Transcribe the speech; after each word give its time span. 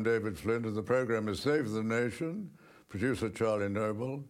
I'm 0.00 0.04
David 0.04 0.38
Flint, 0.38 0.64
and 0.64 0.74
the 0.74 0.82
program 0.82 1.28
is 1.28 1.40
Save 1.40 1.72
the 1.72 1.82
Nation, 1.82 2.48
producer 2.88 3.28
Charlie 3.28 3.68
Noble. 3.68 4.24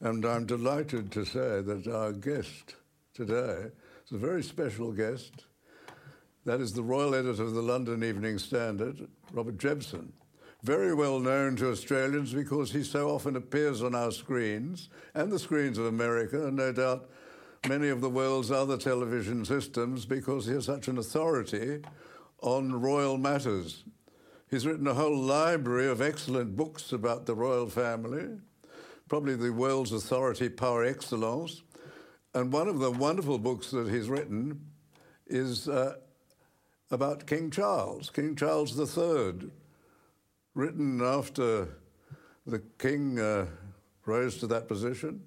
And 0.00 0.22
I'm 0.22 0.44
delighted 0.44 1.10
to 1.12 1.24
say 1.24 1.62
that 1.62 1.88
our 1.90 2.12
guest 2.12 2.74
today 3.14 3.68
is 4.04 4.12
a 4.12 4.18
very 4.18 4.42
special 4.42 4.92
guest. 4.92 5.46
That 6.44 6.60
is 6.60 6.74
the 6.74 6.82
Royal 6.82 7.14
Editor 7.14 7.42
of 7.42 7.54
the 7.54 7.62
London 7.62 8.04
Evening 8.04 8.36
Standard, 8.36 9.08
Robert 9.32 9.56
Jobson. 9.56 10.12
Very 10.62 10.92
well 10.92 11.18
known 11.18 11.56
to 11.56 11.70
Australians 11.70 12.34
because 12.34 12.70
he 12.70 12.82
so 12.82 13.08
often 13.08 13.34
appears 13.34 13.82
on 13.82 13.94
our 13.94 14.10
screens 14.10 14.90
and 15.14 15.32
the 15.32 15.38
screens 15.38 15.78
of 15.78 15.86
America, 15.86 16.48
and 16.48 16.58
no 16.58 16.70
doubt 16.70 17.08
many 17.66 17.88
of 17.88 18.02
the 18.02 18.10
world's 18.10 18.50
other 18.50 18.76
television 18.76 19.42
systems 19.46 20.04
because 20.04 20.44
he 20.44 20.52
is 20.52 20.66
such 20.66 20.86
an 20.88 20.98
authority 20.98 21.80
on 22.42 22.78
royal 22.78 23.16
matters. 23.16 23.84
He's 24.54 24.68
written 24.68 24.86
a 24.86 24.94
whole 24.94 25.18
library 25.18 25.88
of 25.88 26.00
excellent 26.00 26.54
books 26.54 26.92
about 26.92 27.26
the 27.26 27.34
royal 27.34 27.68
family, 27.68 28.38
probably 29.08 29.34
the 29.34 29.52
world's 29.52 29.90
authority 29.90 30.48
par 30.48 30.84
excellence. 30.84 31.64
And 32.34 32.52
one 32.52 32.68
of 32.68 32.78
the 32.78 32.92
wonderful 32.92 33.40
books 33.40 33.72
that 33.72 33.88
he's 33.88 34.08
written 34.08 34.60
is 35.26 35.68
uh, 35.68 35.96
about 36.92 37.26
King 37.26 37.50
Charles, 37.50 38.10
King 38.10 38.36
Charles 38.36 38.78
III, 38.78 39.50
written 40.54 41.02
after 41.02 41.66
the 42.46 42.60
king 42.78 43.18
uh, 43.18 43.46
rose 44.06 44.38
to 44.38 44.46
that 44.46 44.68
position. 44.68 45.24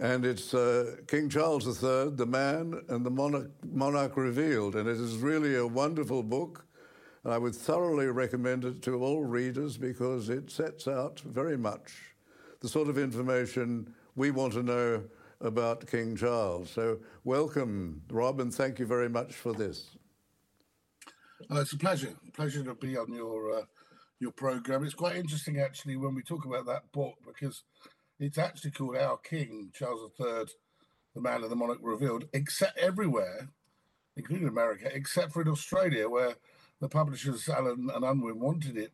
And 0.00 0.26
it's 0.26 0.52
uh, 0.52 0.96
King 1.06 1.28
Charles 1.28 1.66
III, 1.68 2.16
the 2.16 2.26
man 2.26 2.82
and 2.88 3.06
the 3.06 3.10
monarch, 3.10 3.52
monarch 3.64 4.16
revealed. 4.16 4.74
And 4.74 4.88
it 4.88 4.96
is 4.96 5.18
really 5.18 5.54
a 5.54 5.64
wonderful 5.64 6.24
book. 6.24 6.64
And 7.24 7.32
I 7.32 7.38
would 7.38 7.54
thoroughly 7.54 8.06
recommend 8.06 8.64
it 8.64 8.82
to 8.82 9.02
all 9.02 9.24
readers 9.24 9.78
because 9.78 10.28
it 10.28 10.50
sets 10.50 10.86
out 10.86 11.20
very 11.20 11.56
much 11.56 12.14
the 12.60 12.68
sort 12.68 12.88
of 12.88 12.98
information 12.98 13.94
we 14.14 14.30
want 14.30 14.52
to 14.52 14.62
know 14.62 15.04
about 15.40 15.86
King 15.86 16.16
Charles. 16.16 16.70
So, 16.70 16.98
welcome, 17.24 18.02
Rob, 18.10 18.40
and 18.40 18.54
thank 18.54 18.78
you 18.78 18.86
very 18.86 19.08
much 19.08 19.32
for 19.32 19.54
this. 19.54 19.96
Uh, 21.50 21.60
it's 21.60 21.72
a 21.72 21.78
pleasure, 21.78 22.14
pleasure 22.34 22.62
to 22.62 22.74
be 22.74 22.96
on 22.96 23.12
your 23.12 23.58
uh, 23.58 23.62
your 24.20 24.32
program. 24.32 24.84
It's 24.84 24.94
quite 24.94 25.16
interesting, 25.16 25.58
actually, 25.60 25.96
when 25.96 26.14
we 26.14 26.22
talk 26.22 26.44
about 26.44 26.66
that 26.66 26.92
book 26.92 27.14
because 27.26 27.64
it's 28.20 28.38
actually 28.38 28.70
called 28.70 28.96
Our 28.96 29.18
King, 29.18 29.70
Charles 29.74 30.10
III, 30.20 30.46
the 31.14 31.20
Man 31.20 31.42
and 31.42 31.50
the 31.50 31.56
Monarch 31.56 31.78
Revealed, 31.82 32.26
except 32.32 32.78
everywhere, 32.78 33.48
including 34.16 34.48
America, 34.48 34.88
except 34.92 35.32
for 35.32 35.42
in 35.42 35.48
Australia, 35.48 36.08
where 36.08 36.34
the 36.84 36.88
publishers, 36.90 37.48
Allen 37.48 37.88
and 37.94 38.04
Unwin, 38.04 38.38
wanted 38.38 38.76
it 38.76 38.92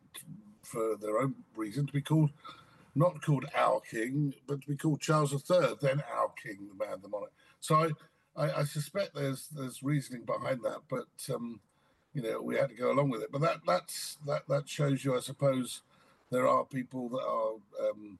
for 0.63 0.95
their 1.01 1.19
own 1.19 1.35
reason 1.57 1.85
to 1.85 1.91
be 1.91 2.01
called, 2.01 2.29
not 2.95 3.21
called 3.21 3.43
Our 3.53 3.81
King, 3.81 4.33
but 4.47 4.61
to 4.61 4.67
be 4.69 4.77
called 4.77 5.01
Charles 5.01 5.33
III, 5.33 5.75
then 5.81 6.01
Our 6.15 6.31
King, 6.41 6.69
the 6.69 6.85
Man, 6.85 6.99
the 7.01 7.09
Monarch. 7.09 7.33
So 7.59 7.75
I, 7.75 7.89
I, 8.41 8.59
I 8.59 8.63
suspect 8.63 9.13
there's 9.13 9.49
there's 9.49 9.83
reasoning 9.83 10.23
behind 10.23 10.61
that, 10.63 10.79
but 10.89 11.35
um, 11.35 11.59
you 12.13 12.21
know 12.21 12.41
we 12.41 12.55
had 12.55 12.69
to 12.69 12.75
go 12.75 12.93
along 12.93 13.09
with 13.09 13.23
it. 13.23 13.31
But 13.33 13.41
that 13.41 13.57
that's 13.67 14.17
that 14.25 14.47
that 14.47 14.69
shows 14.69 15.03
you, 15.03 15.17
I 15.17 15.19
suppose, 15.19 15.81
there 16.31 16.47
are 16.47 16.63
people 16.63 17.09
that 17.09 17.25
are. 17.27 17.89
Um, 17.89 18.19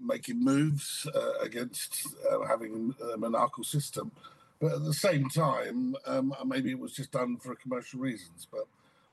making 0.00 0.38
moves 0.38 1.08
uh, 1.12 1.32
against 1.42 2.06
uh, 2.30 2.46
having 2.46 2.94
a 3.12 3.16
monarchical 3.16 3.64
system. 3.64 4.12
But 4.62 4.74
at 4.74 4.84
the 4.84 4.94
same 4.94 5.28
time, 5.28 5.96
um, 6.06 6.32
maybe 6.46 6.70
it 6.70 6.78
was 6.78 6.92
just 6.92 7.10
done 7.10 7.36
for 7.38 7.52
commercial 7.56 7.98
reasons. 7.98 8.46
But 8.48 8.68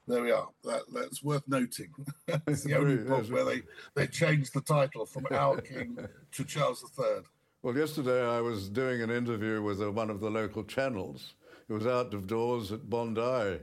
there 0.08 0.22
we 0.22 0.32
are. 0.32 0.48
That, 0.64 0.84
that's 0.94 1.24
worth 1.24 1.42
noting. 1.48 1.90
it's 2.48 2.64
the 2.64 2.76
only 2.78 2.98
book 2.98 3.26
where 3.30 3.46
they, 3.46 3.64
they 3.96 4.06
changed 4.06 4.54
the 4.54 4.62
title 4.62 5.08
from 5.08 5.26
Our 5.32 5.60
King 5.60 5.98
to 6.34 6.44
Charles 6.44 6.86
III. 7.00 7.24
Well, 7.64 7.76
yesterday 7.76 8.24
I 8.24 8.42
was 8.42 8.70
doing 8.70 9.02
an 9.02 9.10
interview 9.10 9.64
with 9.64 9.82
uh, 9.82 9.92
one 9.92 10.12
of 10.12 10.20
the 10.20 10.30
local 10.30 10.64
channels. 10.64 11.34
It 11.68 11.74
was 11.74 11.88
out 11.88 12.14
of 12.14 12.28
doors 12.28 12.72
at 12.72 12.88
Bondi, 12.88 13.60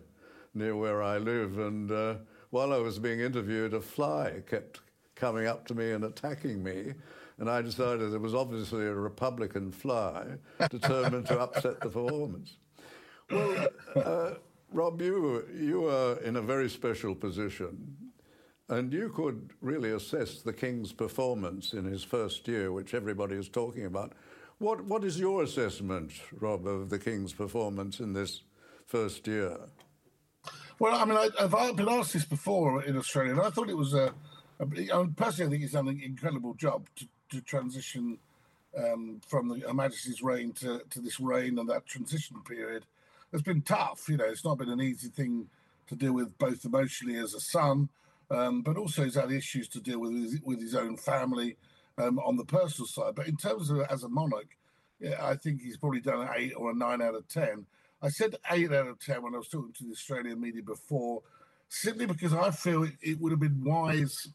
near 0.54 0.74
where 0.74 1.04
I 1.04 1.18
live. 1.18 1.56
And 1.58 1.92
uh, 1.92 2.14
while 2.50 2.72
I 2.72 2.78
was 2.78 2.98
being 2.98 3.20
interviewed, 3.20 3.74
a 3.74 3.80
fly 3.80 4.42
kept 4.50 4.80
coming 5.14 5.46
up 5.46 5.68
to 5.68 5.74
me 5.76 5.92
and 5.92 6.02
attacking 6.02 6.64
me. 6.64 6.94
And 7.38 7.50
I 7.50 7.60
decided 7.60 8.14
it 8.14 8.20
was 8.20 8.34
obviously 8.34 8.86
a 8.86 8.94
Republican 8.94 9.70
fly 9.70 10.24
determined 10.70 11.26
to 11.26 11.40
upset 11.40 11.80
the 11.80 11.90
performance. 11.90 12.56
Well, 13.30 13.68
uh, 13.94 14.30
Rob, 14.72 15.02
you, 15.02 15.44
you 15.54 15.86
are 15.88 16.18
in 16.20 16.36
a 16.36 16.42
very 16.42 16.70
special 16.70 17.14
position. 17.14 17.96
And 18.68 18.92
you 18.92 19.10
could 19.10 19.50
really 19.60 19.92
assess 19.92 20.42
the 20.42 20.52
King's 20.52 20.92
performance 20.92 21.72
in 21.72 21.84
his 21.84 22.02
first 22.02 22.48
year, 22.48 22.72
which 22.72 22.94
everybody 22.94 23.36
is 23.36 23.48
talking 23.48 23.84
about. 23.84 24.12
What, 24.58 24.84
what 24.84 25.04
is 25.04 25.20
your 25.20 25.42
assessment, 25.42 26.12
Rob, 26.40 26.66
of 26.66 26.90
the 26.90 26.98
King's 26.98 27.32
performance 27.32 28.00
in 28.00 28.12
this 28.12 28.42
first 28.86 29.26
year? 29.26 29.56
Well, 30.78 30.94
I 30.94 31.04
mean, 31.04 31.16
I, 31.16 31.30
have 31.42 31.76
been 31.76 31.88
asked 31.88 32.14
this 32.14 32.24
before 32.24 32.82
in 32.82 32.96
Australia, 32.96 33.32
and 33.32 33.40
I 33.40 33.50
thought 33.50 33.70
it 33.70 33.76
was 33.76 33.94
a, 33.94 34.12
I 34.60 34.64
mean, 34.64 35.14
personally, 35.14 35.46
I 35.46 35.50
think 35.50 35.62
he's 35.62 35.72
done 35.72 35.88
an 35.88 36.00
incredible 36.02 36.54
job 36.54 36.88
to, 36.96 37.06
to 37.30 37.40
transition 37.40 38.18
um, 38.76 39.20
from 39.26 39.48
the 39.48 39.66
Her 39.66 39.74
Majesty's 39.74 40.22
reign 40.22 40.52
to, 40.54 40.82
to 40.90 41.00
this 41.00 41.18
reign 41.20 41.58
and 41.58 41.68
that 41.68 41.86
transition 41.86 42.36
period 42.46 42.84
has 43.32 43.42
been 43.42 43.62
tough. 43.62 44.08
You 44.08 44.18
know, 44.18 44.24
it's 44.24 44.44
not 44.44 44.58
been 44.58 44.68
an 44.68 44.80
easy 44.80 45.08
thing 45.08 45.48
to 45.88 45.96
deal 45.96 46.12
with 46.12 46.36
both 46.38 46.64
emotionally 46.64 47.16
as 47.18 47.34
a 47.34 47.40
son, 47.40 47.88
um, 48.30 48.62
but 48.62 48.76
also 48.76 49.04
he's 49.04 49.14
had 49.14 49.30
issues 49.30 49.68
to 49.68 49.80
deal 49.80 50.00
with 50.00 50.12
his, 50.12 50.40
with 50.42 50.60
his 50.60 50.74
own 50.74 50.96
family 50.96 51.56
um, 51.98 52.18
on 52.18 52.36
the 52.36 52.44
personal 52.44 52.86
side. 52.86 53.14
But 53.14 53.28
in 53.28 53.36
terms 53.36 53.70
of 53.70 53.80
as 53.88 54.02
a 54.02 54.08
monarch, 54.08 54.56
yeah, 55.00 55.16
I 55.20 55.36
think 55.36 55.62
he's 55.62 55.76
probably 55.76 56.00
done 56.00 56.22
an 56.22 56.28
eight 56.36 56.54
or 56.56 56.70
a 56.70 56.74
nine 56.74 57.02
out 57.02 57.14
of 57.14 57.28
ten. 57.28 57.66
I 58.02 58.08
said 58.08 58.36
eight 58.50 58.72
out 58.72 58.88
of 58.88 58.98
ten 58.98 59.22
when 59.22 59.34
I 59.34 59.38
was 59.38 59.48
talking 59.48 59.72
to 59.72 59.84
the 59.84 59.92
Australian 59.92 60.40
media 60.40 60.62
before, 60.62 61.22
simply 61.68 62.06
because 62.06 62.32
I 62.32 62.50
feel 62.50 62.84
it, 62.84 62.94
it 63.02 63.20
would 63.20 63.32
have 63.32 63.40
been 63.40 63.62
wise 63.64 64.28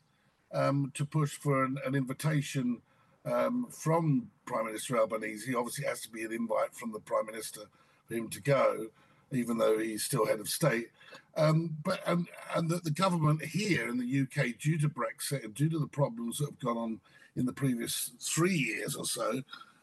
um, 0.54 0.92
to 0.96 1.06
push 1.06 1.38
for 1.38 1.64
an, 1.64 1.78
an 1.86 1.96
invitation 1.96 2.82
um, 3.26 3.68
from 3.70 4.30
Prime 4.46 4.66
Minister 4.66 4.98
Albanese. 4.98 5.54
Obviously, 5.56 5.86
has 5.86 6.02
to 6.02 6.10
be 6.10 6.24
an 6.24 6.32
invite 6.32 6.74
from 6.74 6.92
the 6.92 7.00
Prime 7.00 7.26
Minister 7.26 7.62
for 8.08 8.16
him 8.16 8.30
to 8.30 8.42
go, 8.42 8.88
even 9.32 9.58
though 9.58 9.78
he's 9.78 10.04
still 10.04 10.26
head 10.26 10.40
of 10.40 10.50
state. 10.50 10.90
Um, 11.38 11.78
but 11.84 12.02
and 12.08 12.28
and 12.56 12.70
the, 12.70 12.78
the, 12.78 12.92
government 12.92 13.44
here 13.44 13.88
in 13.88 13.98
the 13.98 14.22
UK, 14.22 14.58
due 14.58 14.78
to 14.80 14.90
Brexit 14.90 15.46
and 15.46 15.54
due 15.54 15.70
to 15.70 15.80
the 15.80 15.88
problems 15.88 16.38
that 16.38 16.50
have 16.50 16.60
gone 16.60 16.78
on 16.78 17.00
in 17.36 17.46
the 17.46 17.54
previous 17.54 18.12
three 18.20 18.54
years 18.54 18.96
or 18.96 19.06
so, 19.06 19.42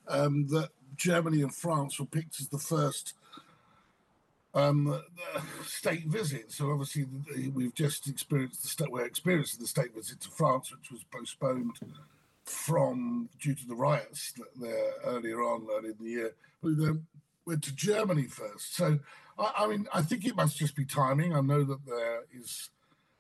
um, 0.09 0.47
that 0.49 0.69
Germany 0.97 1.43
and 1.43 1.55
France 1.55 1.99
were 1.99 2.07
picked 2.07 2.41
as 2.41 2.49
the 2.49 2.59
first 2.59 3.15
um, 4.59 5.03
state 5.65 6.07
visit. 6.07 6.53
So 6.53 6.71
obviously 6.71 7.07
we've 7.55 7.75
just 7.75 8.09
experienced 8.09 8.63
the 8.63 8.69
state 8.69 8.91
we're 8.91 9.05
experiencing 9.05 9.61
the 9.61 9.67
state 9.67 9.95
visit 9.95 10.21
to 10.23 10.31
France, 10.31 10.73
which 10.73 10.91
was 10.91 11.05
postponed 11.05 11.79
from 12.45 13.29
due 13.41 13.55
to 13.55 13.69
the 13.69 13.75
riots 13.75 14.33
there 14.61 14.93
earlier 15.05 15.43
on 15.43 15.67
earlier 15.71 15.93
in 15.99 16.05
the 16.05 16.11
year. 16.11 16.35
We 16.63 16.75
then 16.75 17.07
went 17.47 17.63
to 17.65 17.75
Germany 17.75 18.25
first. 18.25 18.75
So 18.75 18.99
I, 19.39 19.53
I, 19.59 19.67
mean, 19.67 19.87
I 19.93 20.03
think 20.03 20.25
it 20.25 20.37
must 20.37 20.57
just 20.57 20.75
be 20.75 20.85
timing. 20.85 21.35
I 21.35 21.41
know 21.41 21.65
that 21.65 21.85
there 21.87 22.23
is 22.33 22.71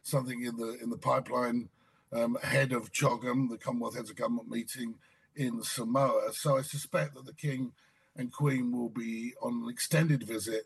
something 0.02 0.42
in 0.42 0.56
the 0.56 0.78
in 0.82 0.90
the 0.90 0.96
pipeline 0.96 1.68
um, 2.12 2.38
ahead 2.42 2.72
of 2.72 2.92
CHOGM, 2.92 3.50
the 3.50 3.58
Commonwealth 3.58 3.96
Heads 3.96 4.10
of 4.10 4.16
Government 4.16 4.48
meeting 4.48 4.94
in 5.36 5.62
Samoa. 5.62 6.32
So 6.32 6.56
I 6.56 6.62
suspect 6.62 7.14
that 7.14 7.26
the 7.26 7.34
King 7.34 7.72
and 8.16 8.32
Queen 8.32 8.72
will 8.72 8.88
be 8.88 9.34
on 9.40 9.62
an 9.64 9.70
extended 9.70 10.22
visit 10.24 10.64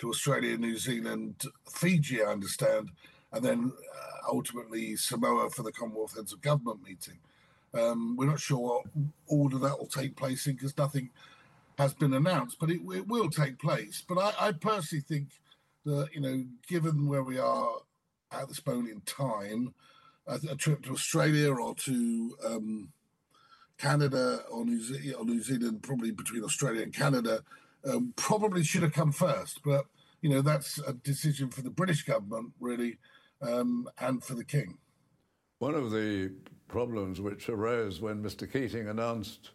to 0.00 0.10
Australia, 0.10 0.56
New 0.56 0.76
Zealand, 0.76 1.42
Fiji, 1.70 2.22
I 2.22 2.32
understand, 2.32 2.90
and 3.32 3.44
then 3.44 3.72
uh, 3.72 4.32
ultimately 4.32 4.96
Samoa 4.96 5.50
for 5.50 5.62
the 5.62 5.72
Commonwealth 5.72 6.16
Heads 6.16 6.32
of 6.32 6.40
Government 6.40 6.82
meeting. 6.82 7.18
Um, 7.72 8.16
we're 8.16 8.26
not 8.26 8.40
sure 8.40 8.58
what 8.58 8.86
order 9.28 9.58
that 9.58 9.78
will 9.78 9.86
take 9.86 10.16
place 10.16 10.46
in 10.46 10.54
because 10.54 10.76
nothing 10.76 11.10
has 11.78 11.94
been 11.94 12.14
announced, 12.14 12.56
but 12.58 12.70
it, 12.70 12.80
it 12.92 13.06
will 13.06 13.30
take 13.30 13.58
place. 13.58 14.02
But 14.06 14.18
I, 14.18 14.48
I, 14.48 14.52
personally 14.52 15.04
think 15.06 15.28
that, 15.84 16.08
you 16.12 16.20
know, 16.20 16.44
given 16.66 17.06
where 17.06 17.22
we 17.22 17.38
are 17.38 17.70
at 18.32 18.48
this 18.48 18.64
moment 18.66 18.90
in 18.90 19.00
time, 19.02 19.74
a, 20.26 20.40
a 20.50 20.56
trip 20.56 20.82
to 20.84 20.92
Australia 20.92 21.52
or 21.52 21.74
to 21.76 22.36
um, 22.44 22.88
Canada 23.78 24.42
or 24.50 24.64
New, 24.64 24.82
Ze- 24.82 25.14
or 25.14 25.24
New, 25.24 25.42
Zealand, 25.42 25.82
probably 25.82 26.10
between 26.10 26.44
Australia 26.44 26.82
and 26.82 26.92
Canada, 26.92 27.42
um, 27.84 28.12
probably 28.16 28.62
should 28.62 28.82
have 28.82 28.92
come 28.92 29.12
first. 29.12 29.60
But, 29.64 29.86
you 30.20 30.30
know, 30.30 30.42
that's 30.42 30.78
a 30.78 30.92
decision 30.92 31.50
for 31.50 31.62
the 31.62 31.70
British 31.70 32.02
government, 32.02 32.52
really, 32.60 32.98
um, 33.42 33.88
and 33.98 34.22
for 34.22 34.34
the 34.34 34.44
King. 34.44 34.78
One 35.58 35.74
of 35.74 35.90
the 35.90 36.32
problems 36.68 37.20
which 37.20 37.48
arose 37.48 38.00
when 38.00 38.22
Mr. 38.22 38.50
Keating 38.50 38.88
announced 38.88 39.50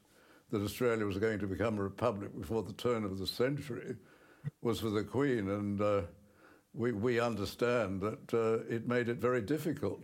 that 0.52 0.62
Australia 0.62 1.06
was 1.06 1.18
going 1.18 1.40
to 1.40 1.48
become 1.48 1.80
a 1.80 1.84
republic 1.84 2.38
before 2.38 2.64
the 2.64 2.74
turn 2.74 3.04
of 3.04 3.18
the 3.18 3.28
century 3.28 3.96
was 4.62 4.80
for 4.80 4.90
the 4.90 5.04
Queen, 5.04 5.50
and 5.50 5.82
uh, 5.82 6.02
we, 6.74 6.92
we 6.92 7.20
understand 7.20 8.02
that 8.02 8.34
uh, 8.34 8.74
it 8.74 8.88
made 8.88 9.10
it 9.10 9.18
very 9.18 9.42
difficult 9.42 10.04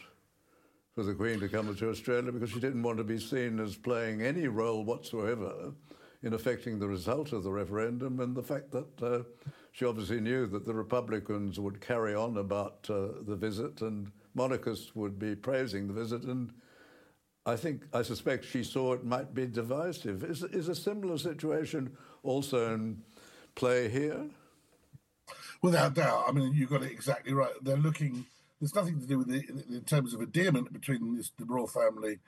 for 0.96 1.04
the 1.04 1.14
Queen 1.14 1.40
to 1.40 1.48
come 1.48 1.74
to 1.74 1.90
Australia 1.90 2.32
because 2.32 2.50
she 2.50 2.60
didn't 2.60 2.84
want 2.84 2.98
to 2.98 3.04
be 3.04 3.20
seen 3.20 3.60
as 3.60 3.76
playing 3.76 4.22
any 4.22 4.48
role 4.48 4.84
whatsoever 4.84 5.74
in 6.24 6.34
affecting 6.34 6.80
the 6.80 6.88
result 6.88 7.34
of 7.34 7.44
the 7.44 7.52
referendum, 7.52 8.20
and 8.20 8.36
the 8.36 8.44
fact 8.44 8.72
that 8.72 9.02
uh, 9.02 9.24
she 9.72 9.86
obviously 9.86 10.20
knew 10.20 10.46
that 10.48 10.66
the 10.66 10.74
Republicans 10.74 11.60
would 11.60 11.82
carry 11.82 12.14
on 12.14 12.38
about 12.38 12.88
uh, 12.90 13.08
the 13.26 13.36
visit 13.36 13.82
and 13.82 14.12
monarchists 14.34 14.96
would 14.96 15.18
be 15.18 15.36
praising 15.36 15.88
the 15.88 15.94
visit, 15.94 16.24
and 16.24 16.54
I 17.46 17.56
think, 17.56 17.84
I 17.92 18.04
suspect 18.04 18.46
she 18.46 18.64
saw 18.64 18.94
it 18.94 19.04
might 19.04 19.34
be 19.34 19.48
divisive. 19.48 20.24
Is, 20.24 20.44
is 20.44 20.68
a 20.68 20.76
similar 20.76 21.18
situation 21.18 21.98
also 22.22 22.74
in 22.76 23.02
play 23.56 23.90
here? 23.90 24.30
Without 25.64 25.96
doubt. 25.96 26.26
I 26.28 26.32
mean, 26.32 26.54
you 26.54 26.68
got 26.68 26.84
it 26.84 26.92
exactly 26.92 27.34
right. 27.34 27.54
They're 27.64 27.78
looking, 27.78 28.26
there's 28.60 28.76
nothing 28.76 29.00
to 29.00 29.08
do 29.08 29.18
with 29.18 29.32
it 29.32 29.50
in 29.50 29.82
terms 29.82 30.14
of 30.14 30.22
endearment 30.22 30.72
between 30.72 31.18
this, 31.18 31.32
the 31.38 31.46
royal 31.46 31.68
family 31.68 32.20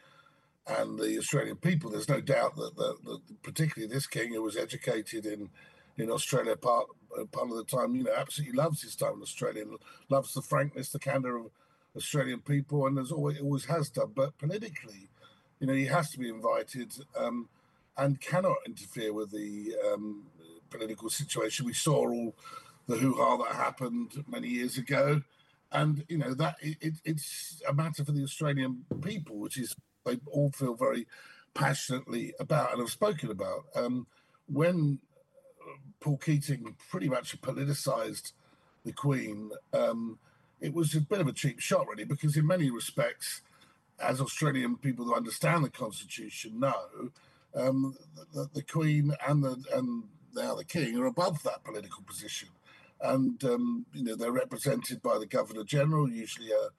and 0.67 0.97
the 0.97 1.17
Australian 1.17 1.57
people. 1.57 1.89
There's 1.89 2.09
no 2.09 2.21
doubt 2.21 2.55
that, 2.55 3.19
particularly 3.41 3.93
this 3.93 4.07
king, 4.07 4.33
who 4.33 4.41
was 4.41 4.57
educated 4.57 5.25
in, 5.25 5.49
in 5.97 6.09
Australia 6.09 6.55
part, 6.55 6.87
part 7.31 7.49
of 7.49 7.57
the 7.57 7.65
time, 7.65 7.95
you 7.95 8.03
know, 8.03 8.13
absolutely 8.15 8.55
loves 8.55 8.81
his 8.81 8.95
time 8.95 9.15
in 9.15 9.21
Australia, 9.21 9.65
loves 10.09 10.33
the 10.33 10.41
frankness, 10.41 10.89
the 10.89 10.99
candour 10.99 11.37
of 11.37 11.51
Australian 11.95 12.39
people, 12.39 12.87
and 12.87 12.97
as 12.97 13.11
always, 13.11 13.39
always 13.39 13.65
has 13.65 13.89
done. 13.89 14.11
But 14.15 14.37
politically, 14.37 15.09
you 15.59 15.67
know, 15.67 15.73
he 15.73 15.85
has 15.85 16.11
to 16.11 16.19
be 16.19 16.29
invited 16.29 16.93
um, 17.17 17.49
and 17.97 18.19
cannot 18.19 18.57
interfere 18.65 19.13
with 19.13 19.31
the 19.31 19.75
um, 19.91 20.23
political 20.69 21.09
situation. 21.09 21.65
We 21.65 21.73
saw 21.73 22.09
all 22.09 22.35
the 22.87 22.97
hoo-ha 22.97 23.37
that 23.37 23.55
happened 23.55 24.23
many 24.27 24.47
years 24.47 24.77
ago, 24.77 25.21
and 25.71 26.03
you 26.09 26.17
know 26.17 26.33
that 26.33 26.55
it, 26.61 26.95
it's 27.05 27.61
a 27.67 27.73
matter 27.73 28.03
for 28.03 28.11
the 28.11 28.23
Australian 28.23 28.85
people, 29.01 29.37
which 29.37 29.57
is 29.57 29.75
they 30.05 30.19
all 30.31 30.51
feel 30.51 30.75
very 30.75 31.07
passionately 31.53 32.33
about 32.39 32.71
and 32.71 32.79
have 32.79 32.89
spoken 32.89 33.29
about. 33.29 33.65
Um, 33.75 34.07
when 34.47 34.99
Paul 35.99 36.17
Keating 36.17 36.75
pretty 36.89 37.09
much 37.09 37.39
politicized 37.41 38.33
the 38.83 38.91
Queen. 38.91 39.51
Um, 39.73 40.19
it 40.61 40.73
was 40.73 40.95
a 40.95 41.01
bit 41.01 41.21
of 41.21 41.27
a 41.27 41.33
cheap 41.33 41.59
shot, 41.59 41.87
really, 41.87 42.03
because 42.03 42.37
in 42.37 42.47
many 42.47 42.69
respects, 42.69 43.41
as 43.99 44.21
Australian 44.21 44.77
people 44.77 45.05
who 45.05 45.15
understand 45.15 45.63
the 45.63 45.69
Constitution 45.69 46.59
know, 46.59 47.11
um, 47.55 47.95
the, 48.33 48.49
the, 48.53 48.63
Queen 48.63 49.13
and 49.27 49.43
the 49.43 49.63
and 49.73 50.03
now 50.33 50.55
the 50.55 50.63
King 50.63 50.97
are 50.97 51.05
above 51.05 51.43
that 51.43 51.63
political 51.63 52.03
position, 52.03 52.49
and 53.01 53.43
um, 53.43 53.85
you 53.93 54.03
know 54.03 54.15
they're 54.15 54.31
represented 54.31 55.01
by 55.03 55.19
the 55.19 55.27
Governor 55.27 55.63
General, 55.63 56.09
usually 56.09 56.49
a 56.51 56.69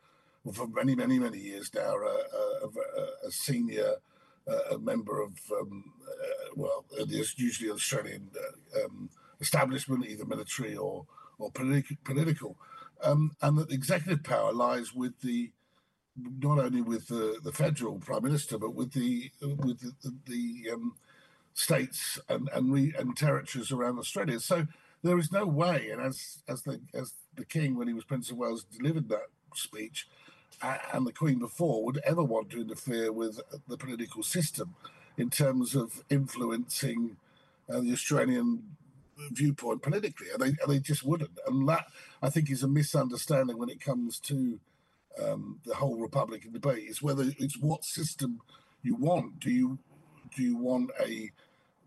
for 0.52 0.66
many 0.68 0.94
many 0.94 1.18
many 1.18 1.38
years 1.38 1.70
now, 1.74 1.94
a, 1.94 2.66
a, 2.66 3.28
a 3.28 3.30
senior 3.30 3.94
uh, 4.46 4.74
a 4.74 4.78
member 4.78 5.22
of 5.22 5.32
um, 5.58 5.92
uh, 6.06 6.50
well, 6.54 6.84
usually 7.36 7.70
Australian 7.70 8.30
uh, 8.36 8.84
um, 8.84 9.08
establishment, 9.40 10.06
either 10.06 10.24
military 10.24 10.76
or 10.76 11.06
or 11.38 11.50
politi- 11.50 11.98
political 12.04 12.56
um, 13.02 13.32
and 13.42 13.58
that 13.58 13.72
executive 13.72 14.22
power 14.22 14.52
lies 14.52 14.94
with 14.94 15.20
the 15.20 15.50
not 16.16 16.58
only 16.58 16.80
with 16.80 17.08
the, 17.08 17.38
the 17.42 17.52
federal 17.52 17.98
prime 17.98 18.22
minister, 18.22 18.58
but 18.58 18.74
with 18.74 18.92
the 18.92 19.30
with 19.40 19.80
the, 19.80 19.92
the, 20.02 20.14
the 20.26 20.70
um, 20.72 20.94
states 21.54 22.18
and 22.28 22.48
and, 22.54 22.72
re, 22.72 22.94
and 22.98 23.16
territories 23.16 23.72
around 23.72 23.98
Australia. 23.98 24.40
So 24.40 24.66
there 25.02 25.18
is 25.18 25.32
no 25.32 25.46
way, 25.46 25.90
and 25.90 26.00
as 26.00 26.42
as 26.48 26.62
the 26.62 26.80
as 26.94 27.14
the 27.34 27.44
king 27.44 27.76
when 27.76 27.88
he 27.88 27.94
was 27.94 28.04
Prince 28.04 28.30
of 28.30 28.36
Wales 28.36 28.64
delivered 28.64 29.08
that 29.08 29.26
speech, 29.54 30.08
uh, 30.08 30.23
and 30.92 31.06
the 31.06 31.12
Queen 31.12 31.38
before 31.38 31.84
would 31.84 32.00
ever 32.04 32.22
want 32.22 32.50
to 32.50 32.60
interfere 32.60 33.12
with 33.12 33.40
the 33.68 33.76
political 33.76 34.22
system 34.22 34.74
in 35.16 35.30
terms 35.30 35.74
of 35.74 36.02
influencing 36.10 37.16
uh, 37.68 37.80
the 37.80 37.92
Australian 37.92 38.62
viewpoint 39.30 39.82
politically, 39.82 40.26
and 40.32 40.40
they, 40.40 40.48
and 40.48 40.68
they 40.68 40.78
just 40.78 41.04
wouldn't. 41.04 41.30
And 41.46 41.68
that, 41.68 41.86
I 42.22 42.30
think, 42.30 42.50
is 42.50 42.62
a 42.62 42.68
misunderstanding 42.68 43.58
when 43.58 43.70
it 43.70 43.80
comes 43.80 44.18
to 44.20 44.58
um, 45.22 45.60
the 45.64 45.74
whole 45.74 45.96
Republican 45.96 46.52
debate. 46.52 46.84
Is 46.88 47.02
whether 47.02 47.24
it's 47.38 47.58
what 47.58 47.84
system 47.84 48.40
you 48.82 48.96
want. 48.96 49.40
Do 49.40 49.50
you 49.50 49.78
do 50.36 50.42
you 50.42 50.56
want 50.56 50.90
a 51.00 51.30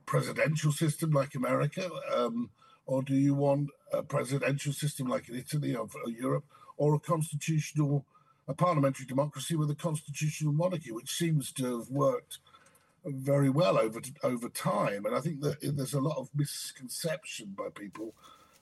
presidential 0.06 0.72
system 0.72 1.12
like 1.12 1.36
America, 1.36 1.90
um, 2.16 2.50
or 2.86 3.04
do 3.04 3.16
you 3.16 3.34
want 3.34 3.70
a 3.92 4.02
presidential 4.02 4.74
system 4.74 5.08
like 5.08 5.28
in 5.30 5.36
Italy 5.36 5.76
or, 5.76 5.88
or 6.04 6.10
Europe, 6.10 6.46
or 6.78 6.96
a 6.96 7.00
constitutional, 7.00 8.06
a 8.48 8.54
parliamentary 8.54 9.06
democracy 9.06 9.56
with 9.56 9.70
a 9.70 9.76
constitutional 9.76 10.54
monarchy, 10.54 10.92
which 10.92 11.12
seems 11.12 11.52
to 11.54 11.80
have 11.80 11.90
worked 11.90 12.40
very 13.06 13.50
well 13.50 13.78
over 13.78 14.02
over 14.24 14.50
time. 14.50 15.06
And 15.06 15.16
I 15.16 15.20
think 15.20 15.42
that 15.42 15.58
there's 15.62 15.94
a 15.94 16.02
lot 16.02 16.18
of 16.18 16.30
misconception 16.36 17.56
by 17.58 17.70
people 17.74 18.14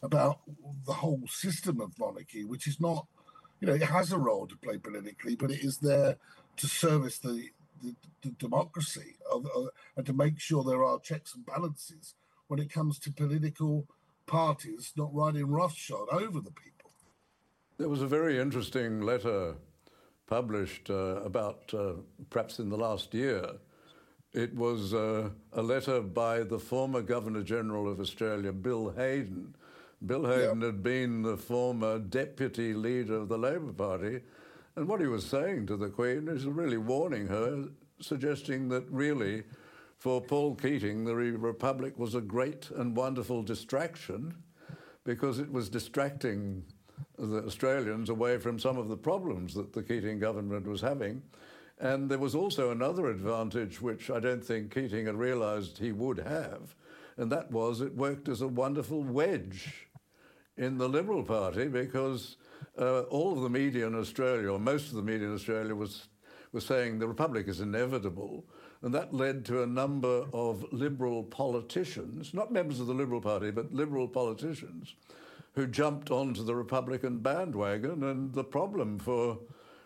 about 0.01 0.39
the 0.85 0.93
whole 0.93 1.23
system 1.27 1.81
of 1.81 1.97
monarchy, 1.99 2.45
which 2.45 2.67
is 2.67 2.79
not, 2.79 3.07
you 3.59 3.67
know, 3.67 3.73
it 3.73 3.83
has 3.83 4.11
a 4.11 4.17
role 4.17 4.47
to 4.47 4.57
play 4.57 4.77
politically, 4.77 5.35
but 5.35 5.51
it 5.51 5.63
is 5.63 5.77
there 5.77 6.17
to 6.57 6.67
service 6.67 7.19
the 7.19 7.49
the, 7.83 7.95
the 8.21 8.31
democracy 8.31 9.17
of, 9.31 9.45
uh, 9.55 9.65
and 9.97 10.05
to 10.05 10.13
make 10.13 10.39
sure 10.39 10.63
there 10.63 10.83
are 10.83 10.99
checks 10.99 11.35
and 11.35 11.45
balances 11.45 12.15
when 12.47 12.59
it 12.59 12.71
comes 12.71 12.97
to 12.99 13.11
political 13.11 13.85
parties 14.25 14.93
not 14.95 15.13
riding 15.13 15.47
roughshod 15.47 16.07
over 16.11 16.39
the 16.39 16.51
people. 16.51 16.91
There 17.77 17.89
was 17.89 18.01
a 18.01 18.07
very 18.07 18.39
interesting 18.39 19.01
letter 19.01 19.55
published 20.27 20.89
uh, 20.89 21.21
about 21.23 21.73
uh, 21.73 21.93
perhaps 22.29 22.59
in 22.59 22.69
the 22.69 22.77
last 22.77 23.13
year 23.13 23.51
it 24.35 24.53
was 24.53 24.93
uh, 24.93 25.29
a 25.53 25.61
letter 25.61 26.01
by 26.01 26.43
the 26.43 26.59
former 26.59 27.01
Governor 27.01 27.41
General 27.41 27.89
of 27.89 28.01
Australia, 28.01 28.51
Bill 28.51 28.89
Hayden. 28.89 29.55
Bill 30.05 30.25
Hayden 30.25 30.59
yep. 30.59 30.73
had 30.73 30.83
been 30.83 31.21
the 31.21 31.37
former 31.37 31.99
deputy 31.99 32.73
leader 32.73 33.15
of 33.15 33.29
the 33.29 33.37
Labor 33.37 33.71
Party. 33.71 34.19
And 34.75 34.89
what 34.89 34.99
he 34.99 35.07
was 35.07 35.25
saying 35.25 35.67
to 35.67 35.77
the 35.77 35.87
Queen 35.87 36.27
is 36.27 36.45
really 36.45 36.75
warning 36.75 37.27
her, 37.27 37.69
suggesting 38.01 38.67
that 38.69 38.83
really, 38.91 39.43
for 39.97 40.19
Paul 40.19 40.55
Keating, 40.55 41.05
the 41.05 41.15
Republic 41.15 41.97
was 41.97 42.13
a 42.13 42.19
great 42.19 42.69
and 42.71 42.93
wonderful 42.93 43.41
distraction 43.41 44.35
because 45.05 45.39
it 45.39 45.49
was 45.49 45.69
distracting 45.69 46.65
the 47.17 47.45
Australians 47.45 48.09
away 48.09 48.37
from 48.37 48.59
some 48.59 48.77
of 48.77 48.89
the 48.89 48.97
problems 48.97 49.53
that 49.53 49.73
the 49.73 49.83
Keating 49.83 50.19
government 50.19 50.67
was 50.67 50.81
having. 50.81 51.21
And 51.79 52.09
there 52.09 52.19
was 52.19 52.35
also 52.35 52.71
another 52.71 53.07
advantage 53.07 53.81
which 53.81 54.09
I 54.09 54.19
don't 54.19 54.43
think 54.43 54.73
Keating 54.73 55.07
had 55.07 55.15
realised 55.15 55.77
he 55.77 55.91
would 55.91 56.19
have, 56.19 56.75
and 57.17 57.31
that 57.31 57.51
was 57.51 57.81
it 57.81 57.95
worked 57.95 58.29
as 58.29 58.41
a 58.41 58.47
wonderful 58.47 59.03
wedge 59.03 59.87
in 60.57 60.77
the 60.77 60.87
Liberal 60.87 61.23
Party 61.23 61.67
because 61.67 62.37
uh, 62.79 63.01
all 63.03 63.33
of 63.33 63.41
the 63.41 63.49
media 63.49 63.87
in 63.87 63.95
Australia, 63.95 64.51
or 64.51 64.59
most 64.59 64.89
of 64.89 64.95
the 64.95 65.01
media 65.01 65.27
in 65.27 65.33
Australia, 65.33 65.75
was 65.75 66.07
was 66.55 66.65
saying 66.65 66.97
the 66.97 67.07
Republic 67.07 67.49
is 67.49 67.59
inevitable, 67.59 68.45
And 68.81 68.93
that 68.93 69.13
led 69.13 69.43
to 69.45 69.63
a 69.63 69.67
number 69.67 70.25
of 70.31 70.65
liberal 70.71 71.23
politicians, 71.23 72.33
not 72.33 72.51
members 72.51 72.79
of 72.79 72.87
the 72.87 72.93
Liberal 72.93 73.19
Party, 73.19 73.51
but 73.51 73.73
liberal 73.73 74.07
politicians, 74.07 74.95
who 75.55 75.67
jumped 75.67 76.11
onto 76.11 76.43
the 76.43 76.55
Republican 76.55 77.19
bandwagon. 77.19 78.03
And 78.03 78.33
the 78.33 78.43
problem 78.43 78.99
for 78.99 79.39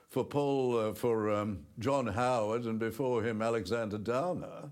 for 0.09 0.25
Paul, 0.25 0.77
uh, 0.77 0.93
for 0.93 1.31
um, 1.31 1.65
John 1.77 2.07
Howard, 2.07 2.65
and 2.65 2.79
before 2.79 3.21
him 3.21 3.43
Alexander 3.43 3.99
Downer, 3.99 4.71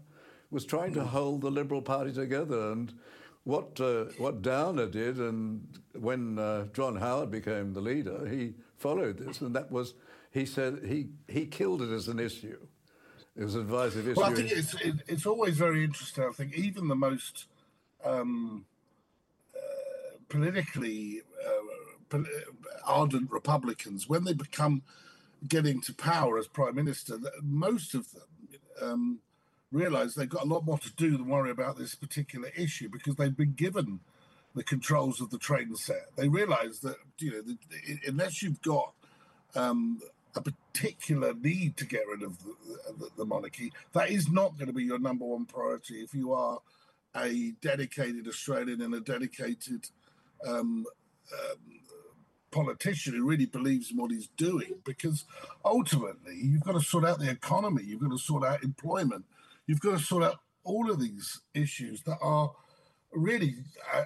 was 0.50 0.66
trying 0.66 0.96
to 0.96 1.06
hold 1.06 1.42
the 1.42 1.52
Liberal 1.52 1.82
Party 1.82 2.12
together. 2.12 2.72
And 2.72 2.92
what 3.44 3.80
uh, 3.80 4.06
what 4.18 4.42
Downer 4.42 4.88
did, 4.88 5.18
and 5.18 5.68
when 5.94 6.40
uh, 6.40 6.66
John 6.74 6.96
Howard 6.96 7.32
became 7.32 7.74
the 7.74 7.82
leader, 7.82 8.28
he 8.28 8.56
followed 8.78 9.20
this, 9.20 9.42
and 9.42 9.56
that 9.56 9.72
was 9.72 9.94
he 10.32 10.46
said 10.46 10.82
he 10.86 11.10
he 11.28 11.46
killed 11.46 11.82
it 11.82 11.92
as 11.92 12.08
an 12.08 12.20
issue. 12.20 12.60
It 13.36 13.44
was 13.44 13.54
a 13.54 13.60
divisive 13.60 14.08
issue. 14.08 14.20
Well, 14.20 14.32
I 14.32 14.34
think 14.34 14.52
it's 14.52 14.74
it, 14.82 14.96
it's 15.08 15.26
always 15.28 15.56
very 15.56 15.84
interesting. 15.84 16.24
I 16.24 16.32
think 16.32 16.56
even 16.56 16.88
the 16.88 16.96
most 16.96 17.46
um, 18.04 18.66
politically 20.30 21.22
uh, 21.46 22.20
ardent 22.86 23.32
Republicans, 23.32 24.08
when 24.08 24.24
they 24.24 24.34
become 24.34 24.84
getting 25.48 25.82
to 25.82 25.94
power 25.94 26.38
as 26.38 26.48
prime 26.48 26.76
minister, 26.76 27.18
most 27.42 27.94
of 27.94 28.12
them 28.12 28.22
um, 28.82 29.20
realize 29.72 30.16
they've 30.16 30.30
got 30.30 30.44
a 30.44 30.48
lot 30.48 30.66
more 30.66 30.78
to 30.80 30.92
do 30.94 31.12
than 31.12 31.28
worry 31.28 31.52
about 31.52 31.78
this 31.78 31.96
particular 31.96 32.50
issue 32.56 32.90
because 32.90 33.16
they've 33.16 33.36
been 33.36 33.54
given 33.54 34.00
the 34.56 34.64
controls 34.64 35.22
of 35.22 35.30
the 35.30 35.38
train 35.38 35.76
set. 35.76 36.16
They 36.16 36.28
realize 36.30 36.80
that 36.80 36.96
you 37.20 37.32
know 37.32 37.56
unless 38.08 38.42
you've 38.42 38.62
got 38.62 38.94
um, 39.56 40.00
a 40.36 40.42
particular 40.42 41.34
need 41.34 41.78
to 41.78 41.86
get 41.86 42.08
rid 42.08 42.24
of 42.24 42.38
the, 42.44 42.56
the, 42.98 43.10
the, 43.18 43.26
monarchy, 43.26 43.74
that 43.94 44.10
is 44.10 44.30
not 44.30 44.58
going 44.58 44.68
to 44.68 44.74
be 44.74 44.84
your 44.84 45.00
number 45.00 45.26
one 45.26 45.46
priority 45.46 45.96
if 45.96 46.14
you 46.14 46.34
are 46.34 46.60
a 47.16 47.54
dedicated 47.62 48.28
Australian 48.28 48.82
and 48.82 48.94
a 48.94 49.00
dedicated 49.00 49.90
um, 50.46 50.86
um, 51.34 51.80
politician 52.52 53.14
who 53.14 53.26
really 53.26 53.46
believes 53.46 53.92
in 53.92 53.98
what 53.98 54.12
he's 54.12 54.30
doing. 54.38 54.82
Because 54.84 55.26
ultimately, 55.64 56.36
you've 56.36 56.64
got 56.64 56.74
to 56.74 56.82
sort 56.82 57.06
out 57.06 57.20
the 57.20 57.30
economy, 57.30 57.84
you've 57.86 58.02
got 58.02 58.12
to 58.12 58.18
sort 58.18 58.44
out 58.44 58.64
employment, 58.64 59.26
you've 59.66 59.82
got 59.82 59.98
to 59.98 60.04
sort 60.04 60.24
out 60.24 60.40
all 60.64 60.92
of 60.92 61.00
these 61.00 61.42
issues 61.54 62.02
that 62.04 62.18
are 62.22 62.52
really, 63.14 63.56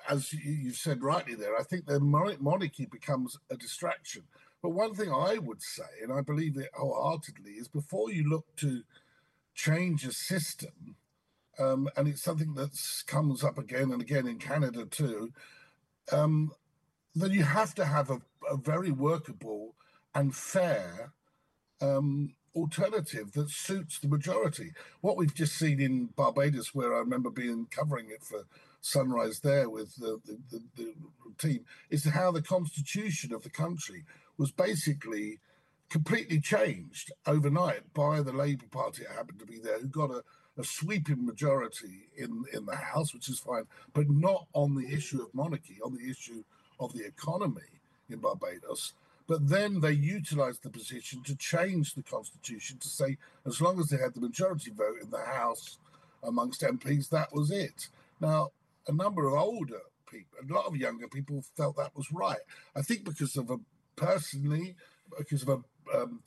as 0.10 0.32
you 0.34 0.72
said 0.72 1.02
rightly 1.02 1.36
there, 1.36 1.58
I 1.58 1.64
think 1.64 1.86
the 1.86 2.00
monarchy 2.00 2.86
becomes 2.86 3.38
a 3.50 3.58
distraction. 3.58 4.24
But 4.62 4.70
one 4.70 4.94
thing 4.94 5.12
I 5.12 5.38
would 5.40 5.62
say, 5.62 5.84
and 6.04 6.14
I 6.14 6.22
believe 6.22 6.58
it 6.58 6.70
wholeheartedly, 6.74 7.54
is 7.54 7.68
before 7.68 8.12
you 8.12 8.30
look 8.30 8.46
to 8.58 8.84
change 9.56 10.06
a 10.06 10.14
system, 10.14 10.96
um, 11.60 11.90
and 11.98 12.08
it's 12.08 12.22
something 12.22 12.54
that 12.56 12.72
comes 13.08 13.44
up 13.44 13.58
again 13.58 13.92
and 13.92 14.02
again 14.02 14.28
in 14.28 14.38
Canada 14.38 14.86
too, 14.86 15.34
um, 16.12 16.52
then 17.16 17.32
you 17.32 17.44
have 17.44 17.76
to 17.76 17.86
have 17.86 18.10
a, 18.10 18.22
a 18.50 18.58
very 18.58 18.92
workable 18.92 19.76
and 20.14 20.36
fair 20.36 21.14
um, 21.82 22.34
alternative 22.56 23.32
that 23.34 23.50
suits 23.50 24.00
the 24.00 24.08
majority. 24.08 24.74
What 25.02 25.18
we've 25.18 25.34
just 25.34 25.56
seen 25.56 25.80
in 25.80 26.08
Barbados, 26.16 26.74
where 26.74 26.94
I 26.94 27.00
remember 27.00 27.30
being 27.30 27.68
covering 27.72 28.10
it 28.10 28.24
for 28.24 28.46
Sunrise 28.82 29.40
there 29.40 29.70
with 29.70 29.96
the, 29.96 30.20
the, 30.26 30.38
the, 30.50 30.64
the 30.76 30.94
team, 31.38 31.66
is 31.90 32.06
how 32.06 32.32
the 32.32 32.42
constitution 32.42 33.34
of 33.34 33.44
the 33.44 33.50
country 33.50 34.04
was 34.38 34.52
basically 34.52 35.40
completely 35.90 36.40
changed 36.40 37.12
overnight 37.26 37.94
by 37.94 38.22
the 38.22 38.32
Labour 38.32 38.66
Party 38.72 39.04
that 39.04 39.16
happened 39.16 39.40
to 39.40 39.46
be 39.46 39.60
there, 39.60 39.80
who 39.80 39.88
got 39.88 40.10
a, 40.10 40.24
a 40.62 40.64
sweeping 40.64 41.26
majority 41.26 42.08
in, 42.16 42.46
in 42.54 42.66
the 42.68 42.76
House, 42.76 43.14
which 43.14 43.28
is 43.30 43.40
fine, 43.40 43.66
but 43.94 44.10
not 44.10 44.46
on 44.54 44.76
the 44.76 44.94
issue 44.94 45.22
of 45.22 45.34
monarchy, 45.34 45.78
on 45.84 45.96
the 45.96 46.10
issue 46.10 46.44
of 46.80 46.94
the 46.94 47.04
economy 47.04 47.82
in 48.10 48.20
Barbados. 48.20 48.94
But 49.28 49.50
then 49.50 49.80
they 49.80 49.94
utilized 49.94 50.62
the 50.62 50.70
position 50.70 51.24
to 51.24 51.36
change 51.36 51.96
the 51.96 52.04
constitution 52.04 52.78
to 52.78 52.88
say, 52.88 53.18
as 53.46 53.60
long 53.60 53.80
as 53.80 53.88
they 53.88 53.98
had 53.98 54.14
the 54.14 54.22
majority 54.22 54.72
vote 54.72 55.02
in 55.02 55.10
the 55.10 55.26
House 55.26 55.80
amongst 56.24 56.62
MPs, 56.62 57.10
that 57.10 57.34
was 57.34 57.50
it. 57.50 57.88
Now, 58.20 58.52
a 58.88 58.92
number 58.92 59.28
of 59.28 59.34
older 59.34 59.82
people, 60.10 60.38
a 60.48 60.54
lot 60.54 60.68
of 60.68 60.76
younger 60.76 61.08
people 61.08 61.44
felt 61.58 61.78
that 61.78 61.96
was 61.96 62.12
right. 62.12 62.40
I 62.76 62.84
think 62.84 63.04
because 63.04 63.36
of 63.36 63.50
a 63.50 63.58
personally, 63.96 64.76
because 65.18 65.42
of 65.44 65.50
a 65.50 65.98
um, 65.98 66.22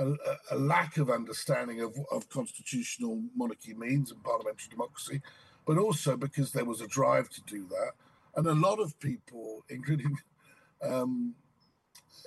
a, 0.00 0.54
a, 0.54 0.58
lack 0.58 0.96
of 0.96 1.10
understanding 1.10 1.80
of, 1.80 1.96
of 2.10 2.28
constitutional 2.28 3.22
monarchy 3.36 3.74
means 3.74 4.10
and 4.10 4.22
parliamentary 4.22 4.68
democracy, 4.70 5.20
but 5.66 5.78
also 5.78 6.16
because 6.16 6.52
there 6.52 6.64
was 6.64 6.80
a 6.80 6.86
drive 6.86 7.28
to 7.30 7.42
do 7.42 7.66
that. 7.68 7.92
And 8.36 8.46
a 8.46 8.54
lot 8.54 8.80
of 8.80 8.98
people, 9.00 9.64
including, 9.68 10.16
um, 10.82 11.34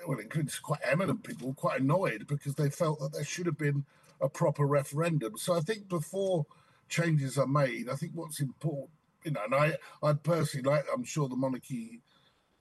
well, 0.08 0.20
including 0.20 0.52
quite 0.62 0.82
eminent 0.84 1.24
people, 1.24 1.54
quite 1.54 1.82
annoyed 1.82 2.28
because 2.28 2.56
they 2.56 2.70
felt 2.70 3.00
that 3.00 3.14
there 3.14 3.26
should 3.26 3.46
have 3.46 3.58
been 3.58 3.86
a 4.22 4.30
proper 4.30 4.66
referendum. 4.66 5.38
So 5.38 5.54
I 5.54 5.62
think 5.62 5.88
before 5.88 6.46
changes 6.90 7.38
are 7.38 7.48
made, 7.48 7.90
I 7.90 7.96
think 7.96 8.12
what's 8.16 8.40
important, 8.40 8.90
you 9.24 9.32
know, 9.32 9.42
and 9.46 9.56
I, 9.56 9.78
I 10.02 10.14
personally 10.14 10.70
like, 10.70 10.86
I'm 10.94 11.04
sure 11.04 11.28
the 11.28 11.36
monarchy 11.36 12.02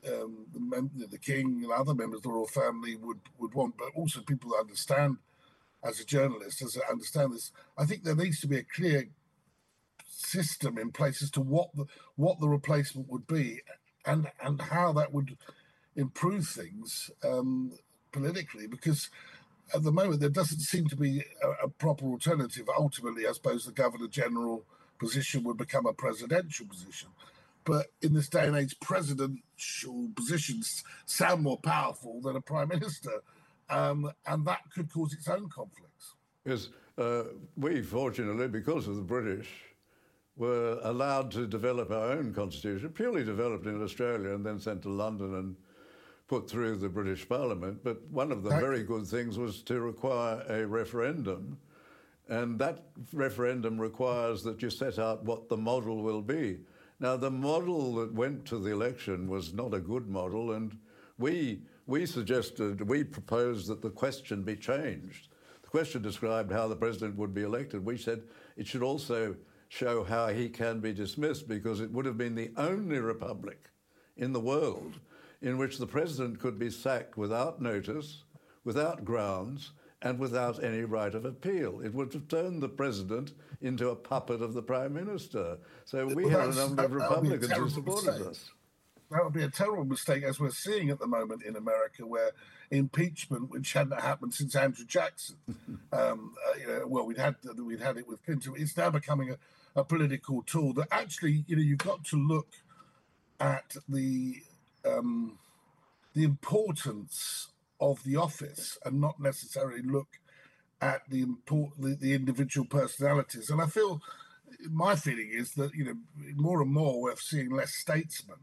um, 0.06 0.47
the, 0.52 0.61
mem- 0.61 0.90
the 1.11 1.18
king 1.18 1.61
and 1.62 1.73
other 1.73 1.94
members 1.94 2.18
of 2.18 2.23
the 2.25 2.30
royal 2.30 2.47
family 2.47 2.97
would, 2.97 3.21
would 3.38 3.54
want, 3.54 3.76
but 3.76 3.88
also 3.94 4.21
people 4.21 4.50
that 4.50 4.61
understand, 4.61 5.18
as 5.85 6.00
a 6.00 6.04
journalist, 6.04 6.62
as 6.62 6.76
I 6.76 6.90
understand 6.90 7.32
this, 7.32 7.52
I 7.76 7.85
think 7.85 8.04
there 8.04 8.16
needs 8.16 8.40
to 8.40 8.49
be 8.49 8.59
a 8.59 8.64
clear 8.64 9.09
system 10.06 10.78
in 10.78 10.92
place 10.92 11.23
as 11.23 11.30
to 11.32 11.40
what 11.40 11.75
the 11.75 11.87
what 12.16 12.38
the 12.40 12.49
replacement 12.49 13.09
would 13.11 13.26
be, 13.26 13.61
and 14.06 14.30
and 14.42 14.61
how 14.61 14.92
that 14.92 15.12
would 15.12 15.37
improve 15.97 16.47
things 16.47 17.11
um, 17.25 17.73
politically, 18.12 18.66
because 18.66 19.11
at 19.75 19.82
the 19.82 19.92
moment 19.92 20.21
there 20.21 20.30
doesn't 20.30 20.61
seem 20.61 20.87
to 20.88 20.97
be 20.97 21.25
a, 21.42 21.66
a 21.66 21.68
proper 21.68 22.06
alternative. 22.06 22.68
Ultimately, 22.78 23.26
I 23.26 23.32
suppose 23.32 23.64
the 23.64 23.73
governor 23.73 24.09
general 24.09 24.64
position 24.99 25.42
would 25.44 25.56
become 25.56 25.87
a 25.87 25.92
presidential 25.92 26.66
position. 26.66 27.09
But 27.64 27.87
in 28.00 28.12
this 28.12 28.28
day 28.28 28.47
and 28.47 28.57
age, 28.57 28.78
presidential 28.81 30.09
positions 30.16 30.83
sound 31.07 31.42
more 31.42 31.59
powerful 31.59 32.21
than 32.21 32.37
a 32.37 32.40
prime 32.40 32.69
minister, 32.69 33.23
um, 33.71 34.11
and 34.26 34.45
that 34.47 34.61
could 34.75 34.92
cause 34.92 35.12
its 35.12 35.28
own 35.28 35.49
conflicts. 35.49 36.14
Yes, 36.45 36.69
uh, 36.99 37.25
we 37.57 37.83
fortunately, 37.83 38.49
because 38.49 38.88
of 38.88 38.97
the 38.97 39.02
British, 39.02 39.49
were 40.37 40.81
allowed 40.83 41.31
to 41.31 41.47
develop 41.47 41.90
our 41.90 42.12
own 42.12 42.33
constitution, 42.33 42.88
purely 42.88 43.25
developed 43.25 43.66
in 43.66 43.83
Australia 43.83 44.35
and 44.35 44.45
then 44.45 44.59
sent 44.59 44.83
to 44.83 44.88
London 44.88 45.35
and 45.35 45.57
put 46.26 46.49
through 46.49 46.76
the 46.76 46.88
British 46.88 47.28
Parliament. 47.28 47.81
But 47.85 48.02
one 48.11 48.33
of 48.33 48.42
the 48.42 48.50
very 48.50 48.83
good 48.83 49.07
things 49.07 49.38
was 49.38 49.62
to 49.64 49.81
require 49.81 50.42
a 50.49 50.66
referendum. 50.66 51.59
And 52.28 52.59
that 52.61 52.85
referendum 53.12 53.78
requires 53.78 54.42
that 54.45 54.62
you 54.62 54.71
set 54.71 54.99
out 54.99 55.25
what 55.25 55.49
the 55.49 55.57
model 55.57 56.02
will 56.02 56.23
be. 56.23 56.61
Now, 57.02 57.16
the 57.16 57.32
model 57.32 57.97
that 57.97 58.14
went 58.14 58.44
to 58.47 58.59
the 58.59 58.71
election 58.71 59.28
was 59.28 59.52
not 59.52 59.75
a 59.75 59.80
good 59.80 60.09
model, 60.09 60.52
and 60.52 60.78
we, 61.18 61.62
we 61.88 62.06
suggested, 62.06 62.88
we 62.88 63.02
proposed 63.02 63.66
that 63.66 63.82
the 63.82 63.90
question 63.90 64.44
be 64.44 64.54
changed. 64.54 65.26
The 65.64 65.68
question 65.68 66.00
described 66.00 66.52
how 66.52 66.68
the 66.68 66.76
president 66.76 67.16
would 67.16 67.35
be 67.35 67.42
elected. 67.42 67.85
We 67.85 67.99
said 67.99 68.23
it 68.56 68.68
should 68.68 68.85
also 68.85 69.35
show 69.68 70.04
how 70.04 70.28
he 70.28 70.49
can 70.49 70.78
be 70.78 70.92
dismissed 70.92 71.49
because 71.49 71.80
it 71.80 71.90
would 71.90 72.06
have 72.06 72.16
been 72.16 72.37
the 72.37 72.52
only 72.56 73.00
republic 73.00 73.71
in 74.16 74.32
the 74.32 74.38
world 74.38 75.00
in 75.40 75.59
which 75.59 75.78
the 75.78 75.87
president 75.88 76.38
could 76.38 76.56
be 76.56 76.71
sacked 76.71 77.16
without 77.16 77.61
notice, 77.61 78.23
without 78.62 79.04
grounds, 79.04 79.73
and 80.02 80.18
without 80.18 80.62
any 80.62 80.82
right 80.82 81.14
of 81.14 81.25
appeal. 81.25 81.80
It 81.80 81.94
would 81.94 82.12
have 82.12 82.28
turned 82.28 82.62
the 82.62 82.68
president 82.68 83.32
into 83.61 83.90
a 83.90 83.97
puppet 83.97 84.42
of 84.42 84.52
the 84.54 84.62
prime 84.62 84.92
minister. 84.92 85.59
So 85.85 86.06
we 86.06 86.25
well, 86.25 86.40
had 86.40 86.50
a 86.50 86.54
number 86.54 86.85
of 86.85 86.92
Republicans 86.92 87.50
who 87.52 87.68
supported 87.71 88.06
mistake. 88.06 88.26
us. 88.26 88.50
That 89.11 89.25
would 89.25 89.35
be 89.35 89.42
a 89.42 89.50
terrible 89.50 89.85
mistake, 89.85 90.25
as 90.25 90.40
we're 90.40 90.50
seeing 90.50 90.88
at 90.88 90.99
the 90.99 91.06
moment 91.06 91.42
in 91.42 91.54
America, 91.56 92.06
where 92.06 92.30
impeachment, 92.71 93.50
which 93.50 93.75
hadn't 93.75 94.00
happened 94.00 94.32
since 94.32 94.56
Andrew 94.56 94.87
Jackson, 94.87 95.37
um, 95.92 96.35
uh, 96.49 96.59
you 96.59 96.66
know, 96.66 96.87
well, 96.87 97.04
we'd 97.04 97.18
had 97.18 97.37
we'd 97.59 97.80
had 97.80 97.99
it 97.99 98.09
with 98.09 98.25
Clinton. 98.25 98.54
It's 98.56 98.76
now 98.76 98.88
becoming 98.88 99.30
a, 99.30 99.80
a 99.80 99.85
political 99.85 100.42
tool 100.42 100.73
that 100.75 100.88
actually, 100.90 101.44
you 101.47 101.56
know, 101.56 101.62
you've 101.62 101.78
got 101.78 102.04
to 102.06 102.16
look 102.16 102.49
at 103.38 103.76
the 103.87 104.42
um, 104.87 105.38
the 106.14 106.25
importance 106.25 107.49
of 107.82 108.02
the 108.04 108.16
office 108.16 108.78
and 108.84 109.00
not 109.00 109.20
necessarily 109.20 109.82
look 109.82 110.18
at 110.80 111.02
the 111.10 111.20
import 111.20 111.72
the, 111.78 111.94
the 111.94 112.14
individual 112.14 112.66
personalities. 112.66 113.50
And 113.50 113.60
I 113.60 113.66
feel 113.66 114.00
my 114.70 114.96
feeling 114.96 115.30
is 115.30 115.52
that 115.54 115.74
you 115.74 115.84
know 115.84 115.96
more 116.36 116.62
and 116.62 116.72
more 116.72 117.02
we're 117.02 117.16
seeing 117.16 117.50
less 117.50 117.74
statesmen 117.74 118.38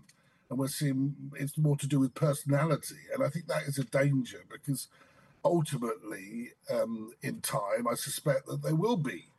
and 0.50 0.60
we're 0.60 0.68
seeing 0.68 1.16
it's 1.36 1.58
more 1.58 1.78
to 1.78 1.88
do 1.88 2.00
with 2.00 2.14
personality 2.14 2.98
and 3.14 3.24
i 3.24 3.30
think 3.30 3.48
that 3.48 3.64
is 3.64 3.78
a 3.78 3.86
danger 3.86 4.44
because 4.52 4.88
ultimately 5.46 6.50
um, 6.74 7.14
in 7.22 7.40
time 7.40 7.88
i 7.90 7.94
suspect 7.94 8.48
that 8.48 8.62
there 8.64 8.76
will 8.76 8.98
be 8.98 9.30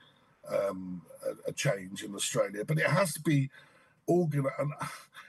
um, 0.48 1.02
a, 1.26 1.50
a, 1.50 1.52
change 1.52 2.02
in 2.02 2.14
Australia, 2.14 2.64
but 2.64 2.78
it 2.78 2.86
has 2.86 3.12
to 3.14 3.20
be. 3.20 3.50
And 4.08 4.72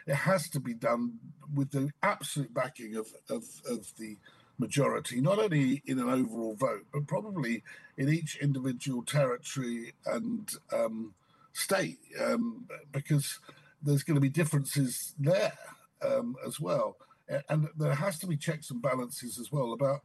it 0.07 0.15
has 0.15 0.49
to 0.49 0.59
be 0.59 0.73
done 0.73 1.19
with 1.53 1.69
the 1.69 1.91
absolute 2.01 2.51
backing 2.51 2.95
of, 2.95 3.07
of, 3.29 3.43
of 3.69 3.91
the 3.99 4.17
majority, 4.61 5.19
not 5.19 5.39
only 5.39 5.81
in 5.85 5.99
an 5.99 6.07
overall 6.07 6.55
vote, 6.55 6.85
but 6.93 7.07
probably 7.07 7.63
in 7.97 8.07
each 8.07 8.37
individual 8.37 9.03
territory 9.03 9.93
and 10.05 10.51
um, 10.71 11.13
state, 11.51 11.99
um, 12.23 12.67
because 12.93 13.39
there's 13.81 14.03
going 14.03 14.15
to 14.15 14.21
be 14.21 14.29
differences 14.29 15.13
there 15.19 15.51
um, 16.01 16.37
as 16.47 16.59
well. 16.59 16.95
And 17.49 17.67
there 17.77 17.95
has 17.95 18.19
to 18.19 18.27
be 18.27 18.37
checks 18.37 18.71
and 18.71 18.81
balances 18.81 19.39
as 19.39 19.51
well 19.51 19.73
about, 19.73 20.01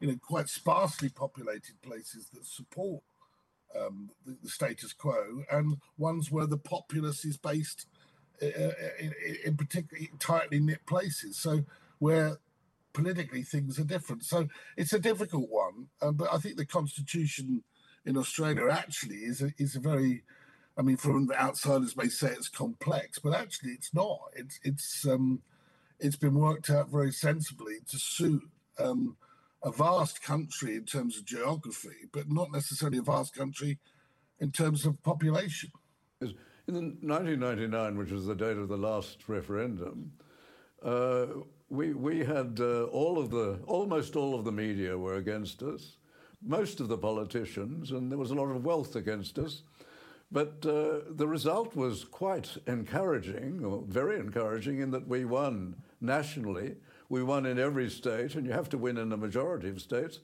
you 0.00 0.08
know, 0.08 0.16
quite 0.20 0.48
sparsely 0.48 1.08
populated 1.08 1.80
places 1.82 2.28
that 2.32 2.46
support 2.46 3.02
um, 3.78 4.10
the, 4.24 4.36
the, 4.42 4.48
status 4.48 4.94
quo 4.94 5.44
and 5.50 5.76
ones 5.98 6.32
where 6.32 6.46
the 6.46 6.56
populace 6.56 7.26
is 7.26 7.36
based 7.36 7.86
uh, 8.42 8.46
uh 8.46 8.72
in, 8.98 9.12
in 9.44 9.56
particularly 9.58 10.10
tightly 10.18 10.58
knit 10.58 10.86
places. 10.86 11.36
So 11.36 11.64
where 11.98 12.38
politically 12.92 13.42
things 13.42 13.78
are 13.78 13.84
different. 13.84 14.24
So 14.24 14.48
it's 14.76 14.92
a 14.92 14.98
difficult 14.98 15.48
one. 15.50 15.88
Um, 16.02 16.14
but 16.14 16.32
I 16.32 16.38
think 16.38 16.56
the 16.56 16.66
constitution 16.66 17.62
in 18.04 18.16
Australia 18.16 18.68
actually 18.70 19.16
is 19.16 19.42
a, 19.42 19.52
is 19.58 19.76
a 19.76 19.80
very 19.80 20.22
I 20.78 20.82
mean, 20.82 20.96
from 20.96 21.26
the 21.26 21.40
outsiders 21.40 21.96
may 21.96 22.08
say 22.08 22.28
it's 22.28 22.48
complex, 22.48 23.18
but 23.18 23.34
actually 23.34 23.72
it's 23.72 23.92
not. 23.92 24.20
It's 24.36 24.60
it's 24.62 25.06
um, 25.06 25.42
it's 25.98 26.16
been 26.16 26.34
worked 26.34 26.70
out 26.70 26.88
very 26.88 27.10
sensibly 27.10 27.78
to 27.90 27.98
suit 27.98 28.42
um, 28.78 29.16
a 29.64 29.72
vast 29.72 30.22
country 30.22 30.76
in 30.76 30.84
terms 30.84 31.18
of 31.18 31.24
geography, 31.24 32.06
but 32.12 32.30
not 32.30 32.52
necessarily 32.52 32.98
a 32.98 33.02
vast 33.02 33.34
country 33.34 33.78
in 34.38 34.52
terms 34.52 34.86
of 34.86 35.02
population. 35.02 35.72
In 36.20 36.98
1999, 37.00 37.98
which 37.98 38.12
was 38.12 38.26
the 38.26 38.36
date 38.36 38.56
of 38.56 38.68
the 38.68 38.76
last 38.76 39.26
referendum, 39.26 40.12
uh, 40.84 41.26
we 41.70 41.92
we 41.92 42.24
had 42.24 42.58
uh, 42.60 42.84
all 42.84 43.18
of 43.18 43.30
the 43.30 43.58
almost 43.66 44.16
all 44.16 44.34
of 44.34 44.44
the 44.44 44.52
media 44.52 44.96
were 44.96 45.16
against 45.16 45.62
us, 45.62 45.96
most 46.42 46.80
of 46.80 46.88
the 46.88 46.98
politicians, 46.98 47.90
and 47.90 48.10
there 48.10 48.18
was 48.18 48.30
a 48.30 48.34
lot 48.34 48.50
of 48.50 48.64
wealth 48.64 48.96
against 48.96 49.38
us. 49.38 49.62
But 50.30 50.64
uh, 50.66 51.00
the 51.10 51.26
result 51.26 51.74
was 51.74 52.04
quite 52.04 52.56
encouraging, 52.66 53.64
or 53.64 53.82
very 53.86 54.18
encouraging, 54.18 54.80
in 54.80 54.90
that 54.90 55.08
we 55.08 55.24
won 55.24 55.76
nationally. 56.00 56.76
We 57.08 57.22
won 57.22 57.46
in 57.46 57.58
every 57.58 57.88
state, 57.88 58.34
and 58.34 58.46
you 58.46 58.52
have 58.52 58.68
to 58.70 58.78
win 58.78 58.98
in 58.98 59.12
a 59.12 59.16
majority 59.16 59.70
of 59.70 59.80
states. 59.80 60.20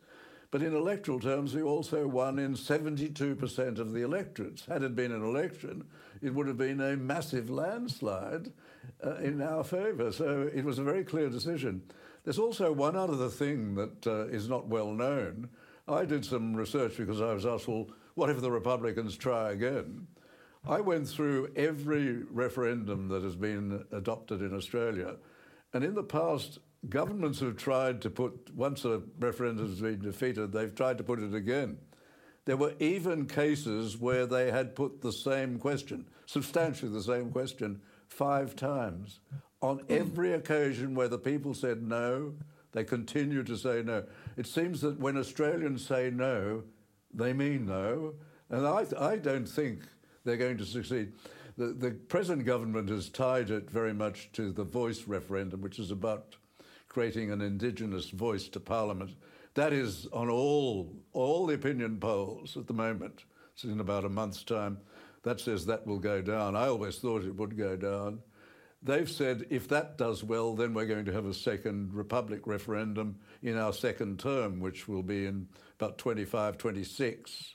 But 0.50 0.62
in 0.62 0.74
electoral 0.74 1.18
terms, 1.18 1.54
we 1.54 1.62
also 1.62 2.06
won 2.06 2.38
in 2.38 2.54
72% 2.54 3.78
of 3.78 3.92
the 3.92 4.02
electorates. 4.02 4.66
Had 4.66 4.82
it 4.82 4.94
been 4.94 5.10
an 5.10 5.24
election, 5.24 5.84
it 6.22 6.34
would 6.34 6.46
have 6.46 6.58
been 6.58 6.80
a 6.80 6.96
massive 6.96 7.48
landslide 7.48 8.52
uh, 9.05 9.17
in 9.17 9.41
our 9.43 9.64
favour. 9.64 10.12
So 10.12 10.50
it 10.55 10.64
was 10.64 10.79
a 10.79 10.85
very 10.85 11.05
clear 11.05 11.29
decision. 11.29 11.83
There's 12.25 12.38
also 12.38 12.73
one 12.73 12.97
other 12.97 13.29
thing 13.29 13.75
that 13.75 14.07
uh, 14.07 14.26
is 14.26 14.49
not 14.49 14.67
well 14.67 14.93
known. 14.93 15.49
I 15.87 16.05
did 16.05 16.25
some 16.25 16.55
research 16.55 16.97
because 16.97 17.21
I 17.21 17.35
was 17.35 17.45
asked, 17.45 17.69
well, 17.69 17.88
what 18.14 18.31
if 18.31 18.41
the 18.41 18.50
Republicans 18.50 19.17
try 19.17 19.53
again? 19.53 20.07
I 20.67 20.81
went 20.81 21.07
through 21.07 21.53
every 21.57 22.23
referendum 22.31 23.09
that 23.09 23.23
has 23.23 23.37
been 23.37 23.85
adopted 23.93 24.41
in 24.41 24.55
Australia. 24.55 25.17
And 25.75 25.85
in 25.85 25.95
the 25.95 26.03
past, 26.03 26.59
governments 26.88 27.41
have 27.41 27.57
tried 27.57 28.00
to 28.03 28.11
put, 28.11 28.50
once 28.55 28.87
a 28.87 29.03
referendum 29.19 29.69
has 29.69 29.81
been 29.81 30.00
defeated, 30.00 30.53
they've 30.53 30.75
tried 30.75 30.97
to 30.99 31.05
put 31.05 31.19
it 31.19 31.35
again. 31.35 31.76
There 32.47 32.57
were 32.57 32.75
even 32.79 33.26
cases 33.26 33.99
where 33.99 34.26
they 34.26 34.50
had 34.50 34.75
put 34.75 35.03
the 35.03 35.12
same 35.12 35.59
question, 35.59 36.07
substantially 36.26 36.93
the 36.93 37.03
same 37.03 37.31
question, 37.31 37.81
five 38.14 38.54
times. 38.54 39.20
On 39.61 39.81
every 39.88 40.33
occasion 40.33 40.94
where 40.94 41.09
the 41.09 41.18
people 41.18 41.55
said 41.55 41.83
no, 41.83 42.35
they 42.72 42.85
continue 42.85 43.42
to 43.44 43.57
say 43.57 43.83
no. 43.83 44.05
It 44.37 44.46
seems 44.46 44.81
that 44.83 44.98
when 44.98 45.16
Australians 45.16 45.87
say 45.87 46.11
no, 46.11 46.64
they 47.12 47.33
mean 47.33 47.66
no, 47.66 48.14
and 48.50 48.66
I, 48.66 48.87
I 48.98 49.16
don't 49.16 49.48
think 49.48 49.81
they're 50.24 50.37
going 50.37 50.59
to 50.59 50.66
succeed. 50.66 51.12
The, 51.57 51.66
the 51.68 51.92
present 51.92 52.44
government 52.44 52.88
has 52.88 53.09
tied 53.09 53.50
it 53.50 53.70
very 53.70 53.94
much 53.94 54.31
to 54.33 54.53
the 54.53 54.64
voice 54.64 55.07
referendum, 55.07 55.61
which 55.61 55.79
is 55.79 55.90
about 55.90 56.37
creating 56.88 57.31
an 57.31 57.40
indigenous 57.40 58.11
voice 58.11 58.48
to 58.48 58.61
Parliament. 58.61 59.12
That 59.55 59.72
is 59.72 60.07
on 60.12 60.29
all 60.29 60.92
all 61.12 61.46
the 61.46 61.55
opinion 61.55 61.98
polls 61.98 62.57
at 62.57 62.66
the 62.66 62.72
moment. 62.72 63.24
It's 63.55 63.64
in 63.64 63.79
about 63.79 64.05
a 64.05 64.09
month's 64.09 64.42
time. 64.42 64.79
That 65.24 65.40
says 65.40 65.66
that 65.66 65.87
will 65.87 65.98
go 65.98 66.22
down. 66.22 66.54
I 66.54 66.68
always 66.68 66.98
thought 66.98 67.24
it 67.24 67.34
would 67.34 67.56
go 67.56 67.76
down. 67.76 68.20
They've 68.82 69.10
said 69.10 69.46
if 69.48 69.66
that 69.68 69.96
does 69.96 70.22
well, 70.22 70.54
then 70.54 70.74
we're 70.74 70.87
going 70.87 71.06
to 71.06 71.12
have 71.12 71.24
a 71.24 71.34
second 71.34 71.94
Republic 71.94 72.46
referendum 72.46 73.16
in 73.42 73.56
our 73.56 73.72
second 73.72 74.20
term, 74.20 74.60
which 74.60 74.87
will 74.87 75.02
be 75.02 75.26
in 75.26 75.48
about 75.80 75.96
25, 75.96 76.58
26. 76.58 77.54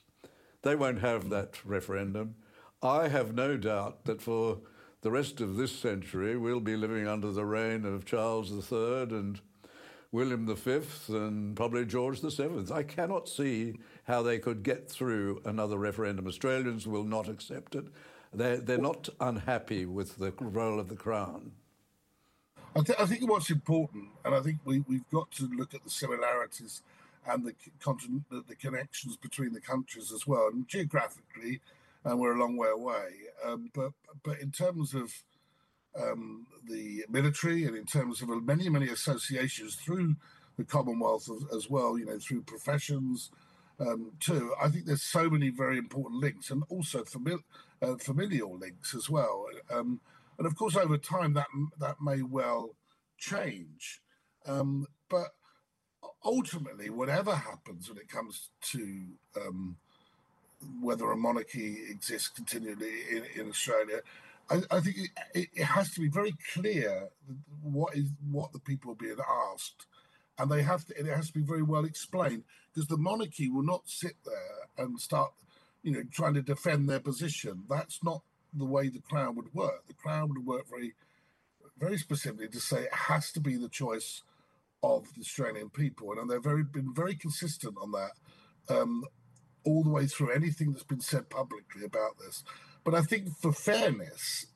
They 0.62 0.74
won't 0.74 1.00
have 1.00 1.26
mm. 1.26 1.30
that 1.30 1.64
referendum. 1.64 2.34
I 2.82 3.08
have 3.08 3.34
no 3.34 3.56
doubt 3.56 4.04
that 4.06 4.20
for 4.20 4.58
the 5.02 5.10
rest 5.10 5.40
of 5.40 5.56
this 5.56 5.72
century, 5.72 6.36
we'll 6.36 6.60
be 6.60 6.76
living 6.76 7.06
under 7.06 7.30
the 7.30 7.44
reign 7.44 7.84
of 7.84 8.04
Charles 8.04 8.50
III 8.50 9.02
and 9.02 9.40
William 10.12 10.46
V 10.46 10.80
and 11.08 11.56
probably 11.56 11.86
George 11.86 12.20
VII. 12.20 12.72
I 12.72 12.82
cannot 12.82 13.28
see 13.28 13.78
how 14.10 14.22
they 14.22 14.38
could 14.38 14.62
get 14.62 14.90
through 14.90 15.40
another 15.44 15.78
referendum. 15.78 16.26
Australians 16.26 16.86
will 16.86 17.04
not 17.04 17.28
accept 17.28 17.74
it. 17.74 17.86
They're, 18.34 18.58
they're 18.58 18.78
not 18.78 19.08
unhappy 19.20 19.86
with 19.86 20.18
the 20.18 20.32
role 20.40 20.78
of 20.80 20.88
the 20.88 20.96
Crown. 20.96 21.52
I, 22.76 22.80
th- 22.80 22.98
I 22.98 23.06
think 23.06 23.28
what's 23.28 23.50
important, 23.50 24.08
and 24.24 24.34
I 24.34 24.40
think 24.40 24.58
we, 24.64 24.84
we've 24.88 25.08
got 25.10 25.30
to 25.32 25.44
look 25.56 25.74
at 25.74 25.82
the 25.84 25.90
similarities 25.90 26.82
and 27.26 27.44
the, 27.44 27.54
the, 28.30 28.44
the 28.48 28.54
connections 28.54 29.16
between 29.16 29.52
the 29.52 29.60
countries 29.60 30.12
as 30.12 30.26
well. 30.26 30.48
And 30.52 30.66
geographically, 30.68 31.60
and 32.04 32.14
uh, 32.14 32.16
we're 32.16 32.34
a 32.34 32.38
long 32.38 32.56
way 32.56 32.68
away. 32.68 33.08
Um, 33.44 33.70
but 33.74 33.92
but 34.22 34.40
in 34.40 34.50
terms 34.50 34.94
of 34.94 35.12
um, 36.00 36.46
the 36.68 37.04
military 37.10 37.64
and 37.64 37.76
in 37.76 37.84
terms 37.84 38.22
of 38.22 38.28
many 38.42 38.68
many 38.68 38.88
associations 38.88 39.74
through 39.74 40.16
the 40.56 40.64
Commonwealth 40.64 41.28
as, 41.30 41.56
as 41.56 41.70
well, 41.70 41.98
you 41.98 42.06
know, 42.06 42.18
through 42.18 42.42
professions 42.42 43.30
um, 43.80 44.12
too. 44.20 44.54
I 44.62 44.68
think 44.68 44.86
there's 44.86 45.02
so 45.02 45.30
many 45.30 45.48
very 45.48 45.78
important 45.78 46.20
links, 46.20 46.50
and 46.50 46.62
also 46.68 47.04
uh, 47.82 47.96
familial 47.96 48.56
links 48.56 48.94
as 48.94 49.08
well. 49.08 49.46
Um, 49.70 50.00
and 50.38 50.46
of 50.46 50.56
course, 50.56 50.76
over 50.76 50.98
time, 50.98 51.34
that 51.34 51.48
that 51.78 51.96
may 52.00 52.22
well 52.22 52.76
change. 53.18 54.00
Um, 54.46 54.86
but 55.08 55.28
ultimately, 56.24 56.90
whatever 56.90 57.34
happens 57.34 57.88
when 57.88 57.98
it 57.98 58.08
comes 58.08 58.50
to 58.72 59.06
um, 59.36 59.76
whether 60.80 61.10
a 61.10 61.16
monarchy 61.16 61.78
exists 61.88 62.28
continually 62.28 63.02
in, 63.10 63.24
in 63.34 63.48
Australia, 63.48 64.00
I, 64.50 64.60
I 64.70 64.80
think 64.80 64.96
it, 65.34 65.48
it, 65.54 65.64
has 65.64 65.90
to 65.92 66.00
be 66.00 66.08
very 66.08 66.34
clear 66.52 67.08
what 67.62 67.96
is 67.96 68.06
what 68.30 68.52
the 68.52 68.58
people 68.58 68.92
are 68.92 68.96
being 68.96 69.16
asked, 69.52 69.86
and 70.38 70.50
they 70.50 70.62
have 70.62 70.84
to. 70.86 70.98
It 70.98 71.06
has 71.06 71.28
to 71.28 71.34
be 71.34 71.42
very 71.42 71.62
well 71.62 71.84
explained 71.84 72.44
because 72.80 72.88
the 72.88 72.96
monarchy 72.96 73.50
will 73.50 73.62
not 73.62 73.82
sit 73.84 74.16
there 74.24 74.84
and 74.86 74.98
start, 74.98 75.32
you 75.82 75.92
know, 75.92 76.02
trying 76.10 76.32
to 76.32 76.40
defend 76.40 76.88
their 76.88 77.00
position. 77.00 77.64
That's 77.68 78.02
not 78.02 78.22
the 78.54 78.64
way 78.64 78.88
the 78.88 79.02
crown 79.02 79.36
would 79.36 79.52
work. 79.52 79.86
The 79.86 79.92
crown 79.92 80.30
would 80.30 80.46
work 80.46 80.66
very, 80.70 80.94
very 81.78 81.98
specifically 81.98 82.48
to 82.48 82.58
say 82.60 82.84
it 82.84 82.94
has 82.94 83.32
to 83.32 83.40
be 83.40 83.56
the 83.56 83.68
choice 83.68 84.22
of 84.82 85.12
the 85.14 85.20
Australian 85.20 85.68
people, 85.68 86.18
and 86.18 86.30
they've 86.30 86.42
very 86.42 86.64
been 86.64 86.94
very 86.94 87.14
consistent 87.14 87.76
on 87.82 87.92
that 87.92 88.74
um, 88.74 89.04
all 89.66 89.82
the 89.82 89.90
way 89.90 90.06
through 90.06 90.30
anything 90.30 90.72
that's 90.72 90.82
been 90.82 91.02
said 91.02 91.28
publicly 91.28 91.84
about 91.84 92.18
this. 92.18 92.42
But 92.82 92.94
I 92.94 93.02
think 93.02 93.28
for 93.42 93.52
fairness, 93.52 94.46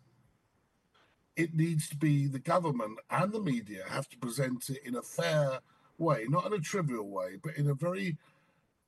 it 1.36 1.54
needs 1.54 1.90
to 1.90 1.96
be 1.96 2.26
the 2.26 2.38
government 2.38 3.00
and 3.10 3.32
the 3.32 3.40
media 3.40 3.82
have 3.86 4.08
to 4.08 4.16
present 4.16 4.70
it 4.70 4.78
in 4.82 4.94
a 4.94 5.02
fair 5.02 5.60
way, 5.98 6.26
not 6.28 6.46
in 6.46 6.52
a 6.52 6.58
trivial 6.58 7.08
way, 7.08 7.36
but 7.42 7.56
in 7.56 7.68
a 7.68 7.74
very 7.74 8.16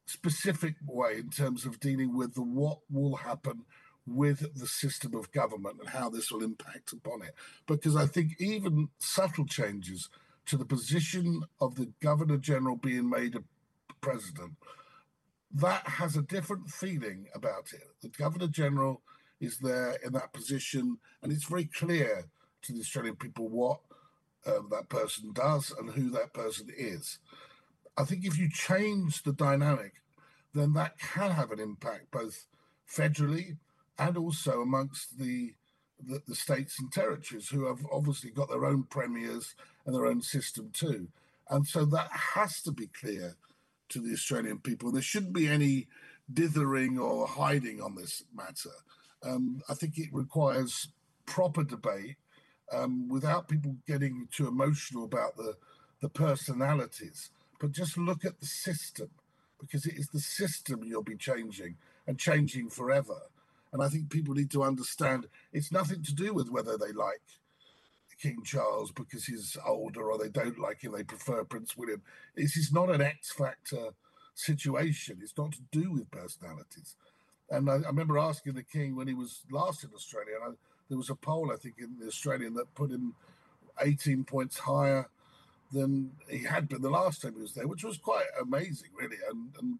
specific 0.06 0.74
way 0.86 1.18
in 1.18 1.30
terms 1.30 1.64
of 1.64 1.80
dealing 1.80 2.16
with 2.16 2.34
the 2.34 2.42
what 2.42 2.78
will 2.90 3.16
happen 3.16 3.64
with 4.06 4.54
the 4.54 4.66
system 4.66 5.14
of 5.14 5.32
government 5.32 5.78
and 5.80 5.88
how 5.88 6.08
this 6.08 6.30
will 6.30 6.42
impact 6.42 6.92
upon 6.92 7.22
it. 7.22 7.34
Because 7.66 7.96
I 7.96 8.06
think 8.06 8.36
even 8.38 8.88
subtle 8.98 9.46
changes 9.46 10.08
to 10.46 10.56
the 10.56 10.64
position 10.64 11.42
of 11.60 11.74
the 11.74 11.90
governor 12.00 12.36
general 12.36 12.76
being 12.76 13.10
made 13.10 13.34
a 13.34 13.42
president, 14.00 14.52
that 15.52 15.86
has 15.88 16.16
a 16.16 16.22
different 16.22 16.68
feeling 16.68 17.26
about 17.34 17.72
it. 17.72 17.88
The 18.00 18.08
governor 18.08 18.46
general 18.46 19.02
is 19.40 19.58
there 19.58 19.98
in 20.04 20.12
that 20.12 20.32
position, 20.32 20.98
and 21.22 21.32
it's 21.32 21.44
very 21.44 21.64
clear 21.64 22.26
to 22.62 22.72
the 22.72 22.80
Australian 22.80 23.16
people 23.16 23.48
what 23.48 23.80
um, 24.46 24.68
that 24.70 24.88
person 24.88 25.32
does 25.32 25.72
and 25.78 25.90
who 25.90 26.10
that 26.10 26.32
person 26.32 26.68
is. 26.76 27.18
I 27.96 28.04
think 28.04 28.24
if 28.24 28.38
you 28.38 28.50
change 28.50 29.22
the 29.22 29.32
dynamic, 29.32 29.94
then 30.54 30.72
that 30.74 30.98
can 30.98 31.30
have 31.30 31.50
an 31.50 31.60
impact 31.60 32.10
both 32.10 32.46
federally 32.90 33.56
and 33.98 34.16
also 34.16 34.60
amongst 34.60 35.18
the, 35.18 35.54
the, 35.98 36.22
the 36.26 36.34
states 36.34 36.78
and 36.78 36.92
territories 36.92 37.48
who 37.48 37.66
have 37.66 37.80
obviously 37.92 38.30
got 38.30 38.48
their 38.48 38.64
own 38.64 38.84
premiers 38.84 39.54
and 39.84 39.94
their 39.94 40.06
own 40.06 40.22
system 40.22 40.70
too. 40.72 41.08
And 41.48 41.66
so 41.66 41.84
that 41.86 42.10
has 42.10 42.62
to 42.62 42.72
be 42.72 42.88
clear 42.88 43.36
to 43.90 44.00
the 44.00 44.12
Australian 44.12 44.58
people. 44.58 44.90
There 44.90 45.02
shouldn't 45.02 45.32
be 45.32 45.48
any 45.48 45.88
dithering 46.32 46.98
or 46.98 47.26
hiding 47.26 47.80
on 47.80 47.94
this 47.94 48.24
matter. 48.34 48.74
Um, 49.22 49.62
I 49.68 49.74
think 49.74 49.96
it 49.96 50.08
requires 50.12 50.88
proper 51.24 51.64
debate 51.64 52.16
um, 52.72 53.08
without 53.08 53.48
people 53.48 53.76
getting 53.86 54.28
too 54.32 54.48
emotional 54.48 55.04
about 55.04 55.36
the, 55.36 55.54
the 56.00 56.08
personalities, 56.08 57.30
but 57.60 57.72
just 57.72 57.96
look 57.96 58.24
at 58.24 58.40
the 58.40 58.46
system 58.46 59.10
because 59.60 59.86
it 59.86 59.94
is 59.96 60.08
the 60.08 60.20
system 60.20 60.84
you'll 60.84 61.02
be 61.02 61.16
changing 61.16 61.76
and 62.06 62.18
changing 62.18 62.68
forever. 62.68 63.22
And 63.72 63.82
I 63.82 63.88
think 63.88 64.10
people 64.10 64.34
need 64.34 64.50
to 64.52 64.62
understand 64.62 65.26
it's 65.52 65.72
nothing 65.72 66.02
to 66.02 66.14
do 66.14 66.32
with 66.34 66.50
whether 66.50 66.76
they 66.76 66.92
like 66.92 67.22
King 68.20 68.42
Charles 68.44 68.92
because 68.92 69.26
he's 69.26 69.56
older 69.66 70.10
or 70.10 70.18
they 70.18 70.28
don't 70.28 70.58
like 70.58 70.82
him, 70.82 70.92
they 70.92 71.04
prefer 71.04 71.44
Prince 71.44 71.76
William. 71.76 72.02
This 72.34 72.56
is 72.56 72.72
not 72.72 72.90
an 72.90 73.02
X 73.02 73.32
factor 73.32 73.90
situation. 74.34 75.18
It's 75.22 75.36
not 75.36 75.52
to 75.52 75.62
do 75.70 75.92
with 75.92 76.10
personalities. 76.10 76.96
And 77.50 77.70
I, 77.70 77.74
I 77.74 77.88
remember 77.88 78.18
asking 78.18 78.54
the 78.54 78.62
King 78.62 78.96
when 78.96 79.06
he 79.06 79.14
was 79.14 79.42
last 79.50 79.84
in 79.84 79.90
Australia, 79.94 80.34
and 80.42 80.54
I, 80.54 80.56
there 80.88 80.98
was 80.98 81.10
a 81.10 81.14
poll, 81.14 81.52
I 81.52 81.56
think, 81.56 81.76
in 81.78 81.98
the 81.98 82.06
Australian 82.06 82.54
that 82.54 82.74
put 82.74 82.90
him 82.90 83.14
18 83.80 84.24
points 84.24 84.58
higher 84.58 85.08
than 85.72 86.12
he 86.28 86.44
had 86.44 86.68
been 86.68 86.82
the 86.82 86.90
last 86.90 87.22
time 87.22 87.34
he 87.34 87.42
was 87.42 87.54
there, 87.54 87.66
which 87.66 87.84
was 87.84 87.98
quite 87.98 88.26
amazing, 88.40 88.90
really. 88.98 89.16
And 89.30 89.50
and 89.58 89.78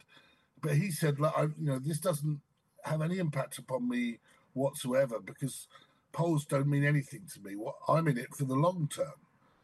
but 0.61 0.75
he 0.75 0.91
said, 0.91 1.17
I, 1.23 1.43
you 1.43 1.67
know, 1.67 1.79
this 1.79 2.01
doesn't 2.01 2.41
have 2.85 3.03
any 3.03 3.19
impact 3.19 3.59
upon 3.59 3.89
me 3.89 4.19
whatsoever 4.55 5.21
because 5.21 5.69
polls 6.13 6.45
don't 6.45 6.67
mean 6.67 6.85
anything 6.85 7.23
to 7.35 7.41
me. 7.41 7.57
What 7.57 7.77
I'm 7.89 8.09
in 8.09 8.19
it 8.19 8.35
for 8.35 8.45
the 8.45 8.55
long 8.55 8.89
term. 8.93 9.13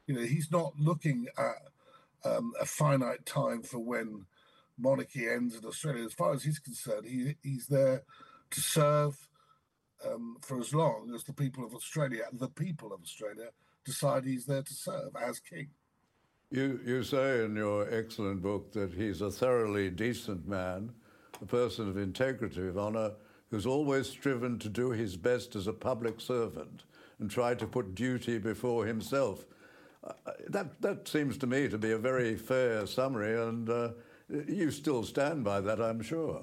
You 0.07 0.17
know, 0.17 0.23
he's 0.23 0.51
not 0.51 0.75
looking 0.79 1.29
at 1.39 2.31
um, 2.31 2.53
a 2.61 2.67
finite 2.67 3.25
time 3.25 3.63
for 3.63 3.79
when 3.79 4.27
monarchy 4.79 5.29
ends 5.29 5.57
in 5.57 5.65
Australia. 5.65 6.05
As 6.05 6.13
far 6.13 6.33
as 6.33 6.43
he's 6.43 6.59
concerned, 6.59 7.07
he, 7.07 7.37
he's 7.43 7.67
there 7.67 8.03
to 8.51 8.61
serve 8.61 9.29
um, 10.11 10.37
for 10.41 10.59
as 10.59 10.75
long 10.75 11.13
as 11.15 11.25
the 11.25 11.33
people 11.33 11.65
of 11.65 11.75
Australia, 11.75 12.25
the 12.33 12.49
people 12.49 12.93
of 12.93 13.03
Australia, 13.03 13.49
decide 13.85 14.25
he's 14.25 14.47
there 14.47 14.63
to 14.63 14.75
serve 14.75 15.15
as 15.21 15.41
king. 15.41 15.69
You, 16.51 16.81
you 16.85 17.03
say 17.03 17.45
in 17.45 17.57
your 17.57 17.93
excellent 17.93 18.43
book 18.43 18.73
that 18.73 18.93
he's 18.93 19.23
a 19.23 19.31
thoroughly 19.31 19.91
decent 19.91 20.47
man, 20.47 20.93
a 21.41 21.47
person 21.47 21.89
of 21.89 21.97
integrity, 21.97 22.69
of 22.69 22.77
honour, 22.77 23.13
who's 23.51 23.67
always 23.67 24.09
striven 24.09 24.59
to 24.59 24.69
do 24.69 24.91
his 24.91 25.17
best 25.17 25.57
as 25.57 25.67
a 25.67 25.73
public 25.73 26.21
servant 26.21 26.85
and 27.19 27.31
tried 27.31 27.59
to 27.59 27.67
put 27.67 27.95
duty 27.95 28.39
before 28.39 28.87
himself. 28.87 29.47
Uh, 30.05 30.13
that, 30.49 30.81
that 30.83 31.07
seems 31.07 31.39
to 31.39 31.47
me 31.47 31.69
to 31.69 31.79
be 31.79 31.93
a 31.93 31.99
very 31.99 32.37
fair 32.37 32.87
summary, 32.87 33.41
and 33.41 33.71
uh, 33.71 33.91
you 34.49 34.71
still 34.71 35.03
stand 35.05 35.45
by 35.45 35.61
that, 35.61 35.81
I'm 35.81 36.03
sure. 36.03 36.43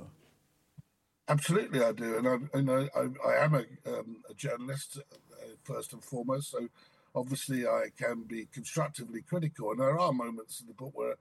Absolutely, 1.30 1.82
I 1.84 1.94
do, 1.94 2.18
and 2.54 2.72
I, 2.72 2.90
I, 2.96 3.30
I 3.30 3.46
am 3.46 3.56
a, 3.56 3.66
um, 3.92 4.18
a 4.30 4.36
journalist 4.36 5.00
uh, 5.02 5.48
first 5.64 5.94
and 5.94 6.04
foremost. 6.06 6.52
So, 6.52 6.70
obviously, 7.16 7.68
I 7.68 7.88
can 8.00 8.24
be 8.24 8.48
constructively 8.54 9.24
critical, 9.24 9.72
and 9.72 9.82
there 9.82 10.00
are 10.00 10.14
moments 10.14 10.62
in 10.62 10.68
the 10.68 10.76
book 10.76 10.94
where 10.96 11.16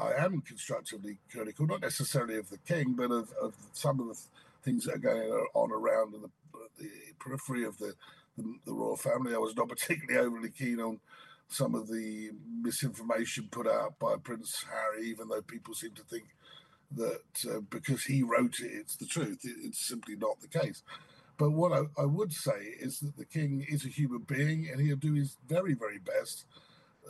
uh, 0.00 0.04
I 0.04 0.24
am 0.24 0.42
constructively 0.42 1.18
critical, 1.32 1.66
not 1.66 1.82
necessarily 1.82 2.38
of 2.38 2.50
the 2.50 2.58
king, 2.58 2.94
but 2.96 3.12
of, 3.12 3.32
of 3.42 3.54
some 3.72 4.00
of 4.00 4.08
the 4.08 4.18
things 4.64 4.86
that 4.86 4.96
are 4.96 4.98
going 4.98 5.30
on 5.54 5.72
around 5.72 6.14
in 6.14 6.22
the, 6.22 6.30
the 6.78 6.90
periphery 7.20 7.64
of 7.64 7.78
the, 7.78 7.94
the, 8.38 8.44
the 8.66 8.72
royal 8.74 8.96
family. 8.96 9.34
I 9.34 9.38
was 9.38 9.56
not 9.56 9.68
particularly 9.70 10.26
overly 10.26 10.50
keen 10.50 10.80
on 10.80 11.00
some 11.48 11.74
of 11.76 11.88
the 11.88 12.30
misinformation 12.62 13.48
put 13.50 13.68
out 13.68 13.98
by 14.00 14.16
Prince 14.22 14.64
Harry, 14.70 15.08
even 15.08 15.28
though 15.28 15.42
people 15.42 15.74
seem 15.74 15.92
to 15.94 16.02
think 16.04 16.24
that 16.92 17.22
uh, 17.50 17.60
because 17.70 18.04
he 18.04 18.22
wrote 18.22 18.60
it, 18.60 18.70
it's 18.72 18.96
the 18.96 19.06
truth. 19.06 19.40
It, 19.44 19.56
it's 19.62 19.86
simply 19.86 20.16
not 20.16 20.40
the 20.40 20.48
case. 20.48 20.82
But 21.38 21.50
what 21.50 21.72
I, 21.72 21.82
I, 22.00 22.06
would 22.06 22.32
say 22.32 22.76
is 22.80 23.00
that 23.00 23.16
the 23.16 23.26
king 23.26 23.66
is 23.68 23.84
a 23.84 23.88
human 23.88 24.20
being 24.20 24.68
and 24.70 24.80
he'll 24.80 24.96
do 24.96 25.12
his 25.12 25.36
very, 25.46 25.74
very 25.74 25.98
best, 25.98 26.46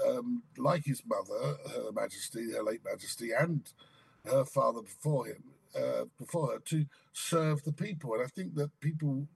um, 0.05 0.43
like 0.59 0.85
his 0.85 1.03
mother, 1.07 1.57
Her 1.69 1.93
Majesty, 1.93 2.53
Her 2.53 2.63
late 2.63 2.81
Majesty, 2.85 3.31
and 3.31 3.63
her 4.25 4.45
father 4.45 4.83
before 4.83 5.27
him, 5.27 5.45
uh, 5.77 6.07
before 6.19 6.53
her, 6.53 6.59
to 6.59 6.87
serve 7.13 7.63
the 7.63 7.73
people. 7.73 8.15
And 8.15 8.25
I 8.25 8.27
think 8.27 8.57
that 8.57 8.81
people 8.81 9.29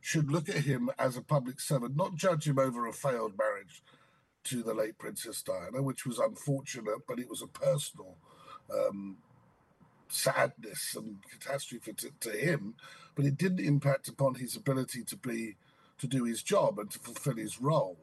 should 0.00 0.30
look 0.30 0.48
at 0.48 0.64
him 0.64 0.90
as 0.98 1.16
a 1.16 1.22
public 1.22 1.60
servant, 1.60 1.96
not 1.96 2.14
judge 2.14 2.46
him 2.46 2.58
over 2.58 2.86
a 2.86 2.92
failed 2.92 3.36
marriage 3.38 3.82
to 4.44 4.62
the 4.62 4.74
late 4.74 4.98
Princess 4.98 5.42
Diana, 5.42 5.82
which 5.82 6.06
was 6.06 6.18
unfortunate, 6.18 7.06
but 7.08 7.18
it 7.18 7.28
was 7.28 7.42
a 7.42 7.46
personal 7.46 8.16
um, 8.72 9.16
sadness 10.08 10.94
and 10.96 11.18
catastrophe 11.30 11.92
to, 11.94 12.10
to, 12.20 12.30
him. 12.30 12.74
But 13.14 13.24
it 13.24 13.36
didn't 13.36 13.60
impact 13.60 14.08
upon 14.08 14.34
his 14.34 14.56
ability 14.56 15.04
to 15.04 15.16
be 15.16 15.56
to 15.98 16.06
do 16.06 16.24
his 16.24 16.42
job 16.42 16.78
and 16.78 16.90
to 16.90 16.98
fulfill 16.98 17.36
his 17.36 17.60
role. 17.60 17.96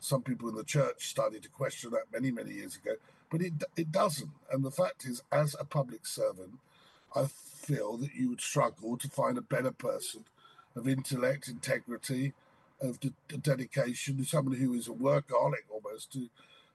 Some 0.00 0.22
people 0.22 0.48
in 0.48 0.54
the 0.54 0.64
church 0.64 1.08
started 1.08 1.42
to 1.42 1.48
question 1.48 1.90
that 1.90 2.12
many, 2.12 2.30
many 2.30 2.54
years 2.54 2.76
ago, 2.76 2.94
but 3.30 3.40
it 3.42 3.54
it 3.76 3.92
doesn't. 3.92 4.30
And 4.50 4.64
the 4.64 4.70
fact 4.70 5.04
is, 5.04 5.22
as 5.32 5.54
a 5.58 5.64
public 5.64 6.06
servant, 6.06 6.58
I 7.14 7.26
feel 7.26 7.96
that 7.98 8.14
you 8.14 8.30
would 8.30 8.40
struggle 8.40 8.96
to 8.96 9.08
find 9.08 9.38
a 9.38 9.42
better 9.42 9.72
person 9.72 10.24
of 10.74 10.86
intellect, 10.86 11.48
integrity, 11.48 12.34
of 12.80 13.00
de- 13.00 13.12
dedication, 13.38 14.24
someone 14.24 14.56
who 14.56 14.74
is 14.74 14.88
a 14.88 14.92
workaholic 14.92 15.64
almost, 15.70 16.12
to, 16.12 16.28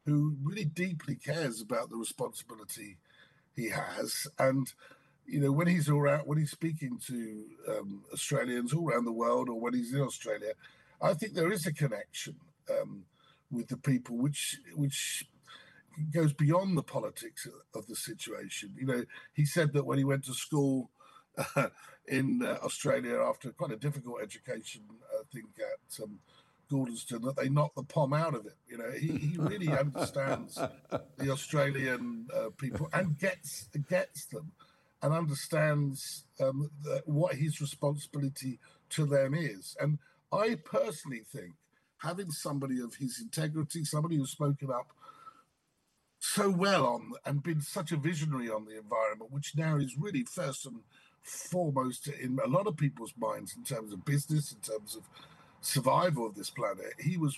who 0.05 0.35
really 0.41 0.65
deeply 0.65 1.15
cares 1.15 1.61
about 1.61 1.89
the 1.89 1.95
responsibility 1.95 2.97
he 3.55 3.69
has. 3.69 4.27
And 4.39 4.71
you 5.25 5.39
know, 5.39 5.51
when 5.51 5.67
he's 5.67 5.89
all 5.89 5.99
around, 5.99 6.23
when 6.25 6.37
he's 6.37 6.51
speaking 6.51 6.99
to 7.07 7.45
um, 7.69 8.03
Australians 8.13 8.73
all 8.73 8.89
around 8.89 9.05
the 9.05 9.11
world, 9.11 9.49
or 9.49 9.59
when 9.59 9.73
he's 9.73 9.93
in 9.93 10.01
Australia, 10.01 10.53
I 11.01 11.13
think 11.13 11.33
there 11.33 11.51
is 11.51 11.65
a 11.65 11.73
connection 11.73 12.35
um, 12.69 13.05
with 13.49 13.67
the 13.67 13.77
people, 13.77 14.17
which 14.17 14.57
which 14.75 15.25
goes 16.13 16.33
beyond 16.33 16.77
the 16.77 16.83
politics 16.83 17.47
of 17.75 17.87
the 17.87 17.95
situation. 17.95 18.73
You 18.77 18.85
know, 18.85 19.03
he 19.33 19.45
said 19.45 19.73
that 19.73 19.85
when 19.85 19.97
he 19.97 20.03
went 20.03 20.25
to 20.25 20.33
school 20.33 20.89
uh, 21.55 21.67
in 22.07 22.41
uh, 22.43 22.57
Australia 22.63 23.19
after 23.21 23.51
quite 23.51 23.71
a 23.71 23.77
difficult 23.77 24.21
education, 24.21 24.81
I 25.13 25.23
think 25.33 25.47
at 25.59 26.03
um, 26.03 26.19
Gordonstoun, 26.71 27.23
that 27.23 27.35
they 27.35 27.49
knocked 27.49 27.75
the 27.75 27.83
POM 27.83 28.13
out 28.13 28.33
of 28.33 28.45
it. 28.45 28.55
You 28.67 28.77
know, 28.77 28.91
he, 28.91 29.07
he 29.07 29.37
really 29.37 29.67
understands 29.77 30.55
the 31.17 31.31
Australian 31.31 32.27
uh, 32.33 32.49
people 32.57 32.89
and 32.93 33.17
gets 33.17 33.67
gets 33.89 34.25
them 34.25 34.51
and 35.01 35.13
understands 35.13 36.25
um, 36.39 36.69
the, 36.83 37.01
what 37.05 37.35
his 37.35 37.59
responsibility 37.59 38.59
to 38.91 39.05
them 39.05 39.33
is. 39.33 39.75
And 39.79 39.99
I 40.31 40.55
personally 40.63 41.23
think 41.31 41.53
having 41.97 42.31
somebody 42.31 42.79
of 42.79 42.95
his 42.95 43.19
integrity, 43.19 43.83
somebody 43.83 44.17
who's 44.17 44.31
spoken 44.31 44.69
up 44.71 44.91
so 46.19 46.49
well 46.49 46.85
on 46.85 47.13
and 47.25 47.43
been 47.43 47.61
such 47.61 47.91
a 47.91 47.97
visionary 47.97 48.49
on 48.49 48.65
the 48.65 48.77
environment, 48.77 49.31
which 49.31 49.55
now 49.55 49.77
is 49.77 49.97
really 49.97 50.23
first 50.23 50.65
and 50.65 50.81
foremost 51.23 52.07
in 52.07 52.39
a 52.43 52.47
lot 52.47 52.67
of 52.67 52.77
people's 52.77 53.13
minds 53.17 53.55
in 53.55 53.63
terms 53.63 53.91
of 53.91 54.05
business, 54.05 54.51
in 54.51 54.59
terms 54.59 54.95
of 54.95 55.03
survival 55.61 56.25
of 56.25 56.35
this 56.35 56.49
planet. 56.49 56.93
He 56.99 57.17
was 57.17 57.37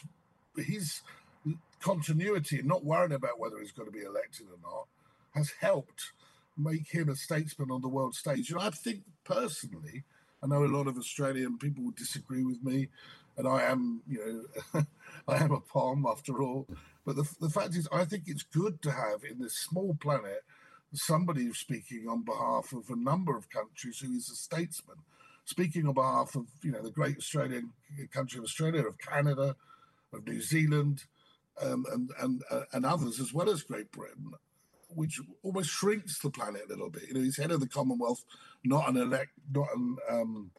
his 0.58 1.02
continuity 1.82 2.60
and 2.60 2.68
not 2.68 2.86
worrying 2.86 3.14
about 3.14 3.40
whether 3.40 3.60
he's 3.60 3.72
going 3.72 3.92
to 3.92 3.98
be 3.98 4.06
elected 4.06 4.48
or 4.48 4.58
not 4.62 4.88
has 5.36 5.52
helped 5.60 6.14
make 6.58 6.88
him 6.88 7.10
a 7.10 7.16
statesman 7.16 7.72
on 7.72 7.82
the 7.82 7.88
world 7.88 8.16
stage. 8.16 8.52
And 8.52 8.60
I 8.60 8.70
think 8.70 9.02
personally, 9.24 10.04
I 10.42 10.48
know 10.48 10.64
a 10.64 10.68
lot 10.68 10.88
of 10.88 10.98
Australian 10.98 11.58
people 11.58 11.84
would 11.86 11.96
disagree 11.96 12.44
with 12.44 12.64
me, 12.64 12.90
and 13.38 13.48
I 13.48 13.64
am, 13.64 14.02
you 14.08 14.48
know, 14.74 14.86
I 15.28 15.38
am 15.38 15.52
a 15.52 15.60
POM 15.60 16.06
after 16.06 16.42
all. 16.42 16.68
But 17.06 17.16
the, 17.16 17.30
the 17.42 17.50
fact 17.50 17.76
is, 17.76 17.88
I 17.92 18.06
think 18.06 18.24
it's 18.28 18.44
good 18.44 18.82
to 18.84 18.92
have 18.92 19.24
in 19.30 19.40
this 19.40 19.58
small 19.58 19.98
planet 20.00 20.44
somebody 20.94 21.52
speaking 21.54 22.08
on 22.08 22.24
behalf 22.24 22.72
of 22.72 22.90
a 22.90 22.96
number 22.96 23.36
of 23.36 23.50
countries 23.50 24.00
who 24.00 24.14
is 24.16 24.30
a 24.30 24.36
statesman, 24.36 24.98
speaking 25.46 25.88
on 25.88 25.94
behalf 25.94 26.36
of 26.36 26.48
you 26.62 26.72
know 26.72 26.82
the 26.82 26.92
great 26.92 27.18
Australian 27.18 27.72
country 28.12 28.38
of 28.38 28.44
Australia, 28.44 28.86
of 28.86 28.98
Canada, 28.98 29.56
of 30.14 30.28
New 30.28 30.42
Zealand, 30.42 31.04
um, 31.62 31.86
and 31.92 32.12
and 32.20 32.44
uh, 32.52 32.64
and 32.74 32.86
others 32.86 33.20
as 33.20 33.34
well 33.34 33.50
as 33.50 33.64
Great 33.64 33.92
Britain, 33.92 34.34
which 34.90 35.20
almost 35.44 35.70
shrinks 35.70 36.20
the 36.20 36.30
planet 36.30 36.64
a 36.66 36.70
little 36.70 36.90
bit. 36.90 37.08
You 37.08 37.14
know, 37.16 37.22
he's 37.22 37.38
head 37.38 37.52
of 37.52 37.60
the 37.60 37.68
Commonwealth, 37.68 38.24
not 38.64 38.90
an 38.90 38.98
elect, 38.98 39.32
not 39.54 39.68
an 39.76 39.98
um, 40.10 40.52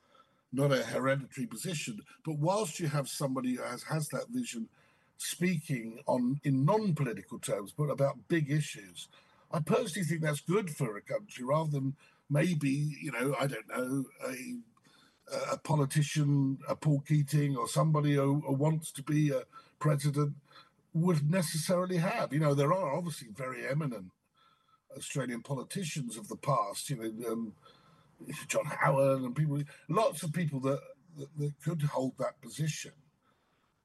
not 0.53 0.73
a 0.73 0.85
hereditary 0.85 1.47
position. 1.47 2.01
But 2.25 2.38
whilst 2.38 2.79
you 2.79 2.88
have 2.88 3.09
somebody 3.09 3.55
who 3.55 3.62
has 3.62 3.83
has 3.85 4.09
that 4.09 4.29
vision, 4.31 4.68
speaking 5.16 6.01
on 6.07 6.40
in 6.44 6.64
non-political 6.64 7.38
terms, 7.38 7.73
but 7.77 7.85
about 7.85 8.29
big 8.29 8.51
issues 8.51 9.09
I 9.55 9.61
personally 9.61 10.05
think 10.05 10.23
that's 10.23 10.40
good 10.40 10.68
for 10.68 10.97
a 10.97 11.01
country 11.01 11.44
rather 11.44 11.70
than 11.70 11.94
maybe 12.29 12.97
you 13.01 13.12
know 13.12 13.37
I 13.38 13.47
don't 13.47 13.68
know 13.68 14.05
a 14.27 14.57
a 15.51 15.59
politician, 15.59 16.59
a 16.69 16.77
Paul 16.77 17.03
Keating, 17.07 17.57
or 17.57 17.69
somebody 17.69 18.15
who, 18.15 18.41
who 18.41 18.55
wants 18.55 18.93
to 18.93 19.03
be 19.03 19.31
a 19.31 19.43
president 19.79 20.35
would 20.93 21.31
necessarily 21.31 21.97
have. 21.97 22.33
You 22.33 22.41
know, 22.41 22.55
there 22.55 22.73
are 22.73 22.95
obviously 22.95 23.29
very 23.35 23.67
eminent 23.67 24.11
Australian 24.97 25.43
politicians 25.43 26.17
of 26.17 26.29
the 26.29 26.37
past. 26.37 26.91
You 26.91 26.97
know, 26.97 27.33
um, 27.33 27.53
John 28.49 28.67
Howard 28.67 29.23
and 29.23 29.35
people, 29.35 29.63
lots 29.89 30.23
of 30.23 30.33
people 30.33 30.61
that 30.61 30.81
that, 31.19 31.29
that 31.39 31.53
could 31.63 31.83
hold 31.83 32.15
that 32.19 32.41
position 32.41 32.93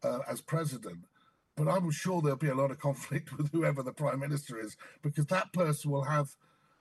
uh, 0.04 0.19
as 0.30 0.41
president. 0.41 0.99
But 1.56 1.67
I'm 1.67 1.91
sure 1.91 2.21
there'll 2.21 2.38
be 2.38 2.49
a 2.49 2.56
lot 2.56 2.71
of 2.71 2.80
conflict 2.80 3.32
with 3.38 3.52
whoever 3.52 3.84
the 3.84 3.93
prime 3.93 4.19
minister 4.19 4.60
is, 4.60 4.78
because 5.02 5.25
that 5.28 5.54
person 5.54 5.91
will 5.91 6.04
have 6.04 6.36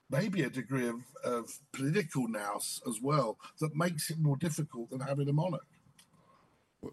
maybe 0.09 0.43
a 0.43 0.49
degree 0.49 0.87
of, 0.87 1.01
of 1.23 1.59
political 1.71 2.27
nous 2.27 2.81
as 2.87 2.99
well 3.01 3.37
that 3.59 3.75
makes 3.75 4.09
it 4.09 4.19
more 4.19 4.37
difficult 4.37 4.89
than 4.89 4.99
having 4.99 5.29
a 5.29 5.33
monarch. 5.33 5.65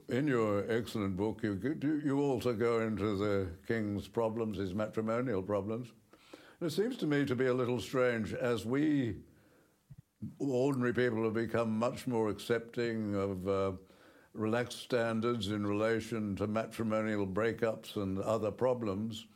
In 0.08 0.26
your 0.26 0.68
excellent 0.70 1.16
book, 1.16 1.40
you, 1.42 1.58
you 2.04 2.20
also 2.20 2.52
go 2.52 2.80
into 2.80 3.16
the 3.16 3.48
king's 3.68 4.08
problems, 4.08 4.58
his 4.58 4.74
matrimonial 4.74 5.42
problems. 5.42 5.88
it 6.60 6.70
seems 6.70 6.96
to 6.98 7.06
me 7.06 7.24
to 7.24 7.36
be 7.36 7.46
a 7.46 7.54
little 7.54 7.80
strange 7.80 8.34
as 8.34 8.66
we 8.66 9.16
ordinary 10.38 10.92
people 10.92 11.22
have 11.24 11.34
become 11.34 11.78
much 11.78 12.06
more 12.06 12.30
accepting 12.30 13.14
of 13.14 13.46
uh, 13.46 13.72
relaxed 14.32 14.80
standards 14.80 15.48
in 15.48 15.66
relation 15.66 16.34
to 16.36 16.46
matrimonial 16.46 17.26
breakups 17.26 17.96
and 17.96 18.18
other 18.18 18.50
problems 18.50 19.26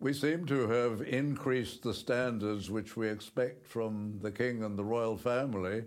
we 0.00 0.12
seem 0.12 0.46
to 0.46 0.68
have 0.68 1.02
increased 1.02 1.82
the 1.82 1.94
standards 1.94 2.70
which 2.70 2.96
we 2.96 3.08
expect 3.08 3.66
from 3.66 4.18
the 4.22 4.30
king 4.30 4.62
and 4.62 4.78
the 4.78 4.84
royal 4.84 5.16
family 5.16 5.84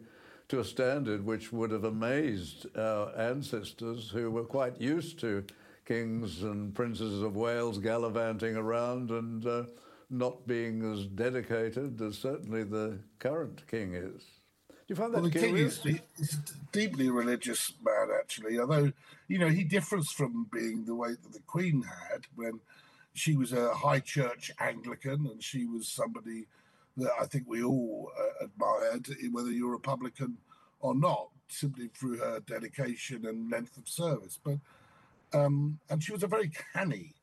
to 0.50 0.60
a 0.60 0.66
standard 0.66 1.26
which 1.26 1.54
would 1.54 1.72
have 1.72 1.86
amazed 1.86 2.66
our 2.78 3.18
ancestors 3.18 4.10
who 4.10 4.30
were 4.30 4.44
quite 4.44 4.80
used 4.82 5.18
to 5.20 5.46
kings 5.86 6.44
and 6.44 6.76
princes 6.76 7.22
of 7.22 7.36
Wales 7.36 7.78
gallivanting 7.78 8.56
around 8.56 9.12
and 9.12 9.46
uh, 9.46 9.64
not 10.10 10.46
being 10.46 10.94
as 10.94 11.06
dedicated 11.06 12.02
as 12.02 12.18
certainly 12.18 12.64
the 12.64 13.00
current 13.20 13.66
king 13.68 13.94
is. 13.94 14.22
Do 14.70 14.76
you 14.90 14.96
find 14.96 15.14
that 15.14 15.22
well, 15.22 15.30
the 15.30 15.40
king 15.40 15.58
is 15.58 15.82
he's 15.82 16.34
a 16.34 16.72
deeply 16.74 17.10
religious 17.10 17.74
man, 17.84 18.10
actually. 18.20 18.60
Although 18.60 18.92
you 19.30 19.40
know 19.40 19.48
he 19.48 19.64
differs 19.64 20.12
from 20.12 20.48
being 20.52 20.84
the 20.84 20.96
way 20.96 21.12
that 21.12 21.32
the 21.32 21.40
Queen 21.48 21.84
had 21.84 22.26
when 22.36 22.60
she 23.14 23.36
was 23.36 23.54
a 23.54 23.74
high 23.74 24.00
church 24.00 24.52
Anglican, 24.60 25.28
and 25.28 25.44
she 25.44 25.66
was 25.66 25.88
somebody 25.88 26.48
that 26.98 27.12
I 27.20 27.26
think 27.26 27.46
we 27.48 27.64
all 27.64 28.12
uh, 28.18 28.46
admired, 28.46 29.08
whether 29.32 29.52
you're 29.52 29.70
a 29.70 29.72
Republican 29.72 30.38
or 30.80 30.96
not, 30.96 31.30
simply 31.48 31.90
through 31.94 32.18
her 32.18 32.40
dedication 32.42 33.26
and 33.26 33.52
length 33.52 33.78
of 33.78 33.88
service. 33.88 34.40
But 34.44 34.58
um, 35.34 35.80
and 35.90 36.04
she 36.04 36.12
was 36.12 36.24
a 36.24 36.28
very 36.28 36.52
canny 36.74 37.16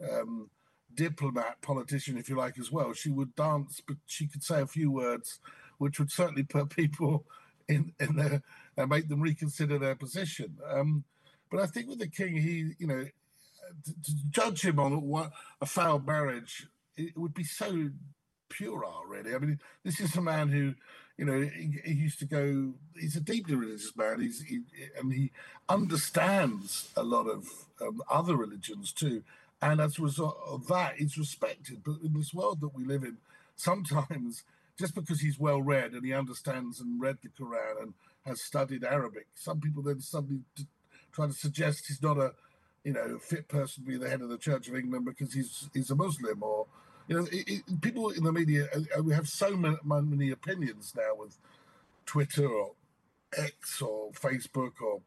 um, 0.00 0.50
diplomat, 0.94 1.60
politician, 1.62 2.16
if 2.16 2.28
you 2.28 2.36
like, 2.36 2.58
as 2.58 2.70
well. 2.70 2.92
She 2.92 3.10
would 3.10 3.34
dance, 3.34 3.80
but 3.86 3.96
she 4.06 4.26
could 4.26 4.42
say 4.42 4.60
a 4.60 4.66
few 4.66 4.90
words, 4.90 5.40
which 5.78 5.98
would 5.98 6.10
certainly 6.10 6.44
put 6.44 6.70
people 6.70 7.24
in 7.68 7.92
in 7.98 8.16
their 8.16 8.42
and 8.76 8.90
make 8.90 9.08
them 9.08 9.20
reconsider 9.20 9.78
their 9.78 9.94
position. 9.94 10.56
Um, 10.68 11.04
but 11.50 11.60
I 11.60 11.66
think 11.66 11.88
with 11.88 11.98
the 11.98 12.08
king, 12.08 12.36
he, 12.36 12.72
you 12.78 12.86
know, 12.86 13.06
to, 13.84 14.12
judge 14.30 14.64
him 14.64 14.78
on 14.78 15.02
what 15.02 15.32
a 15.60 15.66
failed 15.66 16.06
marriage, 16.06 16.66
it 16.96 17.16
would 17.16 17.34
be 17.34 17.44
so 17.44 17.90
puerile, 18.48 19.02
really. 19.08 19.34
I 19.34 19.38
mean, 19.38 19.58
this 19.84 20.00
is 20.00 20.16
a 20.16 20.22
man 20.22 20.48
who, 20.48 20.74
you 21.16 21.24
know, 21.24 21.40
he, 21.40 21.80
he 21.84 21.94
used 21.94 22.18
to 22.20 22.26
go. 22.26 22.72
He's 22.98 23.16
a 23.16 23.20
deeply 23.20 23.54
religious 23.54 23.96
man. 23.96 24.20
He's 24.20 24.42
he, 24.42 24.60
and 24.98 25.12
he 25.12 25.30
understands 25.68 26.90
a 26.96 27.02
lot 27.02 27.26
of 27.26 27.48
um, 27.80 28.02
other 28.10 28.36
religions 28.36 28.92
too. 28.92 29.22
And 29.62 29.80
as 29.80 29.98
a 29.98 30.02
result 30.02 30.38
of 30.46 30.66
that, 30.68 30.96
he's 30.96 31.16
respected. 31.16 31.82
But 31.84 31.96
in 32.04 32.12
this 32.14 32.34
world 32.34 32.60
that 32.60 32.74
we 32.74 32.84
live 32.84 33.04
in, 33.04 33.16
sometimes 33.56 34.44
just 34.78 34.94
because 34.94 35.20
he's 35.20 35.38
well 35.38 35.62
read 35.62 35.92
and 35.92 36.04
he 36.04 36.12
understands 36.12 36.80
and 36.80 37.00
read 37.00 37.16
the 37.22 37.28
Quran 37.28 37.82
and 37.82 37.94
has 38.26 38.42
studied 38.42 38.84
Arabic, 38.84 39.26
some 39.34 39.60
people 39.60 39.82
then 39.82 40.00
suddenly 40.00 40.40
try 41.12 41.26
to 41.26 41.32
suggest 41.32 41.86
he's 41.86 42.02
not 42.02 42.18
a 42.18 42.32
you 42.86 42.92
know, 42.92 43.18
fit 43.18 43.48
person 43.48 43.82
to 43.82 43.90
be 43.90 43.98
the 43.98 44.08
head 44.08 44.22
of 44.22 44.28
the 44.28 44.38
Church 44.38 44.68
of 44.68 44.76
England 44.76 45.04
because 45.04 45.34
he's 45.34 45.68
he's 45.74 45.90
a 45.90 45.96
Muslim, 45.96 46.40
or 46.40 46.66
you 47.08 47.16
know, 47.16 47.26
it, 47.32 47.48
it, 47.48 47.80
people 47.80 48.10
in 48.10 48.22
the 48.22 48.32
media 48.32 48.68
uh, 48.72 48.80
uh, 48.96 49.02
we 49.02 49.12
have 49.12 49.28
so 49.28 49.56
many, 49.56 49.76
many 49.84 50.30
opinions 50.30 50.94
now 50.96 51.16
with 51.16 51.36
Twitter 52.06 52.46
or 52.46 52.74
X 53.36 53.82
or 53.82 54.12
Facebook 54.12 54.74
or 54.80 55.00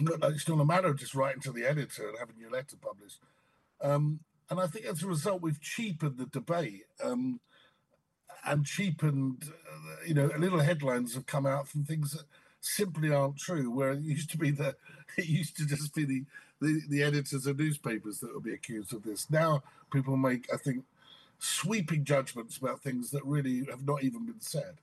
it's 0.00 0.48
not 0.48 0.60
a 0.60 0.64
matter 0.64 0.88
of 0.88 0.98
just 0.98 1.14
writing 1.14 1.40
to 1.42 1.52
the 1.52 1.64
editor 1.64 2.08
and 2.08 2.18
having 2.18 2.36
your 2.40 2.50
letter 2.50 2.76
published. 2.80 3.20
Um, 3.80 4.18
and 4.50 4.58
I 4.58 4.66
think 4.66 4.86
as 4.86 5.04
a 5.04 5.06
result, 5.06 5.40
we've 5.40 5.60
cheapened 5.60 6.18
the 6.18 6.26
debate 6.26 6.86
um, 7.04 7.38
and 8.44 8.66
cheapened, 8.66 9.44
uh, 9.48 10.04
you 10.04 10.14
know, 10.14 10.28
a 10.34 10.38
little 10.38 10.58
headlines 10.58 11.14
have 11.14 11.26
come 11.26 11.46
out 11.46 11.68
from 11.68 11.84
things 11.84 12.12
that 12.12 12.24
simply 12.60 13.12
aren't 13.12 13.38
true. 13.38 13.70
Where 13.70 13.92
it 13.92 14.00
used 14.00 14.30
to 14.32 14.38
be 14.38 14.50
the, 14.50 14.74
it 15.16 15.26
used 15.26 15.56
to 15.58 15.66
just 15.66 15.94
be 15.94 16.04
the 16.04 16.24
the, 16.60 17.02
editors 17.02 17.46
of 17.46 17.58
newspapers 17.58 18.20
that 18.20 18.32
will 18.32 18.40
be 18.40 18.54
accused 18.54 18.92
of 18.92 19.02
this. 19.02 19.30
Now 19.30 19.62
people 19.92 20.16
make, 20.16 20.52
I 20.52 20.56
think, 20.56 20.84
sweeping 21.38 22.04
judgments 22.04 22.56
about 22.56 22.80
things 22.80 23.10
that 23.12 23.24
really 23.24 23.64
have 23.70 23.86
not 23.86 24.02
even 24.02 24.26
been 24.26 24.40
said. 24.40 24.78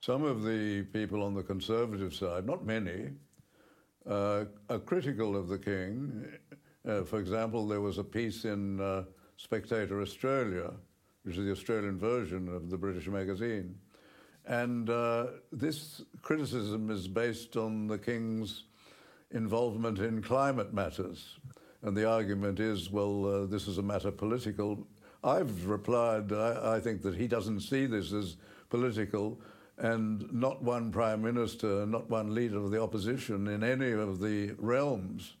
Some 0.00 0.24
of 0.24 0.42
the 0.42 0.82
people 0.92 1.22
on 1.22 1.34
the 1.34 1.42
conservative 1.42 2.14
side, 2.14 2.44
not 2.44 2.66
many, 2.66 3.10
uh, 4.08 4.44
are 4.68 4.78
critical 4.80 5.36
of 5.36 5.48
the 5.48 5.58
king. 5.58 6.26
Uh, 6.86 7.02
for 7.04 7.18
example, 7.18 7.66
there 7.66 7.80
was 7.80 7.98
a 7.98 8.04
piece 8.04 8.44
in 8.44 8.80
uh, 8.80 9.04
Spectator 9.36 10.02
Australia, 10.02 10.72
which 11.22 11.38
is 11.38 11.44
the 11.44 11.52
Australian 11.52 11.98
version 11.98 12.48
of 12.54 12.68
the 12.68 12.76
British 12.76 13.06
magazine. 13.08 13.74
And 14.46 14.90
uh, 14.90 15.26
this 15.52 16.02
criticism 16.20 16.90
is 16.90 17.08
based 17.08 17.56
on 17.56 17.86
the 17.86 17.96
king's 17.96 18.64
involvement 19.30 19.98
in 19.98 20.22
climate 20.22 20.72
matters. 20.72 21.38
And 21.82 21.96
the 21.96 22.08
argument 22.08 22.60
is, 22.60 22.90
well, 22.90 23.26
uh, 23.26 23.46
this 23.46 23.68
is 23.68 23.78
a 23.78 23.82
matter 23.82 24.10
political. 24.10 24.86
I've 25.22 25.66
replied, 25.66 26.32
I, 26.32 26.76
I, 26.76 26.80
think 26.80 27.02
that 27.02 27.14
he 27.14 27.26
doesn't 27.26 27.60
see 27.60 27.86
this 27.86 28.12
as 28.12 28.36
political, 28.70 29.40
and 29.78 30.32
not 30.32 30.62
one 30.62 30.90
prime 30.90 31.22
minister, 31.22 31.84
not 31.84 32.08
one 32.08 32.34
leader 32.34 32.58
of 32.58 32.70
the 32.70 32.80
opposition 32.80 33.48
in 33.48 33.62
any 33.62 33.92
of 33.92 34.20
the 34.20 34.54
realms 34.58 35.34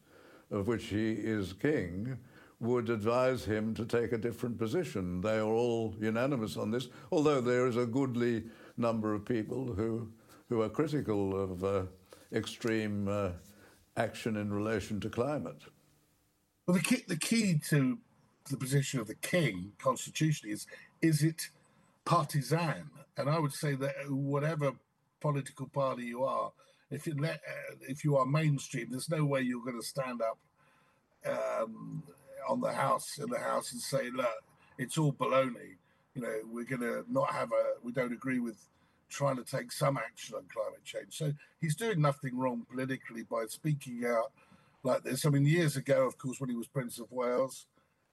of 0.50 0.66
which 0.66 0.84
he 0.86 1.12
is 1.12 1.52
king 1.52 2.18
would 2.60 2.88
advise 2.88 3.44
him 3.44 3.74
to 3.74 3.84
take 3.84 4.12
a 4.12 4.18
different 4.18 4.58
position. 4.58 5.20
They 5.20 5.38
are 5.38 5.52
all 5.52 5.94
unanimous 6.00 6.56
on 6.56 6.70
this, 6.70 6.88
although 7.10 7.40
there 7.40 7.66
is 7.66 7.76
a 7.76 7.86
goodly 7.86 8.44
number 8.76 9.14
of 9.14 9.24
people 9.24 9.72
who, 9.74 10.08
who 10.48 10.62
are 10.62 10.68
critical 10.68 11.38
of 11.38 11.64
uh, 11.64 11.82
extreme. 12.32 13.08
Uh, 13.08 13.30
action 13.96 14.36
in 14.36 14.52
relation 14.52 15.00
to 15.00 15.08
climate. 15.08 15.62
Well, 16.66 16.76
the 16.76 16.82
key, 16.82 17.02
the 17.06 17.16
key 17.16 17.60
to 17.68 17.98
the 18.50 18.56
position 18.56 19.00
of 19.00 19.06
the 19.06 19.14
king 19.14 19.72
constitutionally 19.78 20.54
is 20.54 20.66
is 21.02 21.22
it 21.22 21.50
partisan? 22.04 22.90
And 23.16 23.28
I 23.28 23.38
would 23.38 23.52
say 23.52 23.74
that 23.74 23.94
whatever 24.08 24.72
political 25.20 25.68
party 25.68 26.04
you 26.04 26.24
are, 26.24 26.52
if 26.90 27.06
you 27.06 27.14
let, 27.18 27.36
uh, 27.36 27.76
if 27.88 28.04
you 28.04 28.16
are 28.16 28.26
mainstream, 28.26 28.88
there's 28.90 29.10
no 29.10 29.24
way 29.24 29.40
you're 29.42 29.64
going 29.64 29.80
to 29.80 29.86
stand 29.86 30.20
up 30.22 30.38
um, 31.26 32.02
on 32.48 32.60
the 32.60 32.72
house 32.72 33.18
in 33.18 33.30
the 33.30 33.38
house 33.38 33.72
and 33.72 33.80
say, 33.80 34.10
"Look, 34.10 34.44
it's 34.78 34.98
all 34.98 35.12
baloney." 35.12 35.76
You 36.14 36.22
know, 36.22 36.40
we're 36.50 36.64
going 36.64 36.82
to 36.82 37.04
not 37.08 37.32
have 37.32 37.50
a. 37.52 37.74
We 37.82 37.92
don't 37.92 38.12
agree 38.12 38.40
with 38.40 38.56
trying 39.14 39.36
to 39.36 39.44
take 39.44 39.70
some 39.70 39.96
action 39.96 40.34
on 40.34 40.42
climate 40.52 40.84
change. 40.84 41.16
So 41.16 41.32
he's 41.60 41.76
doing 41.76 42.00
nothing 42.00 42.36
wrong 42.36 42.66
politically 42.68 43.22
by 43.22 43.46
speaking 43.48 44.04
out 44.06 44.32
like 44.82 45.02
this. 45.02 45.24
I 45.24 45.30
mean, 45.30 45.46
years 45.46 45.76
ago, 45.76 46.06
of 46.06 46.18
course, 46.18 46.40
when 46.40 46.50
he 46.50 46.56
was 46.56 46.66
Prince 46.66 46.98
of 46.98 47.10
Wales, 47.12 47.66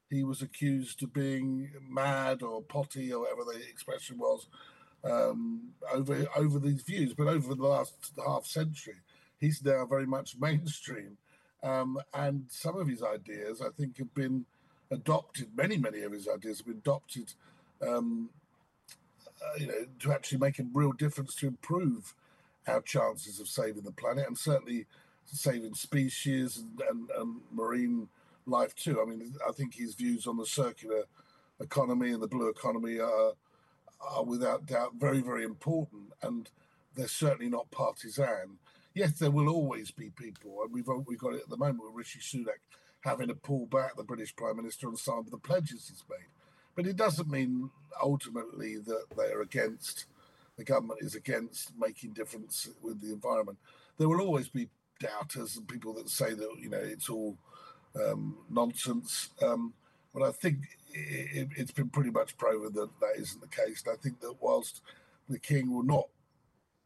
he 0.09 0.23
was 0.23 0.41
accused 0.41 1.01
of 1.03 1.13
being 1.13 1.71
mad 1.89 2.43
or 2.43 2.61
potty 2.61 3.11
or 3.11 3.21
whatever 3.21 3.43
the 3.45 3.59
expression 3.69 4.17
was 4.17 4.47
um, 5.03 5.71
over 5.91 6.27
over 6.35 6.59
these 6.59 6.81
views. 6.83 7.13
But 7.13 7.27
over 7.27 7.55
the 7.55 7.63
last 7.63 8.11
half 8.23 8.45
century, 8.45 8.95
he's 9.39 9.63
now 9.63 9.85
very 9.85 10.05
much 10.05 10.35
mainstream, 10.39 11.17
um, 11.63 11.99
and 12.13 12.45
some 12.49 12.77
of 12.77 12.87
his 12.87 13.01
ideas, 13.01 13.61
I 13.61 13.69
think, 13.69 13.97
have 13.97 14.13
been 14.13 14.45
adopted. 14.91 15.49
Many, 15.55 15.77
many 15.77 16.01
of 16.01 16.11
his 16.11 16.27
ideas 16.27 16.59
have 16.59 16.67
been 16.67 16.77
adopted 16.77 17.33
um, 17.81 18.29
uh, 19.43 19.57
you 19.57 19.67
know, 19.67 19.85
to 19.99 20.11
actually 20.11 20.37
make 20.37 20.59
a 20.59 20.65
real 20.73 20.91
difference 20.91 21.35
to 21.35 21.47
improve 21.47 22.13
our 22.67 22.81
chances 22.81 23.39
of 23.39 23.47
saving 23.47 23.83
the 23.83 23.91
planet 23.91 24.27
and 24.27 24.37
certainly 24.37 24.85
saving 25.25 25.73
species 25.73 26.57
and, 26.57 26.81
and, 26.89 27.09
and 27.17 27.41
marine 27.51 28.07
life 28.45 28.75
too. 28.75 29.01
I 29.01 29.05
mean, 29.05 29.33
I 29.47 29.51
think 29.51 29.75
his 29.75 29.95
views 29.95 30.27
on 30.27 30.37
the 30.37 30.45
circular 30.45 31.05
economy 31.59 32.11
and 32.11 32.21
the 32.21 32.27
blue 32.27 32.49
economy 32.49 32.99
are 32.99 33.33
are 34.01 34.23
without 34.23 34.65
doubt 34.65 34.95
very, 34.97 35.21
very 35.21 35.43
important, 35.43 36.11
and 36.23 36.49
they're 36.95 37.07
certainly 37.07 37.49
not 37.49 37.69
partisan. 37.69 38.57
Yes, 38.95 39.19
there 39.19 39.31
will 39.31 39.47
always 39.47 39.91
be 39.91 40.09
people, 40.09 40.63
and 40.63 40.73
we've 40.73 40.87
we've 41.05 41.19
got 41.19 41.35
it 41.35 41.41
at 41.43 41.49
the 41.49 41.57
moment 41.57 41.83
with 41.83 41.95
Rishi 41.95 42.19
Sunak 42.19 42.61
having 43.01 43.27
to 43.27 43.35
pull 43.35 43.65
back 43.65 43.95
the 43.95 44.03
British 44.03 44.35
Prime 44.35 44.57
Minister 44.57 44.87
on 44.87 44.95
some 44.95 45.19
of 45.19 45.31
the 45.31 45.37
pledges 45.37 45.87
he's 45.89 46.03
made. 46.09 46.27
But 46.75 46.87
it 46.87 46.95
doesn't 46.95 47.29
mean 47.29 47.69
ultimately 48.01 48.77
that 48.77 49.05
they 49.17 49.31
are 49.31 49.41
against 49.41 50.05
the 50.57 50.63
government 50.63 51.01
is 51.01 51.15
against 51.15 51.71
making 51.77 52.11
difference 52.11 52.69
with 52.81 53.01
the 53.01 53.11
environment. 53.11 53.57
There 53.97 54.09
will 54.09 54.21
always 54.21 54.47
be 54.47 54.69
doubters 54.99 55.57
and 55.57 55.67
people 55.67 55.93
that 55.93 56.09
say 56.09 56.33
that 56.33 56.49
you 56.59 56.69
know 56.69 56.77
it's 56.77 57.09
all 57.09 57.37
um, 57.95 58.37
nonsense. 58.49 59.29
Um, 59.41 59.73
but 60.13 60.23
I 60.23 60.31
think 60.31 60.57
it, 60.93 61.49
has 61.57 61.71
been 61.71 61.89
pretty 61.89 62.11
much 62.11 62.37
proven 62.37 62.73
that 62.73 62.89
that 62.99 63.13
isn't 63.17 63.41
the 63.41 63.47
case. 63.47 63.83
And 63.85 63.93
I 63.93 64.01
think 64.01 64.19
that 64.21 64.35
whilst 64.41 64.81
the 65.29 65.39
king 65.39 65.73
will 65.73 65.83
not 65.83 66.07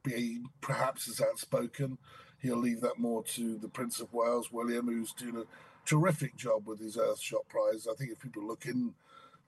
be 0.03 0.41
perhaps 0.61 1.09
as 1.09 1.19
outspoken, 1.19 1.97
he'll 2.39 2.57
leave 2.57 2.81
that 2.81 2.99
more 2.99 3.23
to 3.23 3.57
the 3.57 3.67
Prince 3.67 3.99
of 3.99 4.13
Wales, 4.13 4.51
William, 4.51 4.85
who's 4.85 5.11
doing 5.13 5.37
a 5.37 5.43
terrific 5.85 6.35
job 6.35 6.67
with 6.67 6.79
his 6.79 6.97
Earthshot 6.97 7.47
Prize. 7.49 7.87
I 7.91 7.95
think 7.95 8.11
if 8.11 8.19
people 8.19 8.45
look 8.45 8.65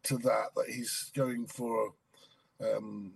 into 0.10 0.24
that, 0.28 0.50
that 0.56 0.70
he's 0.70 1.12
going 1.16 1.46
for 1.46 1.94
um, 2.62 3.14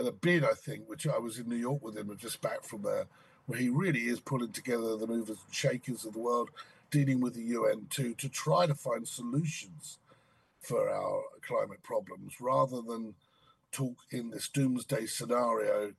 a, 0.00 0.04
a 0.04 0.12
bid, 0.12 0.44
I 0.44 0.54
think, 0.54 0.88
which 0.88 1.06
I 1.06 1.18
was 1.18 1.38
in 1.38 1.48
New 1.48 1.56
York 1.56 1.82
with 1.82 1.96
him 1.96 2.14
just 2.18 2.40
back 2.40 2.64
from 2.64 2.82
there, 2.82 3.06
where 3.46 3.58
he 3.58 3.68
really 3.68 4.00
is 4.00 4.20
pulling 4.20 4.52
together 4.52 4.96
the 4.96 5.06
movers 5.06 5.38
and 5.44 5.54
shakers 5.54 6.04
of 6.04 6.14
the 6.14 6.20
world, 6.20 6.50
dealing 6.90 7.20
with 7.20 7.34
the 7.34 7.42
UN 7.42 7.86
too, 7.90 8.14
to 8.14 8.28
try 8.28 8.66
to 8.66 8.74
find 8.74 9.06
solutions 9.06 9.98
for 10.60 10.88
our 10.88 11.22
climate 11.46 11.82
problems 11.82 12.40
rather 12.40 12.80
than 12.80 13.14
talk 13.70 13.96
in 14.10 14.30
this 14.30 14.48
doomsday 14.48 15.06
scenario, 15.06 15.92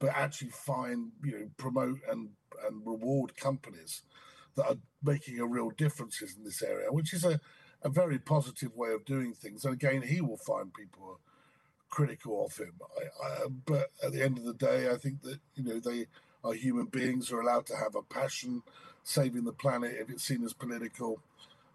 but 0.00 0.10
actually 0.10 0.50
find, 0.50 1.12
you 1.22 1.32
know, 1.32 1.50
promote 1.56 1.98
and, 2.10 2.30
and 2.66 2.82
reward 2.84 3.36
companies 3.36 4.02
that 4.56 4.66
are 4.66 4.78
making 5.04 5.38
a 5.38 5.46
real 5.46 5.70
difference 5.70 6.20
in 6.20 6.42
this 6.42 6.62
area, 6.62 6.90
which 6.90 7.12
is 7.12 7.24
a, 7.24 7.38
a 7.82 7.88
very 7.88 8.18
positive 8.18 8.74
way 8.76 8.92
of 8.92 9.04
doing 9.04 9.32
things. 9.32 9.64
And 9.64 9.74
again, 9.74 10.02
he 10.02 10.20
will 10.20 10.36
find 10.36 10.72
people 10.72 11.20
critical 11.90 12.44
of 12.44 12.56
him. 12.56 12.74
I, 12.98 13.26
I, 13.26 13.46
but 13.66 13.90
at 14.04 14.12
the 14.12 14.22
end 14.22 14.38
of 14.38 14.44
the 14.44 14.54
day, 14.54 14.90
I 14.90 14.96
think 14.96 15.22
that, 15.22 15.38
you 15.54 15.64
know, 15.64 15.80
they 15.80 16.06
are 16.44 16.52
human 16.52 16.86
beings, 16.86 17.28
who 17.28 17.36
are 17.36 17.42
allowed 17.42 17.66
to 17.66 17.76
have 17.76 17.94
a 17.94 18.02
passion, 18.02 18.62
saving 19.04 19.44
the 19.44 19.52
planet. 19.52 19.96
If 19.98 20.10
it's 20.10 20.24
seen 20.24 20.44
as 20.44 20.52
political, 20.52 21.20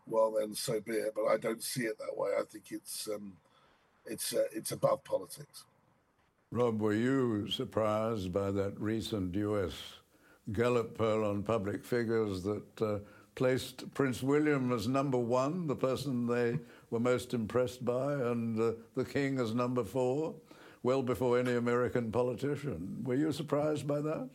well, 0.07 0.35
then 0.39 0.53
so 0.55 0.79
be 0.79 0.93
it. 0.93 1.13
But 1.15 1.25
I 1.25 1.37
don't 1.37 1.63
see 1.63 1.83
it 1.83 1.97
that 1.99 2.17
way. 2.17 2.31
I 2.39 2.43
think 2.43 2.65
it's 2.71 3.07
um, 3.13 3.33
it's 4.05 4.33
uh, 4.33 4.43
it's 4.53 4.71
above 4.71 5.03
politics. 5.03 5.65
Rob, 6.51 6.81
were 6.81 6.93
you 6.93 7.49
surprised 7.49 8.31
by 8.31 8.51
that 8.51 8.79
recent 8.79 9.33
U.S. 9.35 9.73
Gallup 10.51 10.97
poll 10.97 11.25
on 11.25 11.41
public 11.41 11.83
figures 11.83 12.43
that 12.43 12.81
uh, 12.81 12.99
placed 13.35 13.93
Prince 13.93 14.21
William 14.21 14.71
as 14.71 14.87
number 14.87 15.17
one, 15.17 15.67
the 15.67 15.75
person 15.75 16.27
they 16.27 16.59
were 16.89 16.99
most 16.99 17.33
impressed 17.33 17.83
by, 17.83 18.13
and 18.13 18.59
uh, 18.59 18.73
the 18.95 19.05
King 19.05 19.39
as 19.39 19.53
number 19.53 19.83
four, 19.83 20.35
well 20.83 21.01
before 21.01 21.39
any 21.39 21.53
American 21.53 22.11
politician? 22.11 23.03
Were 23.03 23.15
you 23.15 23.31
surprised 23.31 23.87
by 23.87 24.01
that? 24.01 24.29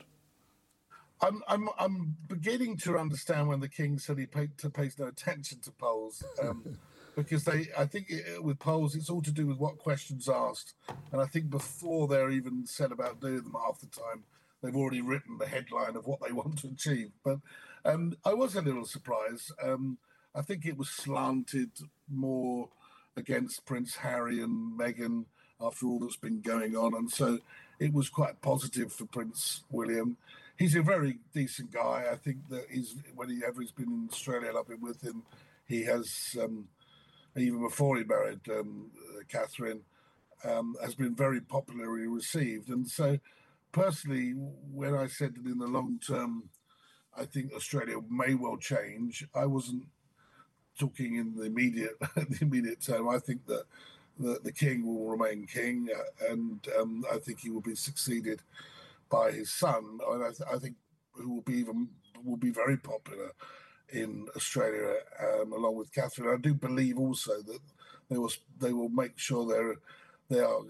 I'm 1.21 1.43
I'm 1.49 1.69
I'm 1.79 2.17
beginning 2.29 2.77
to 2.79 2.99
understand 2.99 3.49
when 3.49 3.61
the 3.61 3.69
king 3.69 3.99
said 3.99 4.19
he 4.19 4.27
paid, 4.27 4.57
to 4.59 4.71
pays 4.71 4.99
no 4.99 5.07
attention 5.07 5.59
to 5.61 5.73
polls, 5.73 6.23
um, 6.41 6.79
because 7.17 7.45
they 7.45 7.69
I 7.77 7.87
think 7.87 8.07
it, 8.09 8.43
with 8.43 8.59
polls 8.59 8.95
it's 8.95 9.11
all 9.11 9.23
to 9.23 9.33
do 9.33 9.47
with 9.47 9.59
what 9.59 9.79
questions 9.79 10.29
asked, 10.29 10.75
and 11.13 11.21
I 11.21 11.27
think 11.27 11.51
before 11.51 12.07
they're 12.07 12.31
even 12.31 12.67
said 12.67 12.93
about 12.93 13.21
doing 13.21 13.43
them 13.43 13.57
half 13.67 13.81
the 13.81 13.87
time, 13.87 14.23
they've 14.63 14.77
already 14.77 15.01
written 15.01 15.39
the 15.39 15.47
headline 15.47 15.97
of 15.97 16.07
what 16.07 16.21
they 16.21 16.33
want 16.41 16.59
to 16.59 16.69
achieve. 16.69 17.11
But 17.25 17.39
um, 17.85 18.17
I 18.25 18.35
was 18.35 18.55
a 18.55 18.63
little 18.63 18.85
surprised. 18.85 19.53
Um, 19.63 19.99
I 20.35 20.43
think 20.43 20.67
it 20.67 20.77
was 20.77 20.91
slanted 20.91 21.71
more 22.09 22.69
against 23.17 23.67
Prince 23.67 23.97
Harry 23.97 24.41
and 24.41 24.79
Meghan 24.79 25.25
after 25.61 25.87
all 25.87 25.99
that's 25.99 26.17
been 26.17 26.41
going 26.41 26.77
on, 26.77 26.95
and 26.95 27.11
so 27.11 27.39
it 27.81 27.93
was 27.93 28.09
quite 28.09 28.41
positive 28.41 28.93
for 28.93 29.07
Prince 29.07 29.65
William 29.71 30.17
he's 30.59 30.75
a 30.75 30.83
very 30.83 31.19
decent 31.33 31.73
guy. 31.73 32.07
I 32.11 32.17
think 32.17 32.49
that 32.51 32.67
he's 32.71 32.97
whenever 33.15 33.63
he's 33.63 33.71
been 33.71 33.87
in 33.87 34.09
Australia 34.11 34.53
I've 34.59 34.69
been 34.69 34.81
with 34.81 35.01
him, 35.01 35.23
he 35.67 35.85
has 35.85 36.37
um, 36.43 36.69
even 37.37 37.63
before 37.63 37.97
he 37.97 38.05
married 38.05 38.41
um, 38.51 38.91
Catherine, 39.29 39.83
um, 40.45 40.77
has 40.83 40.95
been 40.95 41.15
very 41.15 41.41
popularly 41.41 42.07
received. 42.07 42.69
And 42.69 42.89
so, 42.89 43.19
personally, 43.73 44.31
when 44.73 44.95
I 44.95 45.07
said 45.07 45.37
that 45.37 45.51
in 45.51 45.59
the 45.59 45.67
long 45.67 46.01
term, 46.05 46.45
I 47.17 47.25
think 47.25 47.53
Australia 47.53 47.97
may 48.09 48.35
well 48.35 48.57
change. 48.57 49.27
I 49.35 49.47
wasn't 49.47 49.87
talking 50.79 51.17
in 51.17 51.35
the 51.35 51.45
immediate 51.45 51.99
the 52.17 52.39
immediate 52.41 52.81
term. 52.81 53.09
I 53.09 53.19
think 53.19 53.47
that 53.47 53.65
the, 54.19 54.39
the 54.43 54.53
king 54.53 54.87
will 54.87 55.09
remain 55.09 55.47
king, 55.47 55.89
uh, 55.95 56.33
and 56.33 56.67
um, 56.79 57.05
I 57.13 57.19
think 57.19 57.41
he 57.41 57.51
will 57.51 57.61
be 57.61 57.75
succeeded 57.75 58.43
by 59.11 59.33
his 59.33 59.51
son, 59.51 59.99
and 60.11 60.25
I, 60.25 60.29
th- 60.29 60.51
I 60.53 60.59
think 60.59 60.77
who 61.13 61.35
will 61.35 61.43
be 61.43 61.55
even 61.59 61.89
will 62.25 62.37
be 62.37 62.51
very 62.51 62.77
popular 62.77 63.33
in 63.91 64.27
Australia, 64.37 64.97
um, 65.21 65.53
along 65.53 65.77
with 65.77 65.93
Catherine. 65.93 66.35
I 66.35 66.41
do 66.41 66.55
believe 66.55 66.99
also 66.99 67.43
that 67.43 67.61
they 68.11 68.19
will 68.19 68.33
they 68.61 68.73
will 68.73 68.89
make 68.89 69.19
sure 69.19 69.47
they're 69.47 69.77
they 70.29 70.41
are 70.41 70.61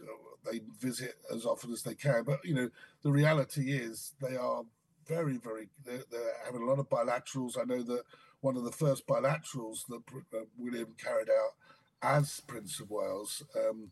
they 0.50 0.60
visit 0.80 1.16
as 1.34 1.44
often 1.44 1.72
as 1.72 1.82
they 1.82 1.94
can. 1.94 2.22
But 2.24 2.44
you 2.44 2.54
know, 2.54 2.70
the 3.02 3.10
reality 3.10 3.72
is 3.72 4.12
they 4.20 4.36
are 4.36 4.62
very 5.08 5.38
very 5.38 5.68
they're, 5.84 6.04
they're 6.10 6.34
having 6.44 6.62
a 6.62 6.66
lot 6.66 6.78
of 6.78 6.88
bilaterals. 6.88 7.58
I 7.58 7.64
know 7.64 7.82
that 7.82 8.02
one 8.40 8.56
of 8.56 8.64
the 8.64 8.72
first 8.72 9.06
bilaterals 9.06 9.86
that 9.88 10.02
uh, 10.34 10.44
William 10.56 10.94
carried 11.02 11.28
out 11.30 11.54
as 12.02 12.40
Prince 12.46 12.78
of 12.80 12.90
Wales 12.90 13.42
um, 13.56 13.90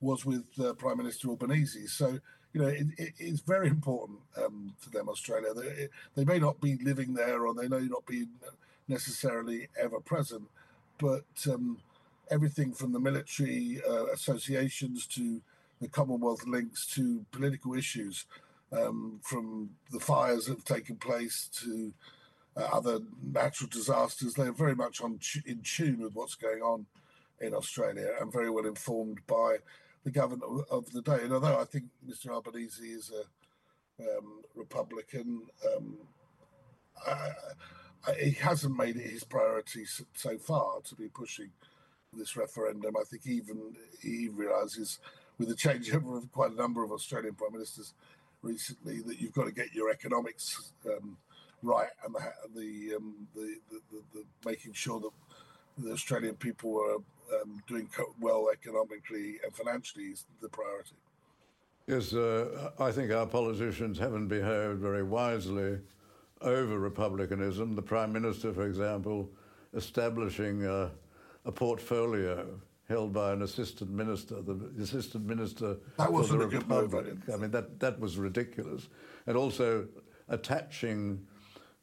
was 0.00 0.24
with 0.24 0.44
uh, 0.60 0.72
Prime 0.74 0.98
Minister 0.98 1.28
Albanese. 1.28 1.86
So 1.86 2.18
you 2.52 2.62
know, 2.62 2.68
it, 2.68 2.86
it, 2.96 3.12
it's 3.18 3.40
very 3.40 3.68
important 3.68 4.18
um, 4.42 4.74
to 4.82 4.90
them, 4.90 5.08
Australia. 5.08 5.52
They, 5.54 5.88
they 6.14 6.24
may 6.24 6.38
not 6.38 6.60
be 6.60 6.76
living 6.82 7.14
there 7.14 7.46
or 7.46 7.54
they 7.54 7.68
may 7.68 7.86
not 7.86 8.06
be 8.06 8.26
necessarily 8.86 9.68
ever 9.80 10.00
present, 10.00 10.44
but 10.98 11.24
um, 11.50 11.78
everything 12.30 12.72
from 12.72 12.92
the 12.92 13.00
military 13.00 13.80
uh, 13.88 14.06
associations 14.06 15.06
to 15.08 15.40
the 15.80 15.88
Commonwealth 15.88 16.46
links 16.46 16.86
to 16.94 17.24
political 17.30 17.74
issues, 17.74 18.24
um, 18.72 19.20
from 19.22 19.70
the 19.90 20.00
fires 20.00 20.46
that 20.46 20.56
have 20.56 20.64
taken 20.64 20.96
place 20.96 21.48
to 21.62 21.92
uh, 22.56 22.68
other 22.72 23.00
natural 23.22 23.68
disasters, 23.70 24.34
they're 24.34 24.52
very 24.52 24.74
much 24.74 25.00
on 25.00 25.18
in 25.46 25.60
tune 25.62 26.00
with 26.00 26.14
what's 26.14 26.34
going 26.34 26.60
on 26.60 26.86
in 27.40 27.54
Australia 27.54 28.10
and 28.20 28.32
very 28.32 28.50
well 28.50 28.66
informed 28.66 29.20
by 29.26 29.56
the 30.04 30.10
government 30.10 30.66
of 30.70 30.90
the 30.92 31.02
day. 31.02 31.18
And 31.22 31.32
although 31.32 31.58
I 31.58 31.64
think 31.64 31.84
Mr. 32.08 32.30
Albanese 32.30 32.82
is 32.82 33.10
a 33.10 33.22
um, 34.02 34.42
Republican, 34.54 35.42
um, 35.76 35.96
I, 37.06 37.30
I, 38.06 38.12
he 38.14 38.30
hasn't 38.32 38.76
made 38.76 38.96
it 38.96 39.10
his 39.10 39.24
priority 39.24 39.84
so, 39.84 40.04
so, 40.14 40.38
far 40.38 40.80
to 40.84 40.94
be 40.94 41.08
pushing 41.08 41.50
this 42.12 42.36
referendum. 42.36 42.96
I 42.96 43.04
think 43.04 43.26
even 43.26 43.74
he 44.00 44.28
realises, 44.28 44.98
with 45.36 45.48
the 45.48 45.54
changeover 45.54 46.16
of 46.16 46.32
quite 46.32 46.52
a 46.52 46.56
number 46.56 46.82
of 46.82 46.92
Australian 46.92 47.34
prime 47.34 47.52
ministers 47.52 47.94
recently, 48.42 49.00
that 49.02 49.20
you've 49.20 49.32
got 49.32 49.44
to 49.44 49.52
get 49.52 49.74
your 49.74 49.90
economics 49.90 50.72
um, 50.86 51.16
right 51.62 51.88
and 52.04 52.14
the 52.14 52.20
the, 52.54 52.96
um, 52.96 53.26
the, 53.34 53.56
the, 53.70 53.80
the, 53.90 54.02
the 54.14 54.24
making 54.44 54.72
sure 54.72 55.00
that 55.00 55.10
the 55.78 55.92
Australian 55.92 56.34
people 56.36 56.78
are 56.80 57.40
um, 57.40 57.62
doing 57.66 57.88
well 58.20 58.48
economically 58.52 59.38
and 59.44 59.54
financially 59.54 60.04
is 60.04 60.24
the 60.40 60.48
priority. 60.48 60.96
Yes, 61.86 62.12
uh, 62.12 62.70
I 62.78 62.92
think 62.92 63.10
our 63.12 63.26
politicians 63.26 63.98
haven't 63.98 64.28
behaved 64.28 64.78
very 64.78 65.02
wisely 65.02 65.78
over 66.42 66.78
republicanism. 66.78 67.74
The 67.74 67.82
Prime 67.82 68.12
Minister, 68.12 68.52
for 68.52 68.66
example, 68.66 69.30
establishing 69.74 70.66
a, 70.66 70.90
a 71.44 71.52
portfolio 71.52 72.60
held 72.88 73.12
by 73.12 73.32
an 73.32 73.42
assistant 73.42 73.90
minister, 73.90 74.40
the 74.40 74.82
assistant 74.82 75.26
minister 75.26 75.76
that 75.98 76.08
for 76.08 76.24
the 76.24 76.38
Republic. 76.38 77.16
I 77.32 77.36
mean, 77.36 77.50
that, 77.50 77.78
that 77.80 78.00
was 78.00 78.16
ridiculous. 78.16 78.88
And 79.26 79.36
also 79.36 79.86
attaching 80.28 81.26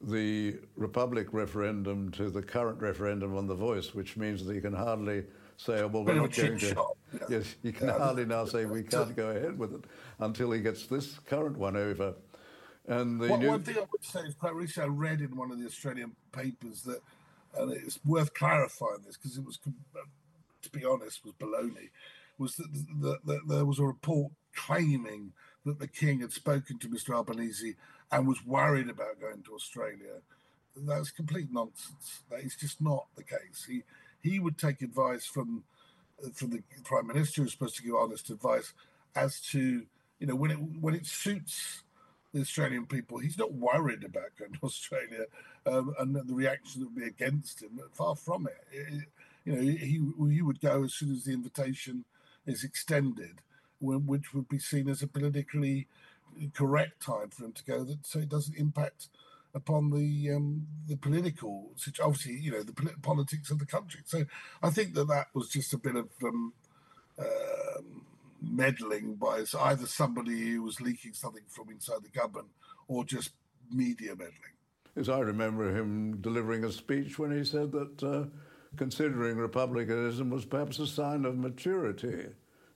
the 0.01 0.57
Republic 0.75 1.27
referendum 1.31 2.11
to 2.11 2.29
the 2.29 2.41
current 2.41 2.81
referendum 2.81 3.37
on 3.37 3.47
the 3.47 3.55
voice, 3.55 3.93
which 3.93 4.17
means 4.17 4.45
that 4.45 4.55
you 4.55 4.61
can 4.61 4.73
hardly 4.73 5.23
say, 5.57 5.81
oh, 5.81 5.87
well, 5.87 6.03
we're 6.03 6.15
not 6.15 6.33
going 6.33 6.57
to. 6.57 6.67
Yeah. 7.13 7.19
Yes, 7.29 7.55
you 7.61 7.71
can 7.71 7.87
yeah. 7.87 7.97
hardly 7.97 8.25
now 8.25 8.45
say 8.45 8.65
we 8.65 8.83
can't 8.95 9.15
go 9.15 9.29
ahead 9.29 9.57
with 9.57 9.73
it 9.73 9.83
until 10.19 10.51
he 10.51 10.59
gets 10.59 10.87
this 10.87 11.19
current 11.19 11.57
one 11.57 11.77
over. 11.77 12.15
And 12.87 13.21
the 13.21 13.37
new... 13.37 13.47
one 13.47 13.63
thing 13.63 13.77
I 13.77 13.85
would 13.91 14.03
say 14.03 14.21
is 14.21 14.35
quite 14.35 14.53
recently 14.53 14.89
I 14.89 14.91
read 14.91 15.21
in 15.21 15.35
one 15.35 15.51
of 15.51 15.59
the 15.59 15.65
Australian 15.65 16.15
papers 16.31 16.81
that, 16.83 16.99
and 17.57 17.71
it's 17.71 17.99
worth 18.05 18.33
clarifying 18.33 19.03
this 19.05 19.17
because 19.17 19.37
it 19.37 19.45
was, 19.45 19.59
to 20.65 20.69
be 20.69 20.85
honest, 20.85 21.23
was 21.23 21.33
baloney. 21.35 21.89
was 22.37 22.55
that, 22.57 22.71
that, 23.01 23.25
that 23.25 23.47
there 23.47 23.65
was 23.65 23.79
a 23.79 23.85
report 23.85 24.31
claiming 24.53 25.31
that 25.65 25.79
the 25.79 25.87
king 25.87 26.19
had 26.19 26.31
spoken 26.31 26.77
to 26.79 26.87
Mr. 26.87 27.15
Albanese 27.15 27.75
and 28.11 28.27
was 28.27 28.45
worried 28.45 28.89
about 28.89 29.19
going 29.19 29.41
to 29.43 29.55
Australia. 29.55 30.21
That's 30.75 31.11
complete 31.11 31.47
nonsense. 31.51 32.23
That 32.29 32.41
is 32.41 32.55
just 32.55 32.81
not 32.81 33.07
the 33.15 33.23
case. 33.23 33.65
He 33.67 33.83
he 34.21 34.39
would 34.39 34.57
take 34.57 34.81
advice 34.81 35.25
from 35.25 35.63
from 36.33 36.49
the 36.49 36.61
prime 36.83 37.07
minister, 37.07 37.41
who's 37.41 37.51
supposed 37.51 37.77
to 37.77 37.83
give 37.83 37.95
honest 37.95 38.29
advice 38.29 38.73
as 39.15 39.39
to 39.51 39.85
you 40.19 40.27
know 40.27 40.35
when 40.35 40.51
it 40.51 40.55
when 40.55 40.93
it 40.93 41.05
suits 41.05 41.83
the 42.33 42.41
Australian 42.41 42.85
people. 42.85 43.17
He's 43.17 43.37
not 43.37 43.53
worried 43.53 44.03
about 44.03 44.35
going 44.37 44.51
to 44.51 44.59
Australia 44.63 45.25
um, 45.65 45.95
and 45.97 46.15
the 46.15 46.33
reaction 46.33 46.81
that 46.81 46.87
would 46.87 46.95
be 46.95 47.07
against 47.07 47.63
him. 47.63 47.79
Far 47.93 48.15
from 48.15 48.47
it. 48.47 48.57
it 48.71 49.05
you 49.45 49.53
know, 49.53 49.61
he 49.61 50.01
he 50.35 50.41
would 50.41 50.59
go 50.59 50.83
as 50.83 50.93
soon 50.93 51.13
as 51.13 51.23
the 51.23 51.33
invitation 51.33 52.03
is 52.45 52.63
extended, 52.63 53.41
which 53.79 54.33
would 54.33 54.49
be 54.49 54.59
seen 54.59 54.89
as 54.89 55.01
a 55.01 55.07
politically 55.07 55.87
correct 56.53 57.01
time 57.01 57.29
for 57.29 57.45
him 57.45 57.53
to 57.53 57.63
go, 57.63 57.83
that 57.83 58.05
so 58.05 58.19
it 58.19 58.29
doesn't 58.29 58.57
impact 58.57 59.07
upon 59.53 59.91
the 59.91 60.31
um, 60.31 60.67
the 60.87 60.97
political. 60.97 61.71
Obviously, 62.03 62.33
you 62.39 62.51
know 62.51 62.63
the 62.63 62.73
politics 63.01 63.51
of 63.51 63.59
the 63.59 63.65
country. 63.65 64.01
So 64.05 64.25
I 64.61 64.69
think 64.69 64.93
that 64.95 65.07
that 65.07 65.27
was 65.33 65.49
just 65.49 65.73
a 65.73 65.77
bit 65.77 65.95
of 65.95 66.09
um, 66.23 66.53
uh, 67.17 67.81
meddling 68.41 69.15
by 69.15 69.43
either 69.59 69.85
somebody 69.85 70.51
who 70.51 70.63
was 70.63 70.81
leaking 70.81 71.13
something 71.13 71.43
from 71.47 71.69
inside 71.69 72.03
the 72.03 72.09
government 72.09 72.49
or 72.87 73.05
just 73.05 73.31
media 73.71 74.15
meddling. 74.15 74.55
Yes, 74.95 75.09
I 75.09 75.19
remember 75.19 75.75
him 75.75 76.21
delivering 76.21 76.63
a 76.63 76.71
speech 76.71 77.19
when 77.19 77.35
he 77.35 77.43
said 77.43 77.71
that 77.73 78.03
uh, 78.03 78.25
considering 78.77 79.37
republicanism 79.37 80.29
was 80.29 80.45
perhaps 80.45 80.79
a 80.79 80.87
sign 80.87 81.25
of 81.25 81.37
maturity 81.37 82.27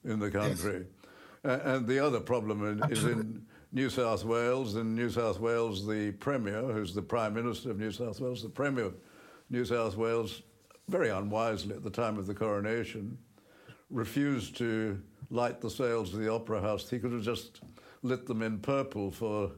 in 0.03 0.19
the 0.19 0.31
country. 0.31 0.85
Yes. 1.43 1.45
Uh, 1.45 1.59
and 1.63 1.87
the 1.87 1.99
other 1.99 2.19
problem 2.19 2.65
in, 2.65 2.91
is 2.91 3.05
in 3.05 3.45
New 3.71 3.89
South 3.89 4.25
Wales. 4.25 4.75
In 4.75 4.95
New 4.95 5.09
South 5.09 5.39
Wales, 5.39 5.87
the 5.87 6.11
Premier, 6.11 6.61
who's 6.63 6.93
the 6.93 7.01
Prime 7.01 7.33
Minister 7.33 7.71
of 7.71 7.79
New 7.79 7.91
South 7.91 8.19
Wales, 8.19 8.43
the 8.43 8.49
Premier 8.49 8.85
of 8.85 8.95
New 9.49 9.63
South 9.63 9.95
Wales, 9.95 10.41
very 10.87 11.09
unwisely 11.09 11.75
at 11.75 11.83
the 11.83 11.89
time 11.89 12.17
of 12.17 12.27
the 12.27 12.33
coronation, 12.33 13.17
refused 13.89 14.57
to 14.57 14.99
light 15.29 15.61
the 15.61 15.69
sails 15.69 16.13
of 16.13 16.19
the 16.19 16.31
Opera 16.31 16.61
House. 16.61 16.89
He 16.89 16.99
could 16.99 17.11
have 17.11 17.23
just 17.23 17.61
lit 18.01 18.25
them 18.25 18.41
in 18.41 18.59
purple 18.59 19.11
for, 19.11 19.51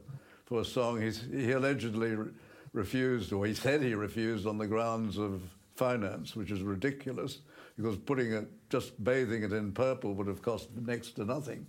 for 0.44 0.60
a 0.60 0.64
song. 0.64 1.00
He's, 1.00 1.24
he 1.32 1.52
allegedly 1.52 2.14
re- 2.14 2.30
refused, 2.72 3.32
or 3.32 3.46
he 3.46 3.54
said 3.54 3.82
he 3.82 3.94
refused 3.94 4.46
on 4.46 4.58
the 4.58 4.66
grounds 4.66 5.18
of 5.18 5.42
finance, 5.82 6.36
which 6.36 6.50
is 6.50 6.62
ridiculous 6.62 7.38
because 7.76 7.96
putting 7.96 8.32
it, 8.32 8.46
just 8.68 9.02
bathing 9.02 9.42
it 9.42 9.52
in 9.52 9.72
purple 9.72 10.14
would 10.14 10.28
have 10.28 10.42
cost 10.42 10.68
next 10.76 11.12
to 11.16 11.24
nothing. 11.24 11.66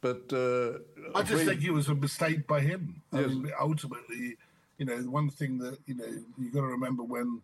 But 0.00 0.32
uh, 0.32 0.78
I 1.14 1.22
just 1.22 1.44
think 1.44 1.62
it 1.62 1.72
was 1.72 1.88
a 1.88 1.94
mistake 1.94 2.46
by 2.46 2.60
him. 2.60 3.02
Yes. 3.12 3.24
I 3.24 3.28
mean, 3.28 3.52
ultimately, 3.60 4.36
you 4.78 4.86
know, 4.86 4.96
one 4.96 5.28
thing 5.28 5.58
that 5.58 5.78
you 5.86 5.94
know 5.94 6.06
you 6.38 6.50
got 6.50 6.62
to 6.62 6.68
remember 6.68 7.02
when, 7.02 7.42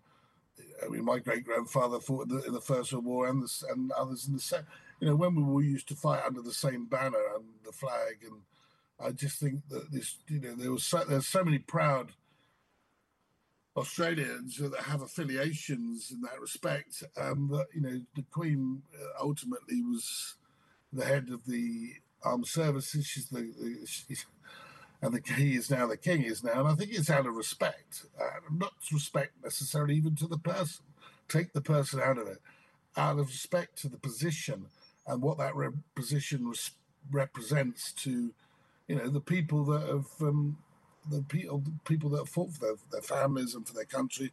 I 0.82 0.88
mean, 0.88 1.04
my 1.04 1.18
great 1.18 1.44
grandfather 1.44 2.00
fought 2.00 2.28
in 2.28 2.36
the, 2.36 2.44
in 2.44 2.52
the, 2.54 2.62
First 2.62 2.94
World 2.94 3.04
War 3.04 3.28
and 3.28 3.42
the, 3.42 3.66
and 3.70 3.92
others 3.92 4.26
in 4.26 4.34
the 4.34 4.40
second. 4.40 4.66
You 5.00 5.08
know, 5.08 5.16
when 5.16 5.34
we 5.34 5.42
were 5.42 5.62
used 5.62 5.88
to 5.88 5.94
fight 5.94 6.22
under 6.26 6.40
the 6.40 6.54
same 6.54 6.86
banner 6.86 7.24
and 7.34 7.44
the 7.66 7.72
flag, 7.72 8.16
and 8.22 8.40
I 8.98 9.12
just 9.12 9.38
think 9.38 9.68
that 9.68 9.92
this, 9.92 10.16
you 10.28 10.40
know, 10.40 10.54
there 10.54 10.72
was 10.72 10.84
so, 10.84 11.04
there's 11.06 11.26
so 11.26 11.44
many 11.44 11.58
proud 11.58 12.12
Australians 13.76 14.58
that 14.58 14.74
have 14.80 15.02
affiliations 15.02 16.10
in 16.10 16.22
that 16.22 16.40
respect. 16.40 17.04
Um, 17.16 17.48
that 17.52 17.66
you 17.74 17.82
know, 17.82 18.00
the 18.14 18.24
Queen 18.30 18.82
uh, 18.94 19.22
ultimately 19.22 19.82
was 19.82 20.34
the 20.92 21.04
head 21.04 21.28
of 21.32 21.44
the 21.46 21.94
armed 22.22 22.46
services. 22.46 23.06
She's 23.06 23.28
the, 23.28 23.52
the 23.60 23.86
she's, 23.86 24.26
and 25.02 25.14
the 25.14 25.34
he 25.34 25.54
is 25.54 25.70
now 25.70 25.86
the 25.86 25.96
king 25.96 26.22
is 26.22 26.42
now, 26.42 26.60
and 26.60 26.68
I 26.68 26.74
think 26.74 26.92
it's 26.92 27.10
out 27.10 27.26
of 27.26 27.34
respect, 27.34 28.06
uh, 28.20 28.40
not 28.50 28.72
respect 28.92 29.32
necessarily 29.44 29.96
even 29.96 30.16
to 30.16 30.26
the 30.26 30.38
person. 30.38 30.84
Take 31.28 31.52
the 31.52 31.60
person 31.60 32.00
out 32.00 32.18
of 32.18 32.28
it, 32.28 32.38
out 32.96 33.18
of 33.18 33.28
respect 33.28 33.78
to 33.82 33.88
the 33.88 33.98
position 33.98 34.66
and 35.06 35.22
what 35.22 35.38
that 35.38 35.54
re- 35.54 35.70
position 35.94 36.48
res- 36.48 36.70
represents 37.10 37.92
to, 37.92 38.32
you 38.88 38.96
know, 38.96 39.08
the 39.08 39.20
people 39.20 39.64
that 39.64 39.82
have 39.82 40.06
um, 40.20 40.58
the 41.10 41.22
people, 41.22 41.62
people 41.84 42.10
that 42.10 42.28
fought 42.28 42.52
for 42.52 42.60
their, 42.60 42.74
their 42.90 43.02
families 43.02 43.54
and 43.54 43.66
for 43.66 43.74
their 43.74 43.84
country, 43.84 44.32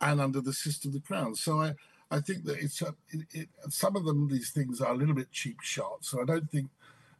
and 0.00 0.20
under 0.20 0.40
the 0.40 0.52
system 0.52 0.90
of 0.90 0.94
the 0.94 1.00
crown. 1.00 1.34
So 1.34 1.60
I, 1.60 1.74
I 2.10 2.20
think 2.20 2.44
that 2.44 2.58
it's 2.58 2.80
a, 2.82 2.94
it, 3.10 3.26
it, 3.32 3.48
some 3.68 3.96
of 3.96 4.04
them 4.04 4.28
these 4.28 4.50
things 4.50 4.80
are 4.80 4.92
a 4.92 4.96
little 4.96 5.14
bit 5.14 5.30
cheap 5.30 5.60
shots. 5.60 6.08
So 6.08 6.22
I 6.22 6.24
don't 6.24 6.50
think 6.50 6.70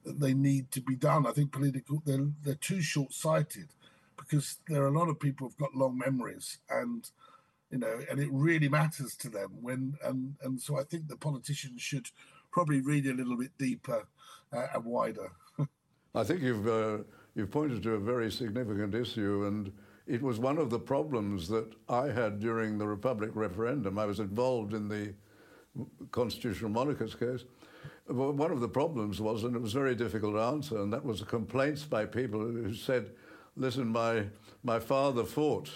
that 0.05 0.21
they 0.21 0.35
need 0.35 0.71
to 0.73 0.81
be 0.81 0.97
done. 0.97 1.27
I 1.27 1.33
think 1.33 1.53
political 1.53 2.03
they're 2.05 2.29
they're 2.43 2.55
too 2.55 2.81
short 2.81 3.13
sighted 3.13 3.69
because 4.17 4.59
there 4.69 4.83
are 4.83 4.89
a 4.89 4.99
lot 4.99 5.09
of 5.09 5.21
people 5.21 5.47
who've 5.47 5.59
got 5.59 5.75
long 5.75 5.99
memories 5.99 6.59
and 6.71 7.09
you 7.71 7.79
know 7.79 8.01
and 8.11 8.19
it 8.19 8.29
really 8.33 8.69
matters 8.69 9.15
to 9.17 9.29
them 9.29 9.51
when 9.61 9.95
and 10.05 10.35
and 10.43 10.61
so 10.61 10.79
I 10.79 10.85
think 10.85 11.09
the 11.09 11.17
politicians 11.17 11.83
should 11.83 12.09
probably 12.51 12.81
read 12.81 13.07
a 13.07 13.15
little 13.15 13.37
bit 13.37 13.51
deeper 13.59 14.07
uh, 14.53 14.67
and 14.75 14.85
wider. 14.85 15.33
I 16.15 16.25
think 16.25 16.43
you've. 16.43 16.67
Uh 16.67 16.99
you've 17.39 17.51
pointed 17.53 17.85
to 17.85 17.93
a 17.93 17.99
very 17.99 18.31
significant 18.33 18.95
issue, 18.95 19.45
and 19.47 19.73
it 20.09 20.21
was 20.21 20.41
one 20.41 20.59
of 20.59 20.71
the 20.71 20.79
problems 20.79 21.47
that 21.49 21.73
I 21.89 22.07
had 22.07 22.41
during 22.41 22.77
the 22.77 22.87
Republic 22.87 23.31
referendum. 23.33 23.97
I 23.97 24.07
was 24.07 24.19
involved 24.19 24.75
in 24.75 24.89
the 24.89 25.15
constitutional 26.11 26.71
monarchist 26.71 27.21
case. 27.21 27.45
One 28.09 28.51
of 28.51 28.61
the 28.61 28.69
problems 28.69 29.21
was, 29.21 29.45
and 29.45 29.55
it 29.55 29.63
was 29.63 29.73
very 29.73 29.95
difficult 29.95 30.35
to 30.35 30.41
answer, 30.41 30.83
and 30.83 30.93
that 30.93 31.05
was 31.05 31.23
complaints 31.23 31.85
by 31.85 32.07
people 32.07 32.41
who 32.41 32.75
said, 32.75 33.11
listen, 33.57 33.87
my, 33.87 34.25
my 34.65 34.81
father 34.81 35.25
fought 35.25 35.71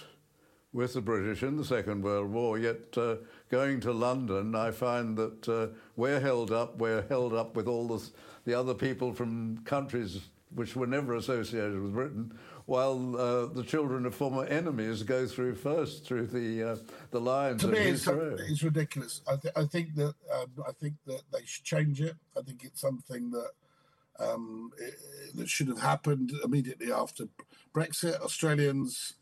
with 0.72 0.94
the 0.94 1.00
British 1.00 1.44
in 1.44 1.56
the 1.56 1.64
Second 1.64 2.02
World 2.02 2.32
War, 2.32 2.58
yet 2.58 2.96
uh, 2.96 3.16
going 3.50 3.78
to 3.80 3.92
London, 3.92 4.56
I 4.56 4.70
find 4.72 5.16
that 5.18 5.48
uh, 5.48 5.66
we're 5.94 6.18
held 6.18 6.50
up, 6.50 6.78
we're 6.78 7.04
held 7.08 7.34
up 7.34 7.54
with 7.54 7.68
all 7.68 7.86
the, 7.86 8.02
the 8.46 8.54
other 8.54 8.74
people 8.74 9.12
from 9.12 9.58
countries 9.64 10.22
which 10.54 10.76
were 10.76 10.86
never 10.86 11.14
associated 11.14 11.80
with 11.80 11.92
Britain, 11.92 12.38
while 12.66 13.16
uh, 13.16 13.46
the 13.46 13.62
children 13.62 14.06
of 14.06 14.14
former 14.14 14.44
enemies 14.44 15.02
go 15.02 15.26
through 15.26 15.54
first 15.54 16.04
through 16.04 16.26
the 16.26 16.62
uh, 16.62 16.76
the 17.10 17.20
lines. 17.20 17.62
To 17.62 17.68
me, 17.68 17.78
it's, 17.78 18.06
it's, 18.06 18.62
ridiculous. 18.62 19.22
I, 19.26 19.36
th- 19.36 19.54
I 19.56 19.64
think 19.64 19.94
that 19.96 20.14
um, 20.34 20.64
I 20.66 20.72
think 20.72 20.94
that 21.06 21.22
they 21.32 21.44
should 21.44 21.64
change 21.64 22.00
it. 22.00 22.14
I 22.36 22.42
think 22.42 22.64
it's 22.64 22.80
something 22.80 23.30
that 23.30 23.50
um, 24.18 24.72
it, 24.78 24.94
that 25.34 25.48
should 25.48 25.68
have 25.68 25.80
happened 25.80 26.32
immediately 26.44 26.92
after 26.92 27.24
Brexit. 27.74 28.20
Australians, 28.20 29.14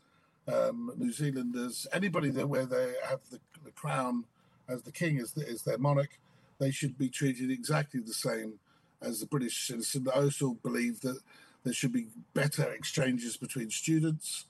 um, 0.51 0.91
New 0.97 1.11
Zealanders, 1.11 1.87
anybody 1.93 2.29
that 2.31 2.47
where 2.47 2.65
they 2.65 2.93
have 3.07 3.21
the, 3.31 3.39
the 3.63 3.71
crown 3.71 4.25
as 4.67 4.83
the 4.83 4.91
king 4.91 5.17
is, 5.17 5.33
the, 5.33 5.45
is 5.45 5.63
their 5.63 5.77
monarch, 5.77 6.19
they 6.59 6.71
should 6.71 6.97
be 6.97 7.09
treated 7.09 7.51
exactly 7.51 7.99
the 7.99 8.13
same 8.13 8.59
as 9.01 9.21
a 9.21 9.27
British 9.27 9.67
citizen. 9.67 10.07
I 10.13 10.19
also 10.19 10.57
believe 10.63 11.01
that 11.01 11.19
there 11.63 11.73
should 11.73 11.91
be 11.91 12.07
better 12.33 12.71
exchanges 12.71 13.37
between 13.37 13.69
students, 13.69 14.45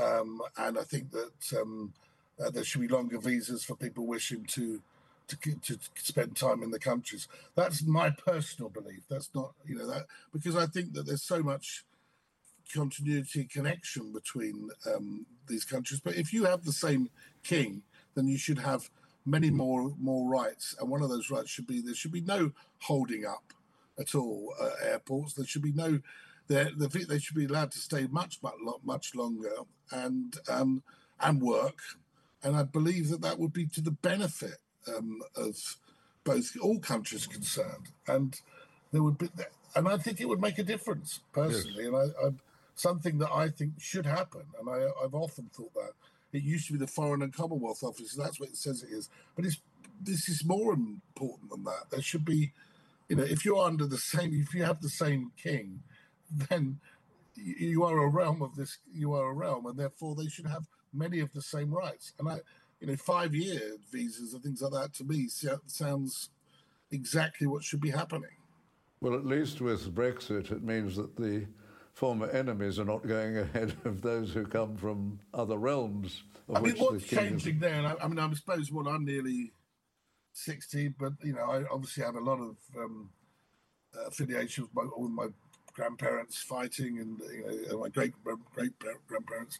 um, 0.00 0.40
and 0.56 0.78
I 0.78 0.82
think 0.82 1.10
that 1.12 1.60
um, 1.60 1.92
uh, 2.42 2.50
there 2.50 2.64
should 2.64 2.80
be 2.80 2.88
longer 2.88 3.18
visas 3.18 3.64
for 3.64 3.76
people 3.76 4.06
wishing 4.06 4.44
to, 4.46 4.80
to 5.28 5.36
to 5.36 5.78
spend 5.96 6.36
time 6.36 6.62
in 6.62 6.70
the 6.70 6.78
countries. 6.78 7.28
That's 7.54 7.82
my 7.82 8.10
personal 8.10 8.68
belief. 8.68 9.00
That's 9.08 9.30
not 9.34 9.52
you 9.66 9.76
know 9.76 9.86
that 9.86 10.06
because 10.32 10.56
I 10.56 10.66
think 10.66 10.92
that 10.94 11.06
there's 11.06 11.22
so 11.22 11.42
much 11.42 11.84
continuity 12.72 13.44
connection 13.44 14.12
between 14.12 14.70
um, 14.94 15.26
these 15.48 15.64
countries. 15.64 16.00
But 16.00 16.16
if 16.16 16.32
you 16.32 16.44
have 16.44 16.64
the 16.64 16.72
same 16.72 17.10
king, 17.42 17.82
then 18.14 18.26
you 18.26 18.38
should 18.38 18.58
have 18.58 18.90
many 19.26 19.50
more 19.50 19.92
more 19.98 20.28
rights, 20.30 20.74
and 20.80 20.90
one 20.90 21.02
of 21.02 21.08
those 21.08 21.30
rights 21.30 21.50
should 21.50 21.66
be 21.66 21.80
there 21.80 21.94
should 21.94 22.12
be 22.12 22.20
no 22.20 22.52
holding 22.80 23.24
up 23.24 23.53
at 23.98 24.14
all 24.14 24.54
at 24.60 24.88
airports. 24.88 25.34
There 25.34 25.46
should 25.46 25.62
be 25.62 25.72
no, 25.72 26.00
they 26.48 26.68
they 26.76 27.18
should 27.18 27.36
be 27.36 27.46
allowed 27.46 27.72
to 27.72 27.78
stay 27.78 28.06
much 28.10 28.42
much 28.42 28.54
much 28.84 29.14
longer 29.14 29.52
and 29.90 30.36
um, 30.48 30.82
and 31.20 31.40
work, 31.40 31.78
and 32.42 32.56
I 32.56 32.64
believe 32.64 33.08
that 33.10 33.22
that 33.22 33.38
would 33.38 33.52
be 33.52 33.66
to 33.66 33.80
the 33.80 33.90
benefit 33.90 34.58
um, 34.94 35.22
of 35.36 35.56
both 36.24 36.56
all 36.60 36.78
countries 36.78 37.26
concerned, 37.26 37.88
and 38.06 38.40
there 38.92 39.02
would 39.02 39.18
be, 39.18 39.28
and 39.74 39.88
I 39.88 39.96
think 39.96 40.20
it 40.20 40.28
would 40.28 40.40
make 40.40 40.58
a 40.58 40.64
difference 40.64 41.20
personally, 41.32 41.84
yes. 41.84 41.86
and 41.86 41.96
I, 41.96 42.26
I, 42.26 42.30
something 42.74 43.18
that 43.18 43.30
I 43.30 43.48
think 43.48 43.74
should 43.78 44.06
happen, 44.06 44.42
and 44.58 44.68
I, 44.68 44.88
I've 45.02 45.14
often 45.14 45.50
thought 45.54 45.74
that 45.74 45.92
it 46.32 46.42
used 46.42 46.66
to 46.66 46.72
be 46.72 46.78
the 46.78 46.86
Foreign 46.86 47.22
and 47.22 47.32
Commonwealth 47.32 47.82
Office, 47.82 48.14
that's 48.14 48.40
what 48.40 48.48
it 48.48 48.56
says 48.56 48.82
it 48.82 48.90
is, 48.90 49.08
but 49.36 49.44
it's 49.44 49.60
this 50.00 50.28
is 50.28 50.44
more 50.44 50.72
important 50.72 51.50
than 51.50 51.64
that. 51.64 51.90
There 51.90 52.02
should 52.02 52.24
be 52.24 52.52
you 53.08 53.16
know, 53.16 53.22
if 53.22 53.44
you're 53.44 53.64
under 53.64 53.86
the 53.86 53.98
same, 53.98 54.32
if 54.34 54.54
you 54.54 54.64
have 54.64 54.80
the 54.80 54.88
same 54.88 55.32
king, 55.36 55.80
then 56.30 56.80
you 57.34 57.84
are 57.84 57.98
a 57.98 58.08
realm 58.08 58.42
of 58.42 58.56
this. 58.56 58.78
You 58.92 59.14
are 59.14 59.30
a 59.30 59.34
realm, 59.34 59.66
and 59.66 59.78
therefore 59.78 60.14
they 60.14 60.28
should 60.28 60.46
have 60.46 60.66
many 60.92 61.20
of 61.20 61.32
the 61.32 61.42
same 61.42 61.72
rights. 61.72 62.12
And 62.18 62.28
I, 62.28 62.40
you 62.80 62.86
know, 62.86 62.96
five-year 62.96 63.76
visas 63.92 64.34
and 64.34 64.42
things 64.42 64.62
like 64.62 64.72
that 64.72 64.94
to 64.94 65.04
me 65.04 65.28
sounds 65.28 66.30
exactly 66.90 67.46
what 67.46 67.64
should 67.64 67.80
be 67.80 67.90
happening. 67.90 68.30
Well, 69.00 69.14
at 69.14 69.26
least 69.26 69.60
with 69.60 69.94
Brexit, 69.94 70.50
it 70.50 70.62
means 70.62 70.96
that 70.96 71.16
the 71.16 71.46
former 71.92 72.28
enemies 72.30 72.78
are 72.78 72.84
not 72.84 73.06
going 73.06 73.36
ahead 73.38 73.74
of 73.84 74.02
those 74.02 74.32
who 74.32 74.46
come 74.46 74.76
from 74.76 75.20
other 75.32 75.58
realms. 75.58 76.22
I 76.54 76.60
mean, 76.60 76.76
what's 76.76 77.04
changing 77.04 77.58
there? 77.58 77.86
I, 77.86 78.04
I, 78.04 78.08
mean, 78.08 78.18
I 78.18 78.32
suppose 78.34 78.70
what 78.70 78.86
I'm 78.86 79.04
nearly 79.04 79.52
60, 80.34 80.88
but 80.98 81.12
you 81.22 81.32
know, 81.32 81.50
I 81.50 81.64
obviously 81.70 82.04
have 82.04 82.16
a 82.16 82.20
lot 82.20 82.40
of 82.40 82.56
um, 82.76 83.10
affiliation 84.06 84.68
with 84.74 84.74
my, 84.74 85.24
my 85.24 85.28
grandparents 85.72 86.38
fighting 86.38 86.98
and 86.98 87.20
you 87.32 87.66
know, 87.70 87.80
my 87.80 87.88
great 87.88 88.12
great 88.54 88.72
grandparents. 89.06 89.58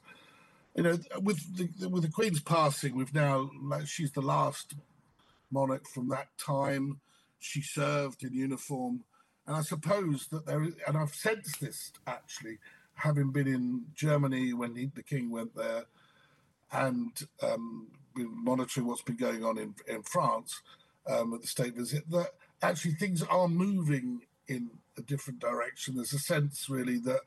You 0.75 0.83
know, 0.83 0.99
with 1.22 1.57
the 1.57 1.89
with 1.89 2.03
the 2.03 2.11
Queen's 2.11 2.41
passing, 2.41 2.97
we've 2.97 3.14
now 3.14 3.51
like 3.62 3.87
she's 3.87 4.12
the 4.12 4.20
last 4.20 4.75
monarch 5.51 5.87
from 5.89 6.09
that 6.09 6.37
time. 6.37 7.01
She 7.39 7.62
served 7.62 8.25
in 8.25 8.35
uniform, 8.35 9.05
and 9.47 9.57
I 9.57 9.62
suppose 9.62 10.27
that 10.29 10.47
there 10.47 10.62
is, 10.64 10.75
and 10.89 10.97
I've 10.97 11.14
sensed 11.14 11.61
this 11.61 11.93
actually, 12.07 12.59
having 12.95 13.31
been 13.31 13.47
in 13.47 13.85
Germany 13.95 14.53
when 14.53 14.75
he, 14.75 14.91
the 14.93 15.03
King 15.03 15.31
went 15.31 15.55
there, 15.55 15.85
and 16.72 17.12
um, 17.43 17.89
monitoring 18.17 18.87
what's 18.87 19.03
been 19.03 19.17
going 19.17 19.45
on 19.45 19.59
in 19.59 19.75
in 19.87 20.03
France 20.03 20.62
um, 21.07 21.35
at 21.35 21.43
the 21.43 21.47
state 21.47 21.75
visit. 21.75 22.09
That 22.11 22.35
actually 22.62 22.93
things 22.93 23.23
are 23.23 23.49
moving 23.49 24.23
in 24.49 24.71
a 24.97 25.03
different 25.03 25.41
direction. 25.41 25.97
There's 25.97 26.12
a 26.12 26.19
sense 26.19 26.69
really 26.69 26.99
that 27.01 27.21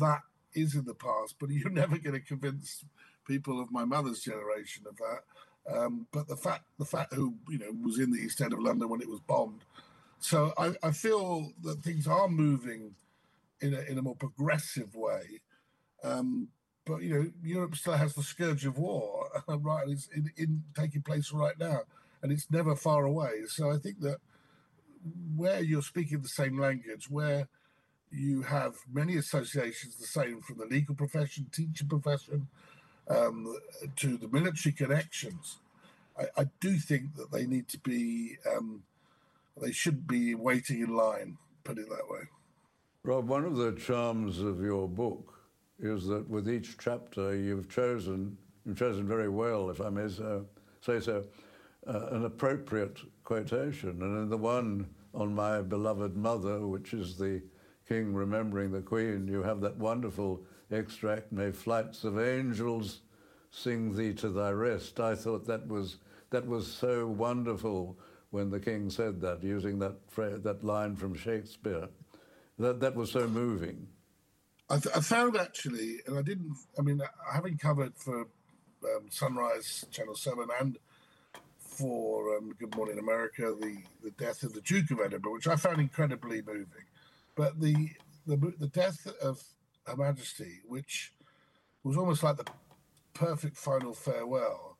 that 0.00 0.22
is 0.54 0.74
in 0.74 0.84
the 0.84 0.94
past, 0.94 1.36
but 1.38 1.50
you're 1.50 1.70
never 1.70 1.98
going 1.98 2.14
to 2.14 2.26
convince 2.26 2.84
people 3.26 3.60
of 3.60 3.70
my 3.70 3.84
mother's 3.84 4.20
generation 4.20 4.84
of 4.88 4.96
that. 4.96 5.22
Um, 5.74 6.06
but 6.12 6.26
the 6.26 6.36
fact, 6.36 6.64
the 6.78 6.84
fact 6.84 7.14
who 7.14 7.34
you 7.48 7.58
know 7.58 7.72
was 7.82 7.98
in 7.98 8.10
the 8.10 8.18
East 8.18 8.40
End 8.40 8.52
of 8.52 8.58
London 8.58 8.88
when 8.88 9.00
it 9.00 9.08
was 9.08 9.20
bombed. 9.20 9.64
So 10.18 10.52
I, 10.58 10.74
I 10.82 10.90
feel 10.92 11.52
that 11.62 11.82
things 11.82 12.06
are 12.06 12.28
moving 12.28 12.94
in 13.60 13.74
a 13.74 13.80
in 13.82 13.98
a 13.98 14.02
more 14.02 14.16
progressive 14.16 14.94
way. 14.94 15.40
Um, 16.02 16.48
but 16.84 17.02
you 17.02 17.14
know, 17.14 17.30
Europe 17.42 17.76
still 17.76 17.94
has 17.94 18.14
the 18.14 18.22
scourge 18.22 18.64
of 18.66 18.78
war, 18.78 19.28
right? 19.48 19.88
It's 19.88 20.08
in, 20.08 20.30
in 20.36 20.62
taking 20.74 21.02
place 21.02 21.32
right 21.32 21.58
now, 21.58 21.82
and 22.22 22.32
it's 22.32 22.50
never 22.50 22.74
far 22.74 23.04
away. 23.04 23.42
So 23.46 23.70
I 23.70 23.78
think 23.78 24.00
that 24.00 24.18
where 25.36 25.60
you're 25.60 25.82
speaking 25.82 26.20
the 26.20 26.28
same 26.28 26.58
language, 26.58 27.10
where 27.10 27.48
you 28.10 28.42
have 28.42 28.74
many 28.92 29.16
associations 29.16 29.96
the 29.96 30.06
same 30.06 30.40
from 30.40 30.58
the 30.58 30.66
legal 30.66 30.94
profession, 30.94 31.46
teaching 31.52 31.88
profession, 31.88 32.48
um, 33.08 33.56
to 33.96 34.16
the 34.16 34.28
military 34.28 34.72
connections, 34.72 35.58
I, 36.18 36.42
I, 36.42 36.46
do 36.60 36.76
think 36.76 37.16
that 37.16 37.32
they 37.32 37.46
need 37.46 37.68
to 37.68 37.78
be, 37.78 38.36
um, 38.54 38.84
they 39.60 39.72
should 39.72 40.06
be 40.06 40.34
waiting 40.34 40.80
in 40.80 40.94
line, 40.94 41.38
put 41.64 41.78
it 41.78 41.88
that 41.88 42.08
way. 42.08 42.28
Rob, 43.02 43.28
one 43.28 43.44
of 43.44 43.56
the 43.56 43.72
charms 43.72 44.40
of 44.40 44.60
your 44.60 44.88
book 44.88 45.31
is 45.82 46.06
that 46.06 46.28
with 46.28 46.48
each 46.48 46.78
chapter 46.78 47.36
you've 47.36 47.68
chosen, 47.68 48.36
you've 48.64 48.78
chosen 48.78 49.06
very 49.06 49.28
well, 49.28 49.68
if 49.68 49.80
I 49.80 49.90
may 49.90 50.08
so, 50.08 50.46
say 50.80 51.00
so, 51.00 51.24
uh, 51.86 52.06
an 52.12 52.24
appropriate 52.24 52.98
quotation. 53.24 54.00
And 54.00 54.22
in 54.22 54.28
the 54.28 54.36
one 54.36 54.88
on 55.12 55.34
my 55.34 55.60
beloved 55.60 56.16
mother, 56.16 56.66
which 56.66 56.94
is 56.94 57.18
the 57.18 57.42
king 57.88 58.14
remembering 58.14 58.70
the 58.70 58.80
queen, 58.80 59.26
you 59.26 59.42
have 59.42 59.60
that 59.60 59.76
wonderful 59.76 60.42
extract, 60.70 61.32
may 61.32 61.50
flights 61.50 62.04
of 62.04 62.18
angels 62.18 63.00
sing 63.50 63.94
thee 63.94 64.14
to 64.14 64.30
thy 64.30 64.50
rest. 64.50 65.00
I 65.00 65.14
thought 65.14 65.46
that 65.46 65.66
was, 65.66 65.98
that 66.30 66.46
was 66.46 66.66
so 66.66 67.06
wonderful 67.06 67.98
when 68.30 68.50
the 68.50 68.60
king 68.60 68.88
said 68.88 69.20
that, 69.20 69.42
using 69.42 69.78
that, 69.80 69.96
that 70.16 70.64
line 70.64 70.96
from 70.96 71.14
Shakespeare. 71.14 71.88
That, 72.58 72.80
that 72.80 72.94
was 72.94 73.10
so 73.10 73.26
moving. 73.28 73.88
I, 74.72 74.78
th- 74.78 74.96
I 74.96 75.00
found 75.00 75.36
actually, 75.36 75.98
and 76.06 76.18
I 76.18 76.22
didn't, 76.22 76.56
I 76.78 76.82
mean, 76.82 77.02
having 77.30 77.58
covered 77.58 77.94
for 77.94 78.22
um, 78.22 79.06
Sunrise 79.10 79.84
Channel 79.90 80.14
7 80.14 80.46
and 80.60 80.78
for 81.58 82.38
um, 82.38 82.54
Good 82.58 82.74
Morning 82.74 82.98
America, 82.98 83.54
the, 83.60 83.76
the 84.02 84.12
death 84.12 84.42
of 84.42 84.54
the 84.54 84.62
Duke 84.62 84.90
of 84.90 85.00
Edinburgh, 85.00 85.34
which 85.34 85.46
I 85.46 85.56
found 85.56 85.78
incredibly 85.78 86.40
moving. 86.40 86.86
But 87.34 87.60
the 87.60 87.90
the, 88.26 88.36
the 88.58 88.68
death 88.68 89.06
of 89.20 89.42
Her 89.86 89.96
Majesty, 89.96 90.60
which 90.66 91.12
was 91.82 91.96
almost 91.96 92.22
like 92.22 92.36
the 92.36 92.46
perfect 93.14 93.56
final 93.56 93.92
farewell 93.92 94.78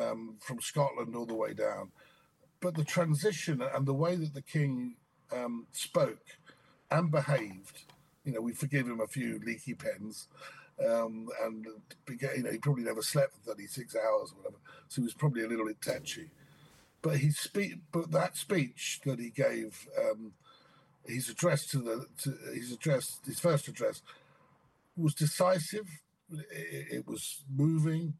um, 0.00 0.36
from 0.40 0.60
Scotland 0.60 1.14
all 1.16 1.26
the 1.26 1.34
way 1.34 1.52
down. 1.54 1.90
But 2.60 2.76
the 2.76 2.84
transition 2.84 3.60
and 3.60 3.84
the 3.84 3.94
way 3.94 4.14
that 4.16 4.32
the 4.32 4.42
King 4.42 4.94
um, 5.32 5.66
spoke 5.72 6.38
and 6.90 7.10
behaved, 7.10 7.82
you 8.24 8.32
know, 8.32 8.40
we 8.40 8.52
forgive 8.52 8.86
him 8.86 9.00
a 9.00 9.06
few 9.06 9.40
leaky 9.44 9.74
pens. 9.74 10.28
Um, 10.84 11.28
and 11.44 11.66
you 12.08 12.42
know, 12.42 12.50
he 12.50 12.58
probably 12.58 12.84
never 12.84 13.02
slept 13.02 13.34
for 13.34 13.54
36 13.54 13.94
hours 13.94 14.32
or 14.32 14.36
whatever, 14.38 14.56
so 14.88 15.02
he 15.02 15.04
was 15.04 15.14
probably 15.14 15.44
a 15.44 15.48
little 15.48 15.66
bit 15.66 15.80
touchy. 15.80 16.30
But 17.02 17.18
his 17.18 17.38
speech, 17.38 17.76
but 17.92 18.10
that 18.12 18.36
speech 18.36 19.00
that 19.04 19.18
he 19.18 19.30
gave, 19.30 19.86
um, 19.98 20.32
his 21.04 21.28
address 21.28 21.66
to 21.66 21.78
the, 21.78 22.06
to 22.22 22.36
his 22.54 22.72
address, 22.72 23.20
his 23.26 23.40
first 23.40 23.68
address, 23.68 24.02
was 24.96 25.14
decisive. 25.14 25.88
It, 26.30 26.86
it 26.92 27.06
was 27.06 27.42
moving. 27.54 28.14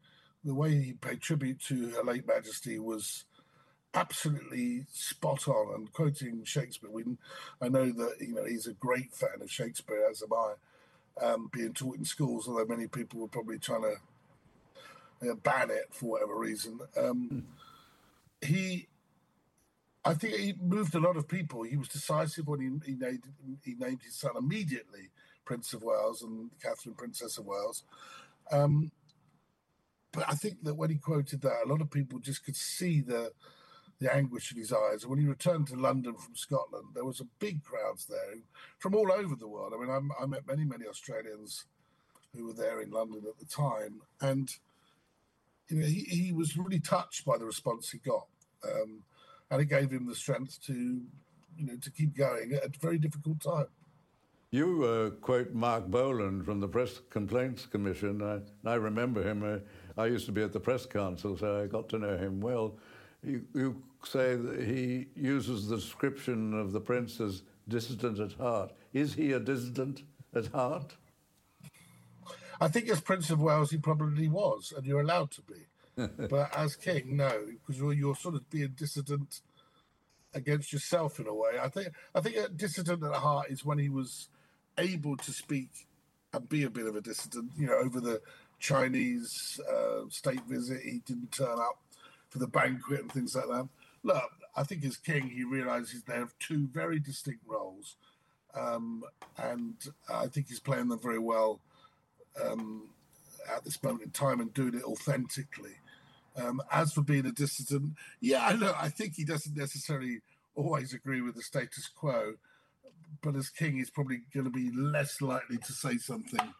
The 0.44 0.54
way 0.54 0.74
he 0.74 0.92
paid 0.92 1.20
tribute 1.20 1.60
to 1.68 1.90
Her 1.90 2.02
late 2.02 2.26
Majesty 2.26 2.78
was 2.78 3.24
absolutely 3.94 4.86
spot 4.92 5.48
on. 5.48 5.74
And 5.74 5.92
quoting 5.92 6.44
Shakespeare, 6.44 6.90
we, 6.90 7.04
I 7.60 7.68
know 7.68 7.90
that 7.92 8.16
you 8.20 8.34
know 8.34 8.44
he's 8.44 8.66
a 8.66 8.72
great 8.74 9.12
fan 9.14 9.40
of 9.40 9.50
Shakespeare, 9.50 10.06
as 10.10 10.22
am 10.22 10.32
I 10.32 11.24
um, 11.24 11.50
being 11.52 11.72
taught 11.74 11.96
in 11.98 12.04
schools, 12.04 12.48
although 12.48 12.64
many 12.64 12.86
people 12.86 13.20
were 13.20 13.28
probably 13.28 13.58
trying 13.58 13.82
to 13.82 13.94
you 15.20 15.28
know, 15.28 15.34
ban 15.36 15.70
it 15.70 15.86
for 15.90 16.06
whatever 16.12 16.36
reason. 16.38 16.80
Um. 16.96 17.44
He, 18.44 18.88
I 20.04 20.14
think 20.14 20.34
he 20.34 20.54
moved 20.60 20.96
a 20.96 20.98
lot 20.98 21.16
of 21.16 21.28
people. 21.28 21.62
He 21.62 21.76
was 21.76 21.86
decisive 21.86 22.48
when 22.48 22.60
he, 22.60 22.90
he, 22.90 22.96
named, 22.98 23.22
he 23.64 23.76
named 23.78 24.00
his 24.02 24.16
son 24.16 24.32
immediately 24.36 25.10
Prince 25.44 25.72
of 25.72 25.84
Wales 25.84 26.22
and 26.22 26.50
Catherine, 26.60 26.96
Princess 26.96 27.38
of 27.38 27.46
Wales. 27.46 27.84
Um, 28.50 28.90
but 30.10 30.24
I 30.28 30.34
think 30.34 30.64
that 30.64 30.74
when 30.74 30.90
he 30.90 30.96
quoted 30.96 31.40
that, 31.42 31.62
a 31.64 31.68
lot 31.68 31.80
of 31.80 31.90
people 31.90 32.18
just 32.18 32.44
could 32.44 32.56
see 32.56 33.00
the 33.00 33.30
the 34.02 34.14
anguish 34.14 34.52
in 34.52 34.58
his 34.58 34.72
eyes. 34.72 35.02
And 35.02 35.10
when 35.10 35.20
he 35.20 35.26
returned 35.26 35.68
to 35.68 35.76
London 35.76 36.14
from 36.14 36.34
Scotland, 36.34 36.88
there 36.94 37.04
was 37.04 37.20
a 37.20 37.26
big 37.38 37.62
crowds 37.62 38.06
there 38.06 38.34
from 38.78 38.94
all 38.94 39.10
over 39.12 39.34
the 39.36 39.48
world. 39.48 39.72
I 39.74 39.80
mean, 39.80 39.90
I, 39.90 40.22
I 40.22 40.26
met 40.26 40.46
many, 40.46 40.64
many 40.64 40.86
Australians 40.86 41.64
who 42.34 42.46
were 42.46 42.52
there 42.52 42.80
in 42.80 42.90
London 42.90 43.22
at 43.28 43.38
the 43.38 43.44
time, 43.44 44.00
and 44.20 44.50
you 45.68 45.76
know, 45.76 45.86
he, 45.86 46.00
he 46.00 46.32
was 46.32 46.56
really 46.56 46.80
touched 46.80 47.24
by 47.24 47.38
the 47.38 47.44
response 47.44 47.90
he 47.90 47.98
got, 47.98 48.26
um, 48.64 49.02
and 49.50 49.60
it 49.60 49.66
gave 49.66 49.90
him 49.90 50.06
the 50.06 50.14
strength 50.14 50.58
to, 50.66 50.72
you 51.56 51.66
know, 51.66 51.76
to 51.76 51.90
keep 51.90 52.16
going 52.16 52.52
at 52.54 52.76
a 52.76 52.78
very 52.80 52.98
difficult 52.98 53.40
time. 53.40 53.66
You 54.50 54.84
uh, 54.84 55.10
quote 55.20 55.54
Mark 55.54 55.86
Bolland 55.86 56.44
from 56.44 56.60
the 56.60 56.68
Press 56.68 57.00
Complaints 57.08 57.64
Commission. 57.64 58.22
I, 58.22 58.70
I 58.70 58.74
remember 58.74 59.22
him. 59.22 59.42
Uh, 59.42 60.00
I 60.00 60.06
used 60.06 60.26
to 60.26 60.32
be 60.32 60.42
at 60.42 60.52
the 60.52 60.60
Press 60.60 60.84
Council, 60.84 61.36
so 61.38 61.62
I 61.62 61.66
got 61.66 61.88
to 61.90 61.98
know 61.98 62.18
him 62.18 62.40
well. 62.40 62.76
You, 63.24 63.44
you 63.54 63.82
say 64.04 64.34
that 64.34 64.62
he 64.62 65.06
uses 65.14 65.68
the 65.68 65.76
description 65.76 66.58
of 66.58 66.72
the 66.72 66.80
prince 66.80 67.20
as 67.20 67.42
dissident 67.68 68.18
at 68.18 68.32
heart. 68.32 68.72
Is 68.92 69.14
he 69.14 69.32
a 69.32 69.40
dissident 69.40 70.02
at 70.34 70.46
heart? 70.48 70.96
I 72.60 72.68
think 72.68 72.88
as 72.88 73.00
Prince 73.00 73.30
of 73.30 73.40
Wales, 73.40 73.70
he 73.70 73.76
probably 73.76 74.28
was, 74.28 74.72
and 74.76 74.86
you're 74.86 75.00
allowed 75.00 75.30
to 75.32 75.42
be. 75.42 75.66
but 76.28 76.56
as 76.56 76.76
king, 76.76 77.16
no, 77.16 77.46
because 77.46 77.80
you're, 77.80 77.92
you're, 77.92 78.14
sort 78.14 78.34
of 78.34 78.48
being 78.50 78.72
dissident 78.76 79.40
against 80.32 80.72
yourself 80.72 81.20
in 81.20 81.26
a 81.26 81.34
way. 81.34 81.58
I 81.60 81.68
think 81.68 81.88
I 82.14 82.20
think 82.20 82.36
a 82.36 82.48
dissident 82.48 83.02
at 83.02 83.12
heart 83.12 83.50
is 83.50 83.64
when 83.64 83.78
he 83.78 83.88
was 83.88 84.28
able 84.78 85.16
to 85.18 85.32
speak 85.32 85.70
and 86.32 86.48
be 86.48 86.62
a 86.62 86.70
bit 86.70 86.86
of 86.86 86.96
a 86.96 87.00
dissident. 87.00 87.50
You 87.58 87.66
know, 87.66 87.74
over 87.74 88.00
the 88.00 88.22
Chinese 88.58 89.60
uh, 89.70 90.08
state 90.08 90.42
visit, 90.48 90.80
he 90.82 91.02
didn't 91.04 91.32
turn 91.32 91.58
up 91.58 91.78
for 92.32 92.38
the 92.38 92.46
banquet 92.46 93.00
and 93.00 93.12
things 93.12 93.36
like 93.36 93.46
that. 93.46 93.68
Look, 94.02 94.30
I 94.56 94.62
think 94.62 94.84
as 94.86 94.96
king, 94.96 95.28
he 95.28 95.44
realizes 95.44 96.02
they 96.02 96.14
have 96.14 96.34
two 96.38 96.66
very 96.72 96.98
distinct 96.98 97.42
roles. 97.46 97.96
Um, 98.58 99.04
and 99.36 99.74
I 100.10 100.26
think 100.26 100.48
he's 100.48 100.58
playing 100.58 100.88
them 100.88 100.98
very 100.98 101.18
well 101.18 101.60
um, 102.42 102.88
at 103.54 103.64
this 103.64 103.82
moment 103.82 104.04
in 104.04 104.10
time 104.10 104.40
and 104.40 104.52
doing 104.54 104.74
it 104.74 104.82
authentically. 104.82 105.76
Um, 106.36 106.62
as 106.72 106.94
for 106.94 107.02
being 107.02 107.26
a 107.26 107.32
dissident, 107.32 107.92
yeah, 108.20 108.46
I 108.46 108.56
know. 108.56 108.74
I 108.74 108.88
think 108.88 109.14
he 109.14 109.24
doesn't 109.24 109.54
necessarily 109.54 110.20
always 110.54 110.94
agree 110.94 111.20
with 111.20 111.34
the 111.34 111.42
status 111.42 111.88
quo, 111.94 112.34
but 113.22 113.36
as 113.36 113.50
king, 113.50 113.76
he's 113.76 113.90
probably 113.90 114.22
going 114.32 114.44
to 114.44 114.50
be 114.50 114.70
less 114.74 115.20
likely 115.20 115.58
to 115.58 115.72
say 115.72 115.98
something 115.98 116.54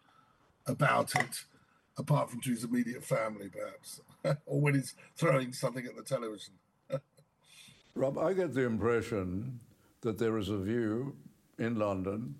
about 0.67 1.15
it 1.15 1.45
apart 1.97 2.29
from 2.29 2.41
to 2.41 2.51
his 2.51 2.63
immediate 2.63 3.03
family, 3.03 3.49
perhaps, 3.49 4.01
or 4.45 4.61
when 4.61 4.73
he's 4.73 4.95
throwing 5.15 5.53
something 5.53 5.85
at 5.85 5.95
the 5.95 6.03
television. 6.03 6.53
Rob, 7.95 8.17
I 8.17 8.33
get 8.33 8.53
the 8.53 8.63
impression 8.63 9.59
that 10.01 10.17
there 10.17 10.37
is 10.37 10.49
a 10.49 10.57
view 10.57 11.15
in 11.57 11.75
London 11.77 12.35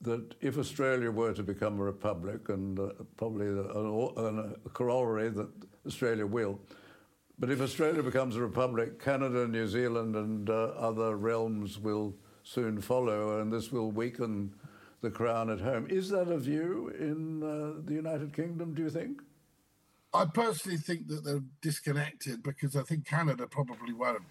that 0.00 0.34
if 0.40 0.58
Australia 0.58 1.10
were 1.10 1.32
to 1.32 1.42
become 1.42 1.80
a 1.80 1.82
republic, 1.82 2.48
and 2.50 2.78
uh, 2.78 2.90
probably 3.16 3.46
a, 3.46 3.62
a 4.66 4.70
corollary 4.70 5.30
that 5.30 5.48
Australia 5.86 6.26
will, 6.26 6.60
but 7.38 7.50
if 7.50 7.60
Australia 7.60 8.02
becomes 8.02 8.36
a 8.36 8.40
republic, 8.40 9.02
Canada, 9.02 9.48
New 9.48 9.66
Zealand, 9.66 10.14
and 10.14 10.50
uh, 10.50 10.66
other 10.76 11.16
realms 11.16 11.78
will 11.78 12.14
soon 12.42 12.80
follow, 12.80 13.40
and 13.40 13.52
this 13.52 13.72
will 13.72 13.90
weaken 13.90 14.54
the 15.04 15.10
crown 15.10 15.50
at 15.50 15.60
home. 15.60 15.86
Is 15.88 16.08
that 16.08 16.28
a 16.28 16.38
view 16.38 16.92
in 16.98 17.42
uh, 17.42 17.80
the 17.84 17.94
United 17.94 18.32
Kingdom, 18.32 18.74
do 18.74 18.82
you 18.82 18.90
think? 18.90 19.20
I 20.12 20.24
personally 20.24 20.78
think 20.78 21.08
that 21.08 21.24
they're 21.24 21.42
disconnected 21.60 22.42
because 22.42 22.74
I 22.74 22.82
think 22.82 23.06
Canada 23.06 23.46
probably 23.46 23.92
won't, 23.92 24.22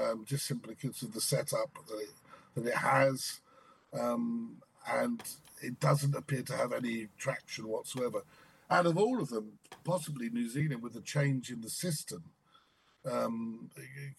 um, 0.00 0.24
just 0.26 0.46
simply 0.46 0.74
because 0.80 1.02
of 1.02 1.12
the 1.12 1.20
setup 1.20 1.70
that 1.88 1.98
it, 1.98 2.10
that 2.54 2.66
it 2.66 2.76
has. 2.76 3.40
Um, 3.92 4.56
and 4.90 5.22
it 5.60 5.80
doesn't 5.80 6.14
appear 6.14 6.42
to 6.42 6.56
have 6.56 6.72
any 6.72 7.08
traction 7.18 7.68
whatsoever. 7.68 8.22
Out 8.70 8.86
of 8.86 8.96
all 8.96 9.20
of 9.20 9.28
them, 9.28 9.58
possibly 9.84 10.30
New 10.30 10.48
Zealand, 10.48 10.82
with 10.82 10.94
the 10.94 11.00
change 11.00 11.50
in 11.50 11.60
the 11.60 11.70
system, 11.70 12.24
um, 13.10 13.70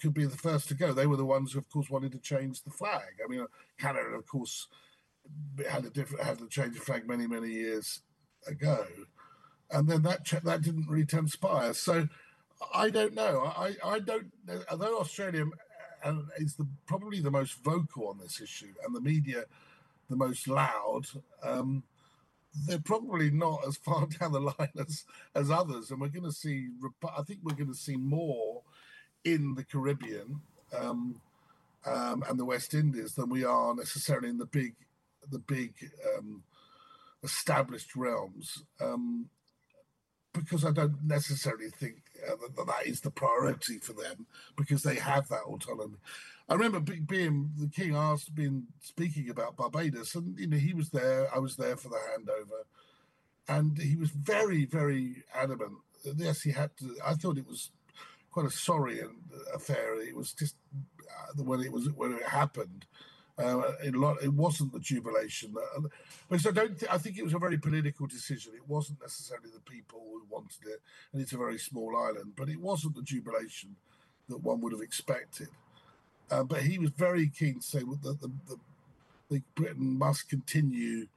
could 0.01 0.13
be 0.13 0.25
the 0.25 0.37
first 0.37 0.67
to 0.67 0.75
go. 0.75 0.93
They 0.93 1.07
were 1.07 1.17
the 1.17 1.25
ones 1.25 1.53
who, 1.53 1.59
of 1.59 1.69
course, 1.69 1.89
wanted 1.89 2.11
to 2.11 2.19
change 2.19 2.61
the 2.61 2.69
flag. 2.71 3.19
I 3.23 3.27
mean, 3.29 3.45
Canada, 3.79 4.09
of 4.09 4.27
course, 4.27 4.67
had 5.69 5.85
a 5.85 5.89
different 5.89 6.23
had 6.23 6.39
to 6.39 6.47
change 6.47 6.75
the 6.75 6.81
flag 6.81 7.07
many 7.07 7.27
many 7.27 7.49
years 7.49 8.01
ago, 8.47 8.85
and 9.71 9.87
then 9.87 10.01
that 10.03 10.25
that 10.43 10.61
didn't 10.61 10.87
really 10.87 11.05
transpire. 11.05 11.73
So 11.73 12.07
I 12.73 12.89
don't 12.89 13.13
know. 13.13 13.51
I 13.55 13.75
I 13.83 13.99
don't. 13.99 14.31
Although 14.69 14.99
Australia 14.99 15.45
is 16.37 16.55
the 16.55 16.67
probably 16.85 17.21
the 17.21 17.31
most 17.31 17.63
vocal 17.63 18.07
on 18.09 18.19
this 18.19 18.41
issue, 18.41 18.73
and 18.85 18.95
the 18.95 19.01
media 19.01 19.45
the 20.09 20.15
most 20.15 20.47
loud. 20.47 21.03
Um, 21.43 21.83
they're 22.67 22.79
probably 22.79 23.31
not 23.31 23.61
as 23.67 23.77
far 23.77 24.05
down 24.19 24.31
the 24.31 24.39
line 24.39 24.71
as 24.79 25.05
as 25.35 25.49
others, 25.49 25.91
and 25.91 25.99
we're 25.99 26.07
going 26.07 26.25
to 26.25 26.31
see. 26.31 26.67
I 27.17 27.23
think 27.23 27.39
we're 27.43 27.55
going 27.55 27.71
to 27.71 27.75
see 27.75 27.97
more 27.97 28.61
in 29.23 29.55
the 29.55 29.63
Caribbean 29.63 30.41
um, 30.77 31.21
um, 31.85 32.23
and 32.27 32.39
the 32.39 32.45
West 32.45 32.73
Indies 32.73 33.13
than 33.15 33.29
we 33.29 33.43
are 33.43 33.73
necessarily 33.73 34.29
in 34.29 34.37
the 34.37 34.45
big 34.45 34.75
the 35.29 35.39
big 35.39 35.73
um, 36.17 36.43
established 37.23 37.95
realms. 37.95 38.63
Um, 38.81 39.29
because 40.33 40.65
I 40.65 40.71
don't 40.71 41.03
necessarily 41.03 41.69
think 41.69 41.97
uh, 42.27 42.35
that 42.55 42.65
that 42.65 42.87
is 42.87 43.01
the 43.01 43.11
priority 43.11 43.77
for 43.77 43.93
them 43.93 44.25
because 44.57 44.81
they 44.81 44.95
have 44.95 45.27
that 45.29 45.43
autonomy. 45.43 45.97
I 46.49 46.55
remember 46.55 46.79
being 46.79 47.51
the 47.57 47.67
king 47.67 47.95
asked, 47.95 48.35
being 48.35 48.63
speaking 48.81 49.29
about 49.29 49.55
Barbados, 49.55 50.15
and 50.15 50.37
you 50.37 50.47
know 50.47 50.57
he 50.57 50.73
was 50.73 50.89
there. 50.89 51.33
I 51.33 51.39
was 51.39 51.55
there 51.55 51.77
for 51.77 51.89
the 51.89 51.95
handover, 51.95 52.63
and 53.47 53.77
he 53.77 53.95
was 53.95 54.09
very, 54.09 54.65
very 54.65 55.23
adamant. 55.33 55.77
Yes, 56.03 56.41
he 56.41 56.51
had 56.51 56.75
to. 56.77 56.95
I 57.05 57.13
thought 57.13 57.37
it 57.37 57.47
was 57.47 57.71
quite 58.31 58.45
a 58.45 58.51
sorry 58.51 58.99
affair. 59.55 60.01
It 60.01 60.15
was 60.15 60.33
just 60.33 60.55
uh, 60.73 61.43
when 61.43 61.61
it 61.61 61.71
was 61.71 61.89
when 61.91 62.13
it 62.13 62.27
happened. 62.27 62.85
Uh, 63.37 63.71
it, 63.83 63.95
it 64.21 64.33
wasn't 64.33 64.71
the 64.71 64.79
jubilation, 64.79 65.55
uh, 65.57 65.81
because 66.29 66.45
I 66.45 66.51
don't. 66.51 66.77
Th- 66.77 66.91
I 66.91 66.99
think 66.99 67.17
it 67.17 67.23
was 67.23 67.33
a 67.33 67.39
very 67.39 67.57
political 67.57 68.05
decision. 68.05 68.53
It 68.55 68.67
wasn't 68.67 69.01
necessarily 69.01 69.49
the 69.51 69.59
people 69.59 70.01
who 70.11 70.21
wanted 70.29 70.67
it, 70.67 70.81
and 71.11 71.21
it's 71.21 71.33
a 71.33 71.37
very 71.37 71.57
small 71.57 71.97
island. 71.97 72.33
But 72.35 72.49
it 72.49 72.59
wasn't 72.59 72.95
the 72.95 73.01
jubilation 73.01 73.75
that 74.29 74.37
one 74.37 74.61
would 74.61 74.71
have 74.71 74.81
expected. 74.81 75.47
Uh, 76.29 76.43
but 76.43 76.61
he 76.61 76.77
was 76.77 76.91
very 76.91 77.27
keen 77.27 77.55
to 77.55 77.65
say 77.65 77.79
that 77.79 78.21
the, 78.21 78.31
the, 78.47 78.57
the 79.29 79.41
Britain 79.55 79.97
must 79.97 80.29
continue, 80.29 81.07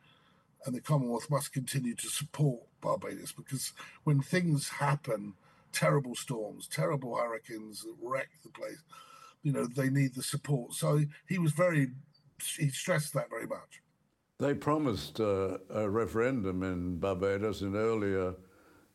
and 0.65 0.75
the 0.75 0.81
Commonwealth 0.81 1.31
must 1.31 1.53
continue 1.53 1.95
to 1.97 2.09
support 2.09 2.61
Barbados 2.81 3.33
because 3.33 3.73
when 4.05 4.23
things 4.23 4.71
happen, 4.71 5.35
terrible 5.73 6.15
storms, 6.15 6.67
terrible 6.67 7.17
hurricanes 7.17 7.83
that 7.83 7.95
wreck 8.03 8.31
the 8.43 8.49
place 8.49 8.83
you 9.43 9.53
know 9.53 9.67
they 9.67 9.89
need 9.89 10.15
the 10.15 10.23
support. 10.23 10.73
So 10.75 11.01
he 11.29 11.39
was 11.39 11.53
very 11.53 11.89
he 12.59 12.69
stressed 12.69 13.15
that 13.15 13.31
very 13.31 13.47
much. 13.47 13.83
They 14.39 14.55
promised 14.55 15.21
uh, 15.21 15.59
a 15.71 15.89
referendum 15.89 16.63
in 16.63 16.99
Barbados 16.99 17.63
in 17.63 17.75
earlier 17.75 18.35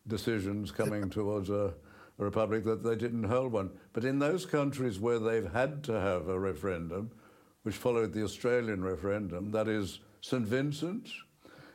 decisions 0.07 0.71
coming 0.71 1.09
towards 1.09 1.49
a, 1.49 1.73
a, 2.19 2.23
republic 2.23 2.63
that 2.65 2.83
they 2.83 2.95
didn't 2.95 3.23
hold 3.23 3.51
one. 3.51 3.71
But 3.93 4.05
in 4.05 4.19
those 4.19 4.45
countries 4.45 4.99
where 4.99 5.17
they've 5.17 5.51
had 5.51 5.83
to 5.85 5.93
have 5.93 6.27
a 6.27 6.39
referendum, 6.39 7.11
which 7.63 7.75
followed 7.75 8.13
the 8.13 8.23
Australian 8.23 8.83
referendum, 8.83 9.51
that 9.51 9.67
is 9.67 9.99
St 10.21 10.45
Vincent 10.45 11.09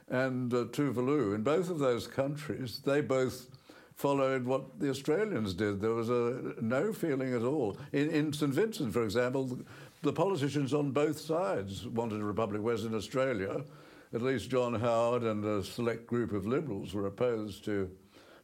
and 0.08 0.54
uh, 0.54 0.66
Tuvalu, 0.66 1.34
in 1.34 1.42
both 1.42 1.68
of 1.68 1.80
those 1.80 2.06
countries, 2.06 2.80
they 2.84 3.00
both 3.00 3.48
followed 3.96 4.44
what 4.44 4.78
the 4.78 4.90
Australians 4.90 5.54
did. 5.54 5.80
There 5.80 5.94
was 5.94 6.10
a 6.10 6.54
no 6.60 6.92
feeling 6.92 7.34
at 7.34 7.42
all. 7.42 7.78
In, 7.92 8.10
in 8.10 8.32
St 8.32 8.52
Vincent, 8.52 8.92
for 8.92 9.02
example, 9.02 9.58
the 10.02 10.12
politicians 10.12 10.74
on 10.74 10.92
both 10.92 11.18
sides 11.18 11.86
wanted 11.86 12.20
a 12.20 12.24
republic. 12.24 12.60
Whereas 12.62 12.84
in 12.84 12.94
Australia, 12.94 13.64
at 14.12 14.22
least 14.22 14.50
John 14.50 14.74
Howard 14.74 15.22
and 15.22 15.44
a 15.44 15.64
select 15.64 16.06
group 16.06 16.32
of 16.32 16.46
liberals 16.46 16.92
were 16.92 17.06
opposed 17.06 17.64
to. 17.64 17.90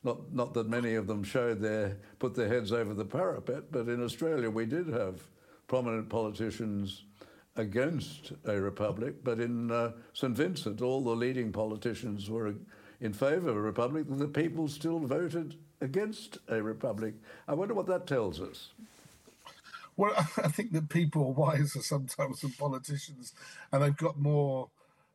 Not, 0.05 0.32
not 0.32 0.55
that 0.55 0.68
many 0.68 0.94
of 0.94 1.07
them 1.07 1.22
showed 1.22 1.61
their 1.61 1.98
put 2.18 2.34
their 2.34 2.48
heads 2.48 2.72
over 2.72 2.92
the 2.94 3.05
parapet, 3.05 3.70
but 3.70 3.88
in 3.88 4.03
Australia 4.03 4.50
we 4.50 4.66
did 4.66 4.88
have 4.88 5.20
prominent 5.68 6.09
politicians 6.09 7.05
against 7.57 8.32
a 8.46 8.59
republic. 8.59 9.22
But 9.22 9.38
in 9.38 9.70
uh, 9.70 9.92
St 10.14 10.34
Vincent, 10.34 10.80
all 10.80 11.03
the 11.03 11.14
leading 11.14 11.53
politicians 11.53 12.28
were 12.30 12.55
in 13.03 13.12
favour 13.12 13.50
of 13.50 13.57
a 13.57 13.61
republic, 13.61 14.07
the 14.09 14.28
people 14.28 14.68
still 14.68 15.00
voted 15.00 15.57
against 15.80 16.38
a 16.48 16.62
republic. 16.62 17.14
I 17.48 17.55
wonder 17.55 17.74
what 17.74 17.86
that 17.86 18.07
tells 18.07 18.40
us. 18.40 18.70
Well, 19.96 20.12
I 20.16 20.48
think 20.48 20.72
that 20.72 20.88
people 20.88 21.22
are 21.26 21.32
wiser 21.32 21.82
sometimes 21.82 22.40
than 22.40 22.53
politicians, 22.53 23.34
and 23.72 23.82
they've 23.82 23.96
got 23.96 24.18
more 24.18 24.70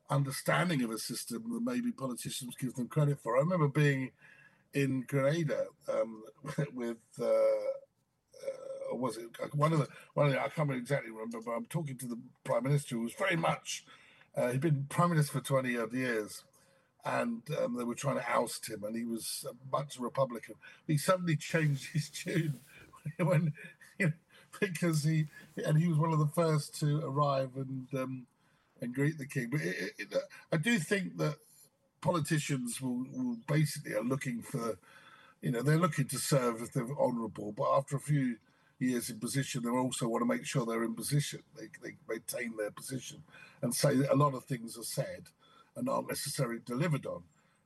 understanding 0.10 0.84
of 0.84 0.92
a 0.92 0.98
system 0.98 1.44
than 1.52 1.64
maybe 1.64 1.92
politicians 1.92 2.56
give 2.60 2.76
them 2.76 2.88
credit 2.88 3.20
for. 3.24 3.38
I 3.38 3.40
remember 3.40 3.70
being 3.70 4.12
in 4.74 5.06
Grenada 5.08 5.66
um, 5.92 6.24
with. 6.74 6.98
Uh, 7.20 7.26
uh, 7.26 8.96
was 8.96 9.18
it 9.18 9.26
one 9.54 9.74
of 9.74 9.80
the 9.80 9.88
one 10.14 10.28
of 10.28 10.32
the, 10.34 10.42
I 10.42 10.48
can't 10.48 10.72
exactly 10.72 11.12
remember, 11.12 11.40
but 11.44 11.52
I'm 11.52 11.66
talking 11.66 11.98
to 11.98 12.06
the 12.06 12.18
prime 12.44 12.64
minister 12.64 12.96
who 12.96 13.02
was 13.02 13.14
very 13.14 13.36
much 13.36 13.84
uh, 14.38 14.52
he'd 14.52 14.62
been 14.62 14.86
prime 14.88 15.10
minister 15.10 15.40
for 15.40 15.44
20 15.44 15.78
odd 15.80 15.94
years, 15.94 16.44
and 17.08 17.41
um, 17.64 17.78
they 17.78 17.86
were 17.86 17.95
trying 17.95 18.18
to 18.18 18.30
oust 18.30 18.70
him, 18.70 18.84
and 18.84 18.95
he 18.95 19.05
was 19.05 19.45
much 19.72 19.97
Republican. 19.97 20.55
He 20.86 20.97
suddenly 20.97 21.38
changed 21.38 21.88
his 21.93 22.10
tune 22.10 22.60
when, 23.18 23.53
you 23.97 24.08
know, 24.08 24.14
because 24.60 25.03
he 25.03 25.28
and 25.66 25.78
he 25.78 25.88
was 25.88 25.97
one 25.97 26.12
of 26.12 26.20
the 26.20 26.28
first 26.28 26.80
to 26.80 26.99
arrive 27.05 27.51
and 27.55 27.88
um, 27.93 28.28
and 28.82 28.93
greet 28.93 29.18
the 29.18 29.26
king. 29.26 29.49
But 29.51 29.62
it, 29.62 29.93
it, 29.97 30.16
I 30.51 30.58
do 30.58 30.80
think 30.80 31.18
that 31.18 31.36
politicians 32.01 32.82
will, 32.82 33.05
will 33.14 33.38
basically 33.47 33.93
are 33.93 34.03
looking 34.03 34.41
for, 34.41 34.78
you 35.41 35.51
know, 35.51 35.62
they're 35.62 35.80
looking 35.80 36.08
to 36.10 36.20
serve 36.20 36.62
if 36.62 36.74
they're 36.74 36.88
honourable, 36.99 37.53
but 37.53 37.72
after 37.76 37.95
a 37.95 37.99
few 37.99 38.36
years 38.80 39.10
in 39.10 39.20
position, 39.20 39.64
they 39.64 39.70
also 39.70 40.08
want 40.08 40.22
to 40.22 40.28
make 40.28 40.45
sure 40.45 40.66
they're 40.66 40.84
in 40.84 40.93
position. 40.93 41.41
They, 41.58 41.68
they 41.84 41.95
maintain 42.08 42.55
their 42.58 42.70
position 42.70 43.24
and 43.62 43.74
say 43.74 43.95
a 44.10 44.16
lot 44.16 44.36
of 44.36 44.43
things 44.43 44.78
are 44.78 44.84
said 44.84 45.30
and 45.78 45.88
aren't 45.88 46.10
necessarily 46.10 46.60
delivered 46.66 47.06
on. 47.06 47.24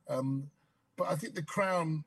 Um, 0.08 0.50
but 0.96 1.08
I 1.08 1.16
think 1.16 1.34
the 1.34 1.42
crown, 1.42 2.04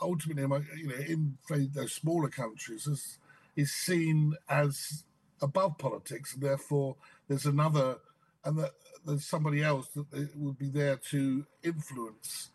ultimately, 0.00 0.42
you 0.76 0.88
know, 0.88 0.94
in 0.94 1.38
those 1.74 1.92
smaller 1.92 2.28
countries, 2.28 2.86
is 2.86 3.18
is 3.56 3.72
seen 3.72 4.34
as 4.48 5.02
above 5.42 5.78
politics, 5.78 6.34
and 6.34 6.42
therefore 6.42 6.94
there's 7.26 7.46
another, 7.46 7.96
and 8.44 8.58
that 8.58 8.72
there's 9.04 9.26
somebody 9.26 9.62
else 9.62 9.88
that 9.88 10.30
will 10.36 10.52
be 10.52 10.68
there 10.68 10.96
to 11.10 11.44
influence 11.64 12.50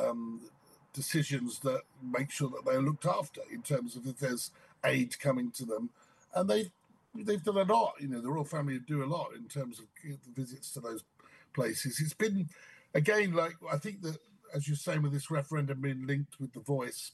um, 0.00 0.40
decisions 0.92 1.58
that 1.60 1.82
make 2.02 2.30
sure 2.30 2.48
that 2.48 2.64
they're 2.64 2.80
looked 2.80 3.06
after 3.06 3.40
in 3.52 3.62
terms 3.62 3.96
of 3.96 4.06
if 4.06 4.18
there's 4.18 4.50
aid 4.84 5.18
coming 5.18 5.50
to 5.50 5.64
them, 5.64 5.90
and 6.34 6.48
they've 6.48 6.70
they've 7.14 7.42
done 7.42 7.58
a 7.58 7.72
lot. 7.72 7.94
You 8.00 8.08
know, 8.08 8.20
the 8.20 8.30
royal 8.30 8.44
family 8.44 8.78
do 8.78 9.02
a 9.02 9.06
lot 9.06 9.34
in 9.34 9.48
terms 9.48 9.80
of 9.80 9.86
visits 10.34 10.72
to 10.72 10.80
those 10.80 11.02
places. 11.58 12.00
It's 12.00 12.14
been, 12.14 12.48
again, 12.94 13.32
like 13.32 13.56
I 13.72 13.78
think 13.78 14.02
that, 14.02 14.16
as 14.54 14.68
you're 14.68 14.76
saying, 14.76 15.02
with 15.02 15.12
this 15.12 15.30
referendum 15.30 15.80
being 15.80 16.06
linked 16.06 16.38
with 16.38 16.52
the 16.52 16.60
voice, 16.60 17.12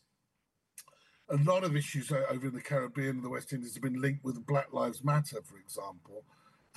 a 1.31 1.37
lot 1.37 1.65
of 1.65 1.75
issues 1.75 2.13
over 2.13 2.47
in 2.49 2.55
the 2.55 2.61
Caribbean 2.61 3.17
and 3.17 3.25
the 3.25 3.31
West 3.31 3.53
Indies 3.53 3.75
have 3.75 3.83
been 3.83 4.01
linked 4.01 4.23
with 4.23 4.47
Black 4.47 4.73
Lives 4.73 5.03
Matter, 5.03 5.41
for 5.43 5.57
example, 5.57 6.25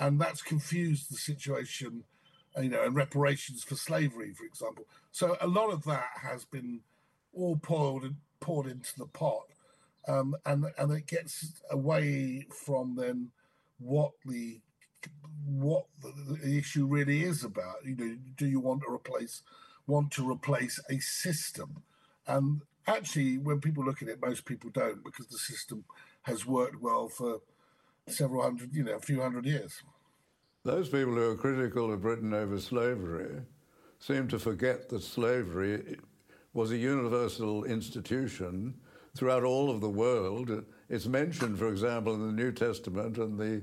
and 0.00 0.18
that's 0.18 0.40
confused 0.40 1.10
the 1.10 1.16
situation, 1.16 2.04
you 2.58 2.70
know, 2.70 2.82
and 2.84 2.94
reparations 2.94 3.62
for 3.62 3.74
slavery, 3.74 4.32
for 4.32 4.46
example. 4.46 4.86
So 5.12 5.36
a 5.42 5.46
lot 5.46 5.70
of 5.70 5.84
that 5.84 6.08
has 6.22 6.46
been 6.46 6.80
all 7.34 7.56
poured 7.56 8.14
poured 8.40 8.66
into 8.66 8.92
the 8.96 9.06
pot, 9.06 9.46
um, 10.08 10.34
and 10.46 10.64
and 10.78 10.90
it 10.92 11.06
gets 11.06 11.60
away 11.70 12.46
from 12.64 12.96
then 12.96 13.30
what 13.78 14.12
the 14.24 14.60
what 15.44 15.86
the, 16.02 16.56
issue 16.56 16.86
really 16.86 17.22
is 17.22 17.44
about. 17.44 17.84
You 17.84 17.96
know, 17.96 18.16
do 18.36 18.46
you 18.46 18.60
want 18.60 18.82
to 18.82 18.92
replace 18.92 19.42
want 19.86 20.10
to 20.12 20.30
replace 20.30 20.78
a 20.90 20.98
system? 20.98 21.82
And 22.26 22.60
actually, 22.86 23.38
when 23.38 23.60
people 23.60 23.84
look 23.84 24.02
at 24.02 24.08
it, 24.08 24.20
most 24.20 24.44
people 24.44 24.70
don't 24.70 25.02
because 25.02 25.26
the 25.26 25.38
system 25.38 25.84
has 26.22 26.44
worked 26.44 26.80
well 26.80 27.08
for 27.08 27.40
several 28.06 28.42
hundred, 28.42 28.74
you 28.74 28.84
know, 28.84 28.96
a 28.96 29.00
few 29.00 29.20
hundred 29.20 29.46
years. 29.46 29.82
Those 30.64 30.88
people 30.88 31.14
who 31.14 31.30
are 31.30 31.36
critical 31.36 31.92
of 31.92 32.02
Britain 32.02 32.34
over 32.34 32.58
slavery 32.58 33.42
seem 34.00 34.28
to 34.28 34.38
forget 34.38 34.88
that 34.88 35.02
slavery 35.02 35.98
was 36.52 36.70
a 36.70 36.76
universal 36.76 37.64
institution 37.64 38.74
throughout 39.16 39.44
all 39.44 39.70
of 39.70 39.80
the 39.80 39.88
world. 39.88 40.64
It's 40.88 41.06
mentioned, 41.06 41.58
for 41.58 41.68
example, 41.68 42.14
in 42.14 42.26
the 42.26 42.32
New 42.32 42.52
Testament, 42.52 43.18
and 43.18 43.38
the 43.38 43.62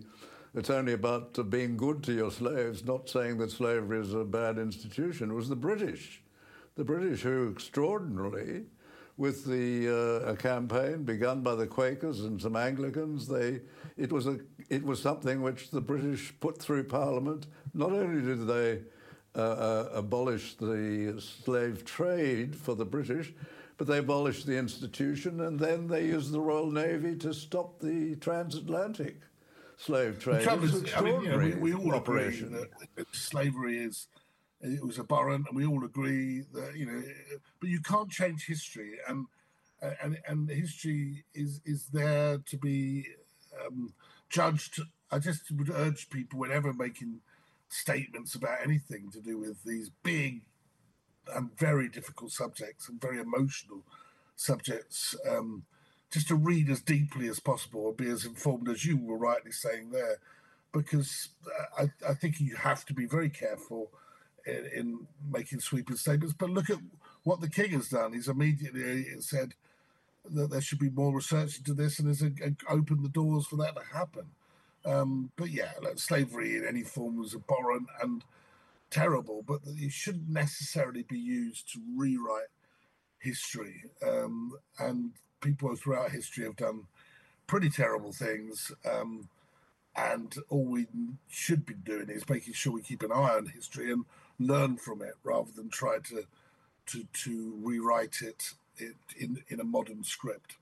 it's 0.55 0.69
only 0.69 0.93
about 0.93 1.49
being 1.49 1.75
good 1.75 2.01
to 2.03 2.13
your 2.13 2.31
slaves, 2.31 2.85
not 2.85 3.09
saying 3.09 3.37
that 3.39 3.51
slavery 3.51 3.99
is 3.99 4.13
a 4.13 4.23
bad 4.23 4.57
institution. 4.57 5.29
It 5.29 5.33
was 5.33 5.49
the 5.49 5.55
British, 5.55 6.21
the 6.75 6.85
British 6.85 7.21
who 7.21 7.51
extraordinarily, 7.51 8.63
with 9.17 9.45
the 9.45 9.89
uh, 9.89 10.31
a 10.31 10.35
campaign 10.35 11.03
begun 11.03 11.41
by 11.41 11.55
the 11.55 11.67
Quakers 11.67 12.21
and 12.21 12.41
some 12.41 12.55
Anglicans, 12.55 13.27
they 13.27 13.61
it 13.97 14.11
was 14.11 14.27
a 14.27 14.39
it 14.69 14.83
was 14.83 15.01
something 15.01 15.41
which 15.41 15.71
the 15.71 15.81
British 15.81 16.33
put 16.39 16.57
through 16.57 16.85
Parliament. 16.85 17.47
Not 17.73 17.91
only 17.91 18.21
did 18.21 18.47
they 18.47 18.81
uh, 19.35 19.39
uh, 19.39 19.89
abolish 19.93 20.55
the 20.55 21.15
slave 21.19 21.83
trade 21.83 22.55
for 22.55 22.75
the 22.75 22.85
British, 22.85 23.33
but 23.77 23.87
they 23.87 23.97
abolished 23.97 24.45
the 24.45 24.57
institution 24.57 25.41
and 25.41 25.59
then 25.59 25.87
they 25.87 26.05
used 26.05 26.31
the 26.31 26.39
Royal 26.39 26.71
Navy 26.71 27.15
to 27.17 27.33
stop 27.33 27.79
the 27.79 28.15
transatlantic 28.15 29.17
slave 29.77 30.19
trade. 30.19 30.45
The 30.45 30.61
is, 30.63 30.93
I 30.95 31.01
mean, 31.01 31.21
you 31.21 31.29
know, 31.29 31.37
we, 31.37 31.55
we, 31.55 31.73
all 31.73 31.95
operation. 31.95 32.47
agree 32.47 32.67
that 32.95 33.15
slavery 33.15 33.77
is 33.79 34.07
it 34.61 34.83
was 34.83 34.99
abhorrent, 34.99 35.45
and 35.47 35.55
we 35.55 35.65
all 35.65 35.83
agree 35.83 36.43
that 36.53 36.75
you 36.75 36.85
know, 36.85 37.03
but 37.59 37.69
you 37.69 37.81
can't 37.81 38.09
change 38.09 38.45
history, 38.45 38.93
and 39.07 39.25
and 40.01 40.17
and 40.27 40.49
history 40.49 41.25
is 41.33 41.61
is 41.65 41.87
there 41.87 42.37
to 42.39 42.57
be 42.57 43.05
um, 43.65 43.93
judged. 44.29 44.81
I 45.11 45.19
just 45.19 45.51
would 45.51 45.69
urge 45.69 46.09
people, 46.09 46.39
whenever 46.39 46.73
making 46.73 47.19
statements 47.69 48.35
about 48.35 48.57
anything 48.63 49.11
to 49.11 49.21
do 49.21 49.37
with 49.37 49.63
these 49.63 49.91
big 50.03 50.41
and 51.33 51.57
very 51.57 51.89
difficult 51.89 52.31
subjects 52.31 52.87
and 52.89 53.01
very 53.01 53.19
emotional 53.19 53.83
subjects, 54.35 55.15
um, 55.29 55.63
just 56.15 56.29
to 56.29 56.35
read 56.35 56.69
as 56.69 56.79
deeply 56.79 57.27
as 57.27 57.41
possible 57.41 57.89
and 57.89 57.97
be 57.97 58.09
as 58.09 58.23
informed 58.23 58.69
as 58.69 58.85
you 58.85 58.95
were 58.95 59.17
rightly 59.17 59.51
saying 59.51 59.89
there, 59.91 60.17
because 60.71 61.27
I, 61.77 61.91
I 62.07 62.13
think 62.13 62.39
you 62.39 62.55
have 62.55 62.85
to 62.85 62.93
be 62.93 63.05
very 63.05 63.29
careful 63.29 63.91
in, 64.45 64.69
in, 64.73 65.07
making 65.29 65.59
sweeping 65.59 65.97
statements. 65.97 66.33
But 66.33 66.51
look 66.51 66.69
at 66.69 66.79
what 67.25 67.41
the 67.41 67.49
king 67.49 67.71
has 67.71 67.89
done. 67.89 68.13
He's 68.13 68.29
immediately 68.29 69.03
said 69.19 69.55
that 70.23 70.51
there 70.51 70.61
should 70.61 70.79
be 70.79 70.89
more 70.89 71.13
research 71.13 71.57
into 71.57 71.73
this 71.73 71.99
and 71.99 72.07
has 72.07 72.23
opened 72.69 73.03
the 73.03 73.09
doors 73.09 73.45
for 73.47 73.57
that 73.57 73.75
to 73.75 73.83
happen. 73.93 74.27
Um, 74.85 75.31
but 75.35 75.49
yeah, 75.49 75.71
like 75.83 75.99
slavery 75.99 76.55
in 76.55 76.65
any 76.65 76.83
form 76.83 77.17
was 77.17 77.35
abhorrent 77.35 77.87
and 78.01 78.23
terrible, 78.89 79.43
but 79.45 79.59
it 79.65 79.91
shouldn't 79.91 80.29
necessarily 80.29 81.03
be 81.03 81.19
used 81.19 81.73
to 81.73 81.81
rewrite 81.93 82.53
history. 83.19 83.83
Um, 84.01 84.53
and 84.79 85.11
people 85.45 85.75
throughout 85.75 86.11
history 86.11 86.43
have 86.43 86.55
done 86.55 86.87
pretty 87.47 87.69
terrible 87.69 88.11
things. 88.11 88.71
Um, 88.89 89.29
and 89.95 90.35
all 90.49 90.65
we 90.65 90.87
should 91.29 91.65
be 91.65 91.73
doing 91.73 92.09
is 92.09 92.27
making 92.27 92.53
sure 92.53 92.73
we 92.73 92.81
keep 92.81 93.03
an 93.03 93.11
eye 93.11 93.35
on 93.37 93.45
history 93.45 93.91
and 93.91 94.05
learn 94.39 94.77
from 94.77 95.01
it 95.01 95.13
rather 95.23 95.51
than 95.55 95.69
try 95.69 95.99
to 96.09 96.23
to, 96.87 97.03
to 97.13 97.53
rewrite 97.63 98.21
it, 98.21 98.51
it 98.77 98.95
in, 99.17 99.43
in 99.47 99.59
a 99.59 99.63
modern 99.63 100.03
script. 100.03 100.57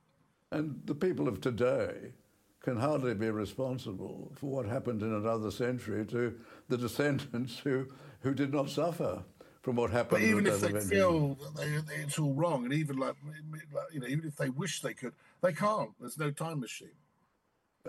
And 0.51 0.81
the 0.85 0.95
people 0.95 1.27
of 1.27 1.41
today 1.41 2.13
can 2.61 2.77
hardly 2.77 3.13
be 3.13 3.29
responsible 3.29 4.31
for 4.35 4.49
what 4.49 4.65
happened 4.65 5.01
in 5.01 5.13
another 5.13 5.51
century 5.51 6.05
to 6.05 6.39
the 6.69 6.77
descendants 6.77 7.59
who, 7.59 7.87
who 8.21 8.33
did 8.33 8.53
not 8.53 8.69
suffer 8.69 9.23
from 9.63 9.77
what 9.77 9.89
happened. 9.89 10.21
But 10.21 10.27
even 10.27 10.45
if 10.45 10.59
they 10.59 10.79
feel 10.81 11.35
that 11.35 11.55
they, 11.55 11.95
it's 11.95 12.19
all 12.19 12.33
wrong, 12.33 12.65
and 12.65 12.73
even 12.73 12.97
like 12.97 13.15
you 13.91 13.99
know, 13.99 14.07
even 14.07 14.27
if 14.27 14.35
they 14.35 14.49
wish 14.49 14.81
they 14.81 14.93
could, 14.93 15.13
they 15.41 15.53
can't. 15.53 15.89
There's 15.99 16.19
no 16.19 16.29
time 16.29 16.59
machine. 16.59 16.89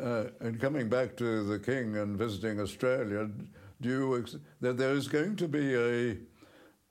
Uh, 0.00 0.24
and 0.40 0.60
coming 0.60 0.88
back 0.88 1.16
to 1.18 1.44
the 1.44 1.58
king 1.58 1.96
and 1.96 2.18
visiting 2.18 2.58
Australia, 2.58 3.30
do 3.80 3.88
you 3.88 4.18
ex- 4.18 4.36
there, 4.60 4.72
there 4.72 4.94
is 4.94 5.06
going 5.06 5.36
to 5.36 5.46
be 5.46 5.74
a 5.74 6.16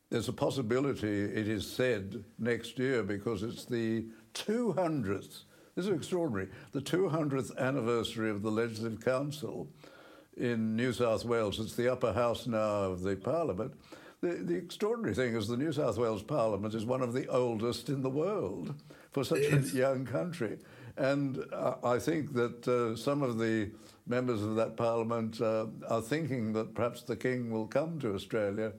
there's 0.10 0.30
a 0.30 0.34
possibility, 0.34 1.24
it 1.24 1.48
is 1.48 1.66
said, 1.70 2.24
next 2.38 2.78
year 2.78 3.02
because 3.02 3.42
it's 3.42 3.66
the 3.66 4.06
200th 4.36 5.46
this 5.76 5.88
is 5.88 5.96
extraordinary. 5.96 6.50
The 6.72 6.82
200th 6.82 7.58
anniversary 7.58 8.30
of 8.30 8.44
the 8.44 8.52
Legislative 8.52 9.04
Council 9.04 9.68
in 10.38 10.76
New 10.76 10.94
South 10.94 11.26
Wales. 11.26 11.60
It's 11.60 11.76
the 11.76 11.92
upper 11.92 12.14
house 12.14 12.46
now 12.46 12.84
of 12.84 13.02
the 13.02 13.16
Parliament. 13.16 13.74
The, 14.24 14.36
the 14.36 14.56
extraordinary 14.56 15.14
thing 15.14 15.36
is 15.36 15.50
the 15.50 15.58
New 15.58 15.74
South 15.74 15.98
Wales 15.98 16.24
Parliament 16.24 16.74
is 16.74 16.86
one 16.86 17.02
of 17.02 17.12
the 17.12 17.28
oldest 17.28 17.90
in 17.90 18.02
the 18.04 18.10
world 18.10 18.74
for 19.12 19.26
such 19.26 19.52
a 19.52 19.60
young 19.60 20.06
country. 20.06 20.60
And 20.96 21.44
uh, 21.52 21.74
I 21.84 22.00
think 22.00 22.34
that 22.36 22.66
uh, 22.66 22.96
some 22.96 23.22
of 23.22 23.38
the 23.38 23.72
members 24.08 24.42
of 24.42 24.56
that 24.56 24.78
Parliament 24.78 25.42
uh, 25.42 25.66
are 25.90 26.02
thinking 26.02 26.54
that 26.54 26.74
perhaps 26.74 27.02
the 27.02 27.18
King 27.18 27.52
will 27.52 27.68
come 27.68 28.00
to 28.00 28.14
Australia 28.14 28.72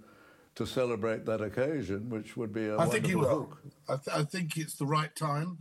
to 0.54 0.64
celebrate 0.64 1.26
that 1.26 1.42
occasion, 1.42 2.08
which 2.08 2.38
would 2.38 2.54
be 2.54 2.68
a 2.68 2.78
I 2.78 2.86
think 2.86 3.04
he 3.04 3.14
will. 3.14 3.54
I, 3.86 3.96
th- 3.96 4.16
I 4.16 4.24
think 4.24 4.56
it's 4.56 4.76
the 4.76 4.86
right 4.86 5.14
time. 5.14 5.58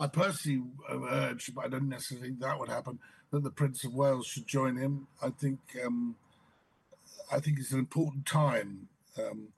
I 0.00 0.08
personally 0.08 0.64
urge, 0.90 1.54
but 1.54 1.66
I 1.66 1.68
don't 1.68 1.88
necessarily 1.88 2.30
think 2.30 2.40
that 2.40 2.58
would 2.58 2.68
happen, 2.68 2.98
that 3.30 3.44
the 3.44 3.50
Prince 3.50 3.84
of 3.84 3.94
Wales 3.94 4.26
should 4.26 4.48
join 4.48 4.76
him. 4.76 5.06
I 5.22 5.30
think 5.30 5.60
um, 5.86 6.16
I 7.30 7.38
think 7.38 7.60
it's 7.60 7.70
an 7.70 7.78
important 7.78 8.26
time 8.26 8.88
um, 9.18 9.48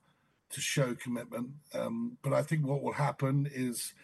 to 0.50 0.60
show 0.60 0.94
commitment. 0.94 1.50
Um, 1.74 2.18
but 2.22 2.32
I 2.32 2.42
think 2.42 2.66
what 2.66 2.82
will 2.82 2.92
happen 2.92 3.48
is 3.52 3.94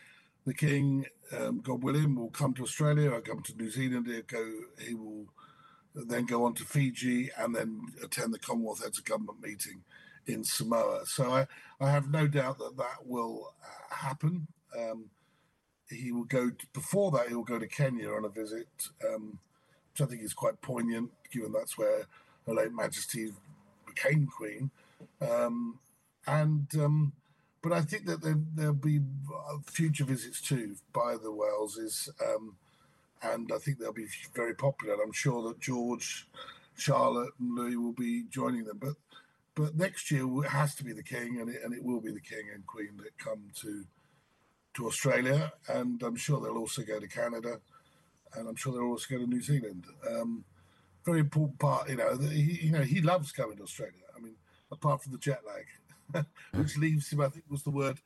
the 0.47 0.55
King, 0.55 1.07
um, 1.37 1.61
God 1.61 1.83
willing, 1.83 2.15
will 2.15 2.31
come 2.31 2.55
to 2.55 2.63
Australia. 2.63 3.13
I'll 3.13 3.21
come 3.21 3.43
to 3.43 3.57
New 3.57 3.71
Zealand. 3.71 4.07
He'll 4.07 4.23
go. 4.23 4.51
He 4.81 4.95
will 4.95 5.27
then 5.95 6.27
go 6.27 6.45
on 6.45 6.55
to 6.55 6.65
Fiji 6.65 7.31
and 7.37 7.55
then 7.55 7.81
attend 8.03 8.33
the 8.33 8.39
Commonwealth 8.39 8.83
Heads 8.83 8.99
of 8.99 9.05
Government 9.05 9.43
meeting 9.43 9.83
in 10.27 10.45
Samoa. 10.45 11.03
So 11.07 11.31
I, 11.31 11.47
I 11.81 11.91
have 11.91 12.11
no 12.11 12.27
doubt 12.27 12.59
that 12.59 12.77
that 12.77 13.07
will 13.07 13.53
uh, 13.63 13.95
happen. 13.95 14.47
Um, 14.79 15.07
he 15.91 16.13
will 16.13 16.25
go 16.25 16.51
to, 16.51 16.67
before 16.73 17.11
that. 17.13 17.29
He 17.29 17.35
will 17.35 17.45
go 17.45 17.59
to 17.59 17.67
Kenya 17.67 18.11
on 18.11 18.25
a 18.25 18.29
visit, 18.29 18.69
um, 19.07 19.39
which 19.93 20.07
I 20.07 20.11
think 20.11 20.23
is 20.23 20.35
quite 20.35 20.61
poignant, 20.61 21.11
given 21.33 21.53
that's 21.53 21.79
where 21.79 22.07
Her 22.47 22.55
late 22.55 22.73
Majesty 22.73 23.33
became 23.87 24.27
Queen. 24.27 24.71
Um, 25.21 25.79
and 26.27 26.67
um, 26.77 27.13
but 27.63 27.73
I 27.73 27.83
think 27.83 28.07
that 28.07 28.23
there, 28.23 28.69
will 28.69 28.73
be 28.75 29.01
uh, 29.01 29.59
future 29.65 30.05
visits 30.05 30.41
too 30.41 30.77
by 30.93 31.15
the 31.15 31.33
Waleses, 31.33 32.09
um, 32.23 32.57
and 33.23 33.51
I 33.55 33.59
think 33.59 33.79
they'll 33.79 33.93
be 33.93 34.07
very 34.35 34.55
popular. 34.55 34.95
And 34.95 35.03
I'm 35.03 35.13
sure 35.13 35.49
that 35.49 35.61
George, 35.61 36.29
Charlotte, 36.77 37.33
and 37.41 37.55
Louis 37.55 37.77
will 37.77 37.93
be 37.93 38.25
joining 38.31 38.65
them. 38.65 38.79
But 38.81 38.95
but 39.55 39.77
next 39.77 40.11
year 40.11 40.25
it 40.45 40.49
has 40.51 40.75
to 40.77 40.85
be 40.85 40.93
the 40.93 41.03
King, 41.03 41.41
and 41.41 41.51
it, 41.51 41.63
and 41.65 41.75
it 41.75 41.83
will 41.83 42.01
be 42.01 42.13
the 42.13 42.21
King 42.21 42.45
and 42.55 42.67
Queen 42.67 42.97
that 42.99 43.19
come 43.19 43.51
to 43.61 43.85
to 44.75 44.87
Australia, 44.87 45.53
and 45.69 46.03
I'm 46.03 46.17
sure 46.17 46.41
they'll 46.41 46.59
also 46.59 46.83
go 46.83 47.01
to 47.01 47.09
Canada, 47.09 47.61
and 48.35 48.49
I'm 48.49 48.57
sure 48.57 48.73
they'll 48.73 48.83
also 48.83 49.07
go 49.11 49.19
to 49.19 49.27
New 49.27 49.43
Zealand. 49.43 49.85
Um, 50.09 50.45
very 51.05 51.21
important 51.21 51.59
part, 51.59 51.89
you 51.89 51.97
know. 51.97 52.17
He, 52.19 52.67
you 52.67 52.71
know, 52.73 52.83
he 52.83 53.01
loves 53.01 53.33
coming 53.33 53.57
to 53.57 53.65
Australia. 53.65 54.08
Apart 54.71 55.03
from 55.03 55.13
the 55.13 55.19
jet 55.19 55.41
lag, 55.47 56.25
which 56.55 56.75
hmm. 56.75 56.81
leaves 56.81 57.11
him, 57.11 57.21
I 57.21 57.29
think, 57.29 57.45
was 57.51 57.63
the 57.63 57.71
word 57.71 58.01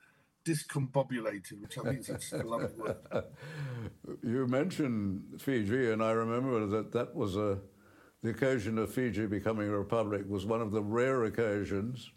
discombobulated, 0.44 1.60
which 1.60 1.78
I 1.78 1.82
think 1.82 2.08
is 2.08 2.32
a 2.32 2.42
lovely 2.44 2.74
word. 2.76 2.96
You 4.22 4.46
mentioned 4.46 5.40
Fiji, 5.40 5.90
and 5.90 6.02
I 6.02 6.12
remember 6.12 6.66
that 6.66 6.92
that 6.92 7.14
was 7.14 7.36
a 7.36 7.58
the 8.22 8.30
occasion 8.30 8.78
of 8.78 8.92
Fiji 8.92 9.26
becoming 9.26 9.68
a 9.68 9.76
republic 9.76 10.22
was 10.28 10.46
one 10.46 10.60
of 10.60 10.70
the 10.70 10.82
rare 10.82 11.24
occasions 11.24 12.12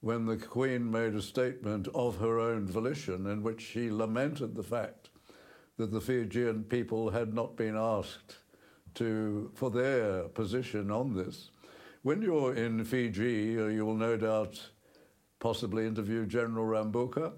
when 0.00 0.26
the 0.26 0.36
Queen 0.36 0.90
made 0.90 1.14
a 1.14 1.22
statement 1.22 1.88
of 1.94 2.18
her 2.18 2.38
own 2.38 2.66
volition 2.66 3.26
in 3.26 3.42
which 3.42 3.62
she 3.62 3.90
lamented 3.90 4.54
the 4.54 4.62
fact 4.62 5.08
that 5.78 5.90
the 5.90 6.00
Fijian 6.00 6.64
people 6.64 7.10
had 7.10 7.32
not 7.32 7.56
been 7.56 7.76
asked 7.76 8.36
to 8.94 9.50
for 9.54 9.70
their 9.70 10.24
position 10.24 10.90
on 10.90 11.14
this. 11.14 11.50
When 12.02 12.20
you're 12.20 12.54
in 12.54 12.84
Fiji, 12.84 13.60
uh, 13.60 13.66
you 13.66 13.86
will 13.86 13.94
no 13.94 14.16
doubt 14.16 14.60
possibly 15.38 15.86
interview 15.86 16.26
General 16.26 16.66
Rabuka. 16.66 17.32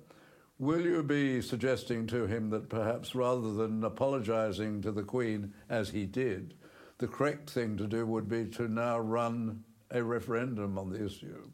Will 0.59 0.81
you 0.81 1.03
be 1.03 1.43
suggesting 1.43 2.07
to 2.07 2.27
him 2.27 2.49
that 2.51 2.71
perhaps 2.71 3.15
rather 3.15 3.53
than 3.53 3.85
apologising 3.85 4.81
to 4.83 4.91
the 4.91 5.03
Queen 5.03 5.53
as 5.69 5.91
he 5.91 6.07
did, 6.07 6.55
the 6.97 7.07
correct 7.07 7.51
thing 7.51 7.77
to 7.77 7.87
do 7.87 8.07
would 8.07 8.27
be 8.27 8.47
to 8.47 8.67
now 8.69 8.99
run 8.99 9.65
a 9.91 10.03
referendum 10.03 10.79
on 10.79 10.89
the 10.89 11.05
issue? 11.05 11.51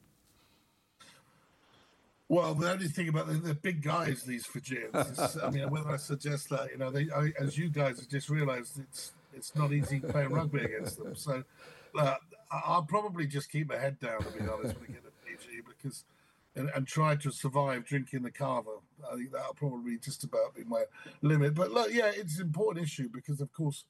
Well, 2.28 2.54
the 2.54 2.70
only 2.70 2.86
thing 2.86 3.08
about 3.08 3.26
the, 3.26 3.54
big 3.54 3.82
guys, 3.82 4.22
these 4.22 4.46
Fijians, 4.46 4.94
is, 4.94 5.36
I 5.42 5.50
mean, 5.50 5.68
whether 5.68 5.90
I 5.90 5.96
suggest 5.96 6.48
that, 6.50 6.70
you 6.70 6.78
know, 6.78 6.92
they, 6.92 7.08
I, 7.10 7.32
as 7.40 7.58
you 7.58 7.68
guys 7.70 7.98
have 7.98 8.08
just 8.08 8.28
realised, 8.28 8.78
it's 8.78 9.12
it's 9.34 9.54
not 9.56 9.72
easy 9.72 9.98
playing 9.98 10.30
rugby 10.30 10.60
against 10.60 10.98
them. 10.98 11.14
So 11.16 11.42
uh, 11.98 12.14
I'll 12.50 12.82
probably 12.82 13.26
just 13.26 13.50
keep 13.50 13.68
my 13.68 13.78
head 13.78 14.00
down, 14.00 14.22
to 14.22 14.30
be 14.32 14.40
honest, 14.40 14.74
when 14.76 14.90
I 14.90 14.92
get 14.92 15.04
to 15.04 15.10
Fiji, 15.24 15.62
because 15.66 16.04
and, 16.56 16.70
and 16.74 16.86
try 16.86 17.16
to 17.16 17.30
survive 17.30 17.84
drinking 17.84 18.22
the 18.22 18.30
kava. 18.30 18.70
I 19.10 19.16
think 19.16 19.32
that'll 19.32 19.54
probably 19.54 19.98
just 19.98 20.24
about 20.24 20.54
be 20.54 20.64
my 20.64 20.84
limit. 21.22 21.54
But 21.54 21.70
look, 21.70 21.92
yeah, 21.92 22.10
it's 22.14 22.38
an 22.38 22.46
important 22.46 22.84
issue 22.84 23.08
because, 23.12 23.40
of 23.40 23.52
course, 23.52 23.84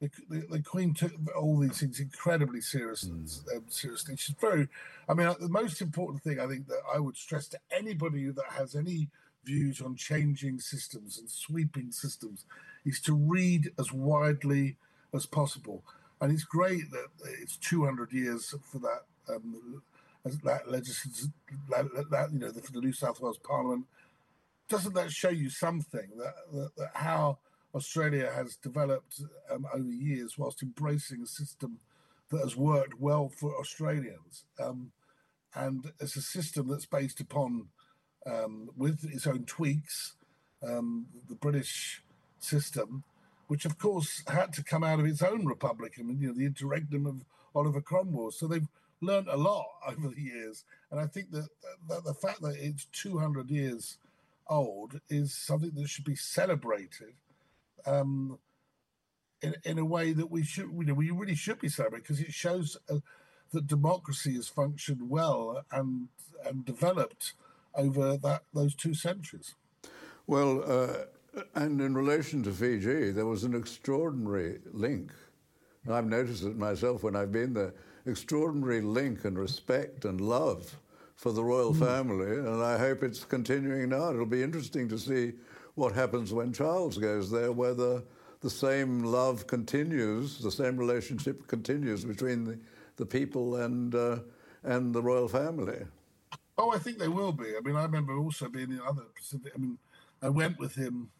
the, 0.00 0.10
the, 0.28 0.46
the 0.50 0.62
Queen 0.62 0.92
took 0.92 1.12
all 1.34 1.58
these 1.58 1.80
things 1.80 2.00
incredibly 2.00 2.60
serious, 2.60 3.04
mm. 3.04 3.56
um, 3.56 3.64
seriously. 3.68 4.16
She's 4.16 4.36
very, 4.38 4.68
I 5.08 5.14
mean, 5.14 5.32
the 5.40 5.48
most 5.48 5.80
important 5.80 6.22
thing 6.22 6.40
I 6.40 6.46
think 6.46 6.68
that 6.68 6.80
I 6.94 6.98
would 6.98 7.16
stress 7.16 7.48
to 7.48 7.58
anybody 7.70 8.30
that 8.30 8.44
has 8.50 8.74
any 8.74 9.08
views 9.44 9.80
on 9.80 9.96
changing 9.96 10.58
systems 10.58 11.18
and 11.18 11.28
sweeping 11.28 11.90
systems 11.92 12.44
is 12.84 13.00
to 13.00 13.14
read 13.14 13.72
as 13.78 13.92
widely 13.92 14.76
as 15.14 15.26
possible. 15.26 15.82
And 16.20 16.32
it's 16.32 16.44
great 16.44 16.90
that 16.90 17.08
it's 17.40 17.56
200 17.58 18.12
years 18.12 18.54
for 18.70 18.78
that 18.78 19.02
um, 19.34 19.82
that 20.24 20.70
legislative, 20.70 21.30
that, 21.68 21.86
that, 22.10 22.32
you 22.32 22.38
know, 22.38 22.50
the, 22.50 22.62
for 22.62 22.72
the 22.72 22.80
New 22.80 22.92
South 22.92 23.20
Wales 23.20 23.38
Parliament. 23.38 23.86
Doesn't 24.68 24.94
that 24.94 25.12
show 25.12 25.28
you 25.28 25.50
something 25.50 26.08
that, 26.16 26.34
that, 26.52 26.70
that 26.76 26.90
how 26.94 27.38
Australia 27.74 28.30
has 28.34 28.56
developed 28.56 29.20
um, 29.50 29.66
over 29.74 29.90
years 29.90 30.38
whilst 30.38 30.62
embracing 30.62 31.22
a 31.22 31.26
system 31.26 31.78
that 32.30 32.40
has 32.40 32.56
worked 32.56 32.98
well 32.98 33.28
for 33.28 33.54
Australians? 33.58 34.44
Um, 34.58 34.92
and 35.54 35.92
it's 36.00 36.16
a 36.16 36.22
system 36.22 36.68
that's 36.68 36.86
based 36.86 37.20
upon, 37.20 37.68
um, 38.26 38.70
with 38.76 39.04
its 39.04 39.26
own 39.26 39.44
tweaks, 39.44 40.14
um, 40.66 41.06
the 41.28 41.34
British 41.34 42.02
system, 42.40 43.04
which 43.48 43.64
of 43.64 43.78
course 43.78 44.22
had 44.26 44.52
to 44.54 44.64
come 44.64 44.82
out 44.82 45.00
of 45.00 45.06
its 45.06 45.22
own 45.22 45.46
republic. 45.46 45.94
I 45.98 46.02
mean, 46.02 46.20
you 46.20 46.28
know, 46.28 46.34
the 46.34 46.46
interregnum 46.46 47.06
of 47.06 47.24
Oliver 47.54 47.80
Cromwell. 47.80 48.30
So 48.30 48.46
they've 48.46 48.68
learned 49.00 49.28
a 49.28 49.36
lot 49.36 49.66
over 49.88 50.08
the 50.08 50.20
years, 50.20 50.64
and 50.90 51.00
I 51.00 51.06
think 51.06 51.30
that, 51.32 51.48
that 51.88 52.04
the 52.04 52.14
fact 52.14 52.40
that 52.42 52.56
it's 52.58 52.86
200 52.86 53.50
years 53.50 53.98
old 54.48 55.00
is 55.08 55.34
something 55.34 55.72
that 55.74 55.88
should 55.88 56.04
be 56.04 56.16
celebrated 56.16 57.14
um, 57.86 58.38
in, 59.42 59.54
in 59.64 59.78
a 59.78 59.84
way 59.84 60.12
that 60.12 60.30
we 60.30 60.42
should, 60.42 60.70
you 60.72 60.84
know, 60.84 60.94
we 60.94 61.10
really 61.10 61.34
should 61.34 61.58
be 61.58 61.68
celebrating 61.68 62.02
because 62.02 62.20
it 62.20 62.32
shows 62.32 62.76
uh, 62.90 62.96
that 63.52 63.66
democracy 63.66 64.34
has 64.34 64.48
functioned 64.48 65.08
well 65.08 65.64
and 65.70 66.08
and 66.44 66.64
developed 66.64 67.32
over 67.74 68.16
that 68.16 68.42
those 68.52 68.74
two 68.74 68.94
centuries. 68.94 69.54
Well, 70.26 70.62
uh, 70.66 71.04
and 71.54 71.80
in 71.80 71.94
relation 71.94 72.42
to 72.44 72.52
Fiji, 72.52 73.10
there 73.10 73.26
was 73.26 73.44
an 73.44 73.54
extraordinary 73.54 74.58
link. 74.72 75.12
I've 75.90 76.06
noticed 76.06 76.44
it 76.44 76.56
myself 76.56 77.02
when 77.02 77.14
I've 77.14 77.32
been 77.32 77.52
there 77.54 77.74
extraordinary 78.06 78.80
link 78.80 79.24
and 79.24 79.38
respect 79.38 80.04
and 80.04 80.20
love 80.20 80.76
for 81.16 81.32
the 81.32 81.42
royal 81.42 81.72
mm. 81.72 81.78
family, 81.78 82.36
and 82.38 82.62
I 82.62 82.76
hope 82.78 83.02
it's 83.02 83.24
continuing 83.24 83.90
now. 83.90 84.10
It'll 84.10 84.26
be 84.26 84.42
interesting 84.42 84.88
to 84.88 84.98
see 84.98 85.32
what 85.74 85.94
happens 85.94 86.32
when 86.32 86.52
Charles 86.52 86.98
goes 86.98 87.30
there, 87.30 87.52
whether 87.52 88.02
the 88.40 88.50
same 88.50 89.02
love 89.04 89.46
continues, 89.46 90.38
the 90.38 90.50
same 90.50 90.76
relationship 90.76 91.46
continues 91.46 92.04
between 92.04 92.44
the, 92.44 92.58
the 92.96 93.06
people 93.06 93.56
and, 93.56 93.94
uh, 93.94 94.18
and 94.64 94.94
the 94.94 95.02
royal 95.02 95.28
family. 95.28 95.78
Oh, 96.58 96.70
I 96.70 96.78
think 96.78 96.98
they 96.98 97.08
will 97.08 97.32
be. 97.32 97.56
I 97.56 97.60
mean, 97.60 97.74
I 97.74 97.82
remember 97.82 98.16
also 98.16 98.48
being 98.48 98.70
in 98.70 98.80
other 98.86 99.02
Pacific. 99.14 99.52
I 99.54 99.58
mean, 99.58 99.78
I 100.22 100.28
went 100.28 100.58
with 100.58 100.74
him 100.74 101.10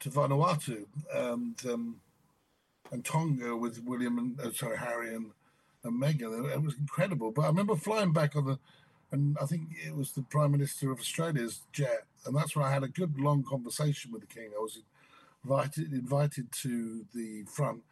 to 0.00 0.10
Vanuatu 0.10 0.84
and 1.14 1.54
um, 1.68 2.00
and 2.90 3.04
Tonga 3.04 3.56
with 3.56 3.82
William 3.84 4.18
and 4.18 4.40
uh, 4.40 4.52
sorry 4.52 4.78
Harry 4.78 5.14
and 5.14 5.30
and 5.84 6.00
Meghan. 6.00 6.52
It 6.52 6.62
was 6.62 6.76
incredible. 6.78 7.30
But 7.30 7.42
I 7.42 7.46
remember 7.48 7.76
flying 7.76 8.12
back 8.12 8.36
on 8.36 8.46
the, 8.46 8.58
and 9.12 9.36
I 9.40 9.46
think 9.46 9.68
it 9.86 9.94
was 9.94 10.12
the 10.12 10.22
Prime 10.22 10.52
Minister 10.52 10.90
of 10.90 11.00
Australia's 11.00 11.60
jet, 11.72 12.04
and 12.26 12.36
that's 12.36 12.54
when 12.54 12.64
I 12.64 12.72
had 12.72 12.82
a 12.82 12.88
good 12.88 13.18
long 13.18 13.42
conversation 13.42 14.12
with 14.12 14.22
the 14.22 14.26
King. 14.26 14.50
I 14.56 14.60
was 14.60 14.80
invited 15.44 15.92
invited 15.92 16.52
to 16.62 17.04
the 17.14 17.44
front. 17.44 17.82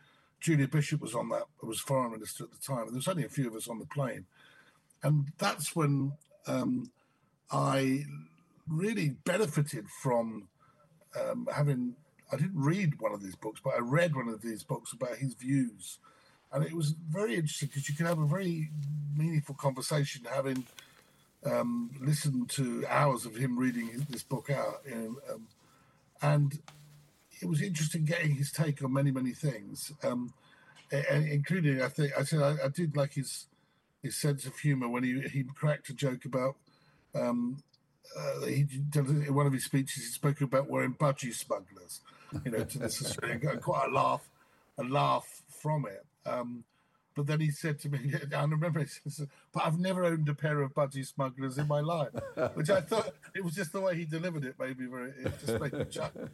Julie 0.40 0.66
Bishop 0.66 1.00
was 1.00 1.14
on 1.14 1.30
that. 1.30 1.44
was 1.62 1.80
Foreign 1.80 2.12
Minister 2.12 2.44
at 2.44 2.52
the 2.52 2.58
time. 2.58 2.86
There 2.86 2.94
was 2.94 3.08
only 3.08 3.24
a 3.24 3.28
few 3.28 3.48
of 3.48 3.54
us 3.54 3.68
on 3.68 3.78
the 3.78 3.86
plane, 3.86 4.26
and 5.02 5.32
that's 5.38 5.74
when 5.74 6.12
um, 6.46 6.90
I 7.50 8.04
really 8.68 9.10
benefited 9.24 9.88
from 9.88 10.48
um, 11.20 11.48
having. 11.54 11.96
I 12.32 12.36
didn't 12.36 12.60
read 12.60 13.00
one 13.00 13.12
of 13.12 13.22
these 13.22 13.36
books, 13.36 13.60
but 13.62 13.74
I 13.74 13.78
read 13.78 14.16
one 14.16 14.28
of 14.28 14.42
these 14.42 14.64
books 14.64 14.92
about 14.92 15.16
his 15.16 15.34
views 15.34 15.98
and 16.52 16.64
it 16.64 16.72
was 16.72 16.94
very 17.10 17.34
interesting 17.34 17.68
because 17.68 17.88
you 17.88 17.94
could 17.94 18.06
have 18.06 18.18
a 18.18 18.26
very 18.26 18.70
meaningful 19.14 19.54
conversation 19.54 20.26
having 20.30 20.64
um, 21.44 21.90
listened 22.00 22.48
to 22.50 22.84
hours 22.88 23.26
of 23.26 23.36
him 23.36 23.58
reading 23.58 24.04
this 24.08 24.22
book 24.22 24.50
out, 24.50 24.82
um, 24.92 25.46
and 26.22 26.58
it 27.40 27.46
was 27.46 27.62
interesting 27.62 28.04
getting 28.04 28.34
his 28.34 28.50
take 28.50 28.82
on 28.82 28.92
many 28.92 29.10
many 29.10 29.32
things, 29.32 29.92
um, 30.02 30.32
including 30.90 31.82
I 31.82 31.88
think 31.88 32.12
I 32.18 32.24
said 32.24 32.42
I, 32.42 32.64
I, 32.64 32.68
did 32.68 32.96
like 32.96 33.12
his 33.12 33.46
his 34.02 34.16
sense 34.16 34.46
of 34.46 34.58
humor 34.58 34.88
when 34.88 35.04
he 35.04 35.20
he 35.28 35.44
cracked 35.44 35.90
a 35.90 35.94
joke 35.94 36.24
about. 36.24 36.56
Uh, 38.18 38.46
he 38.46 38.66
in 38.94 39.34
one 39.34 39.46
of 39.46 39.52
his 39.52 39.64
speeches 39.64 40.02
he 40.02 40.10
spoke 40.10 40.40
about 40.40 40.68
wearing 40.68 40.94
budgie 40.94 41.34
smugglers, 41.34 42.00
you 42.44 42.50
know, 42.50 42.64
to 42.64 42.78
this 42.78 43.04
Australian, 43.04 43.60
quite 43.60 43.88
a 43.88 43.92
laugh, 43.92 44.28
a 44.78 44.84
laugh 44.84 45.42
from 45.48 45.86
it. 45.86 46.04
Um, 46.24 46.64
but 47.16 47.26
then 47.26 47.40
he 47.40 47.50
said 47.50 47.78
to 47.80 47.88
me, 47.88 48.12
I 48.36 48.44
remember 48.44 48.80
he 48.80 48.86
says, 48.86 49.26
but 49.52 49.64
I've 49.64 49.78
never 49.78 50.04
owned 50.04 50.28
a 50.28 50.34
pair 50.34 50.60
of 50.60 50.74
budgie 50.74 51.06
smugglers 51.06 51.58
in 51.58 51.66
my 51.66 51.80
life, 51.80 52.12
which 52.54 52.70
I 52.70 52.82
thought 52.82 53.14
it 53.34 53.42
was 53.42 53.54
just 53.54 53.72
the 53.72 53.80
way 53.80 53.96
he 53.96 54.04
delivered 54.04 54.44
it, 54.44 54.54
maybe 54.58 54.86
very, 54.86 55.12
it 55.18 55.32
just 55.40 55.60
made 55.60 55.72
me 55.72 55.84
chuckle 55.86 56.28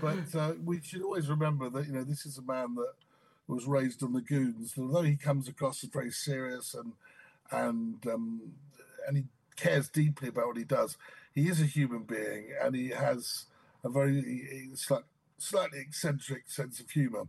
But 0.00 0.34
uh, 0.34 0.52
we 0.64 0.80
should 0.80 1.02
always 1.02 1.28
remember 1.28 1.68
that, 1.70 1.86
you 1.86 1.92
know, 1.92 2.04
this 2.04 2.24
is 2.24 2.38
a 2.38 2.42
man 2.42 2.76
that 2.76 2.92
was 3.48 3.66
raised 3.66 4.02
on 4.04 4.12
the 4.12 4.20
goons. 4.20 4.74
Although 4.78 5.02
he 5.02 5.16
comes 5.16 5.48
across 5.48 5.82
as 5.82 5.90
very 5.90 6.12
serious 6.12 6.74
and, 6.74 6.92
and, 7.50 8.06
um, 8.06 8.40
and 9.08 9.16
he 9.16 9.24
cares 9.56 9.88
deeply 9.88 10.28
about 10.28 10.48
what 10.48 10.56
he 10.56 10.64
does, 10.64 10.96
he 11.34 11.48
is 11.48 11.60
a 11.60 11.66
human 11.66 12.02
being 12.02 12.48
and 12.62 12.74
he 12.74 12.88
has 12.88 13.46
a 13.84 13.88
very 13.88 14.70
slightly 15.38 15.80
eccentric 15.80 16.48
sense 16.48 16.80
of 16.80 16.90
humor. 16.90 17.24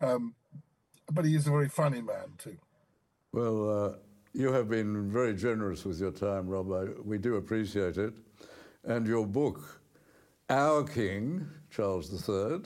Um, 0.00 0.34
but 1.10 1.24
he 1.24 1.34
is 1.34 1.46
a 1.46 1.50
very 1.50 1.68
funny 1.68 2.00
man 2.00 2.32
too. 2.38 2.56
Well, 3.32 3.84
uh, 3.84 3.92
you 4.32 4.52
have 4.52 4.68
been 4.68 5.10
very 5.10 5.34
generous 5.34 5.84
with 5.84 6.00
your 6.00 6.12
time, 6.12 6.48
Rob. 6.48 6.68
We 7.04 7.18
do 7.18 7.36
appreciate 7.36 7.98
it. 7.98 8.14
And 8.84 9.06
your 9.06 9.26
book, 9.26 9.80
Our 10.48 10.84
King, 10.84 11.46
Charles 11.70 12.10
III, 12.12 12.62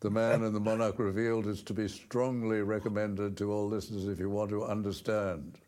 The 0.00 0.10
Man 0.10 0.44
and 0.44 0.54
the 0.54 0.60
Monarch 0.60 0.98
Revealed, 0.98 1.46
is 1.46 1.62
to 1.64 1.74
be 1.74 1.88
strongly 1.88 2.62
recommended 2.62 3.36
to 3.38 3.52
all 3.52 3.68
listeners 3.68 4.06
if 4.06 4.18
you 4.18 4.30
want 4.30 4.50
to 4.50 4.64
understand 4.64 5.58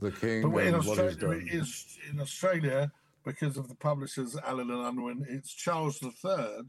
the 0.00 0.10
King 0.10 0.50
but 0.50 0.64
he's 0.64 1.16
done. 1.16 1.48
Is, 1.50 1.98
in 2.10 2.20
Australia, 2.20 2.92
because 3.24 3.56
of 3.56 3.68
the 3.68 3.74
publishers, 3.74 4.36
Allen 4.44 4.70
and 4.70 4.86
Unwin, 4.86 5.26
it's 5.28 5.52
Charles 5.52 6.02
III, 6.02 6.62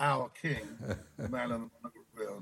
Our 0.00 0.30
King, 0.30 0.68
and 0.80 0.98
the 1.18 1.28
Monarch 1.28 1.70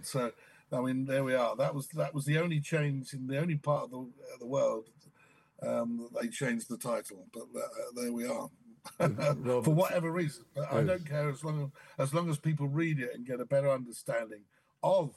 So 0.02 0.30
I 0.72 0.80
mean, 0.80 1.04
there 1.04 1.24
we 1.24 1.34
are. 1.34 1.56
That 1.56 1.74
was 1.74 1.88
that 1.88 2.14
was 2.14 2.24
the 2.24 2.38
only 2.38 2.60
change 2.60 3.12
in 3.12 3.26
the 3.26 3.38
only 3.38 3.56
part 3.56 3.84
of 3.84 3.90
the, 3.90 3.98
uh, 3.98 4.38
the 4.38 4.46
world 4.46 4.88
um, 5.66 6.08
that 6.12 6.22
they 6.22 6.28
changed 6.28 6.68
the 6.68 6.76
title. 6.76 7.26
But 7.32 7.42
uh, 7.56 7.66
there 7.96 8.12
we 8.12 8.26
are. 8.26 8.48
For 9.62 9.74
whatever 9.74 10.10
reason, 10.10 10.44
but 10.54 10.72
I 10.72 10.82
don't 10.82 11.06
care 11.06 11.28
as 11.28 11.44
long 11.44 11.70
as, 11.98 12.06
as 12.06 12.14
long 12.14 12.30
as 12.30 12.38
people 12.38 12.66
read 12.66 12.98
it 12.98 13.10
and 13.14 13.26
get 13.26 13.40
a 13.40 13.44
better 13.44 13.70
understanding 13.70 14.40
of 14.82 15.12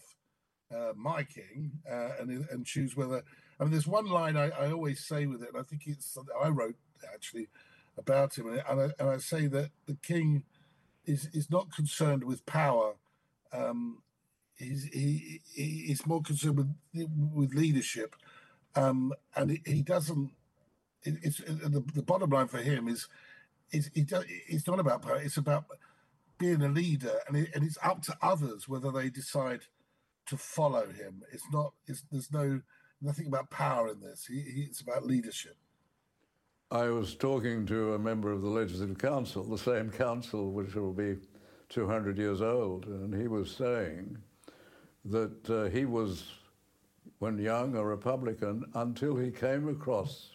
uh, 0.75 0.91
my 0.95 1.23
king 1.23 1.71
uh, 1.89 2.09
and 2.19 2.45
and 2.49 2.65
choose 2.65 2.95
whether. 2.95 3.23
I 3.63 3.65
mean, 3.65 3.71
there's 3.71 3.87
one 3.87 4.07
line 4.07 4.35
I, 4.35 4.49
I 4.49 4.71
always 4.71 4.99
say 5.05 5.25
with 5.25 5.41
it, 5.41 5.49
and 5.53 5.57
I 5.57 5.63
think 5.63 5.83
it's 5.85 6.05
something 6.05 6.35
I 6.43 6.49
wrote 6.49 6.75
actually 7.13 7.47
about 7.97 8.37
him, 8.37 8.47
and 8.47 8.61
I, 8.81 8.89
and 8.99 9.09
I 9.09 9.17
say 9.17 9.47
that 9.47 9.69
the 9.85 9.95
king 9.95 10.43
is 11.05 11.29
is 11.33 11.49
not 11.49 11.73
concerned 11.73 12.25
with 12.25 12.45
power 12.45 12.95
um, 13.53 14.01
he's 14.55 14.85
he, 14.85 15.41
he's 15.53 16.05
more 16.05 16.21
concerned 16.21 16.57
with 16.57 17.09
with 17.33 17.53
leadership, 17.53 18.15
um, 18.75 19.13
and 19.35 19.51
he, 19.51 19.61
he 19.65 19.81
doesn't. 19.81 20.31
It, 21.03 21.15
it's 21.21 21.37
the, 21.37 21.83
the 21.93 22.01
bottom 22.01 22.31
line 22.31 22.47
for 22.47 22.59
him 22.59 22.87
is 22.87 23.07
it's, 23.71 23.89
it's 23.93 24.67
not 24.67 24.79
about 24.79 25.01
power. 25.01 25.17
It's 25.17 25.37
about 25.37 25.65
being 26.37 26.61
a 26.61 26.69
leader, 26.69 27.19
and, 27.27 27.37
it, 27.37 27.51
and 27.53 27.63
it's 27.63 27.77
up 27.83 28.01
to 28.03 28.17
others 28.21 28.67
whether 28.67 28.91
they 28.91 29.09
decide 29.09 29.61
to 30.27 30.37
follow 30.37 30.87
him. 30.87 31.23
It's 31.31 31.45
not. 31.51 31.73
It's, 31.85 32.03
there's 32.11 32.31
no 32.31 32.61
nothing 33.03 33.27
about 33.27 33.49
power 33.49 33.89
in 33.89 33.99
this. 33.99 34.25
He, 34.25 34.41
he, 34.41 34.61
it's 34.61 34.81
about 34.81 35.05
leadership. 35.05 35.55
I 36.71 36.87
was 36.87 37.13
talking 37.13 37.65
to 37.67 37.93
a 37.93 37.99
member 37.99 38.31
of 38.31 38.41
the 38.41 38.47
Legislative 38.47 38.97
Council, 38.97 39.43
the 39.43 39.57
same 39.57 39.91
council 39.91 40.51
which 40.51 40.73
will 40.73 40.93
be 40.93 41.17
200 41.69 42.17
years 42.17 42.41
old, 42.41 42.85
and 42.85 43.13
he 43.13 43.27
was 43.27 43.51
saying 43.51 44.17
that 45.05 45.49
uh, 45.49 45.65
he 45.65 45.85
was, 45.85 46.23
when 47.19 47.37
young, 47.37 47.75
a 47.75 47.85
Republican 47.85 48.63
until 48.73 49.15
he 49.15 49.29
came 49.29 49.67
across 49.67 50.31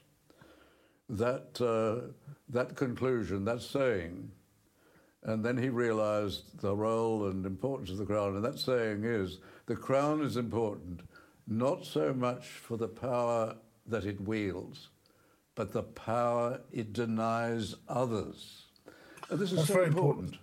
that, 1.09 1.61
uh, 1.61 2.13
that 2.49 2.77
conclusion, 2.77 3.45
that 3.45 3.63
saying, 3.63 4.31
and 5.25 5.45
then 5.45 5.57
he 5.57 5.69
realized 5.69 6.61
the 6.61 6.75
role 6.75 7.27
and 7.27 7.45
importance 7.45 7.91
of 7.91 7.99
the 7.99 8.07
crown. 8.07 8.37
And 8.37 8.45
that 8.45 8.59
saying 8.59 9.05
is 9.05 9.39
the 9.67 9.75
crown 9.75 10.23
is 10.23 10.37
important 10.37 11.01
not 11.49 11.85
so 11.85 12.13
much 12.13 12.47
for 12.47 12.77
the 12.77 12.89
power 12.89 13.57
that 13.87 14.05
it 14.05 14.21
wields, 14.21 14.89
but 15.55 15.73
the 15.73 15.83
power 15.83 16.61
it 16.71 16.93
denies 16.93 17.75
others. 17.89 18.67
And 19.31 19.39
this 19.39 19.51
is 19.51 19.57
that's 19.57 19.69
so 19.69 19.75
very 19.75 19.87
important. 19.87 20.35
important. 20.35 20.41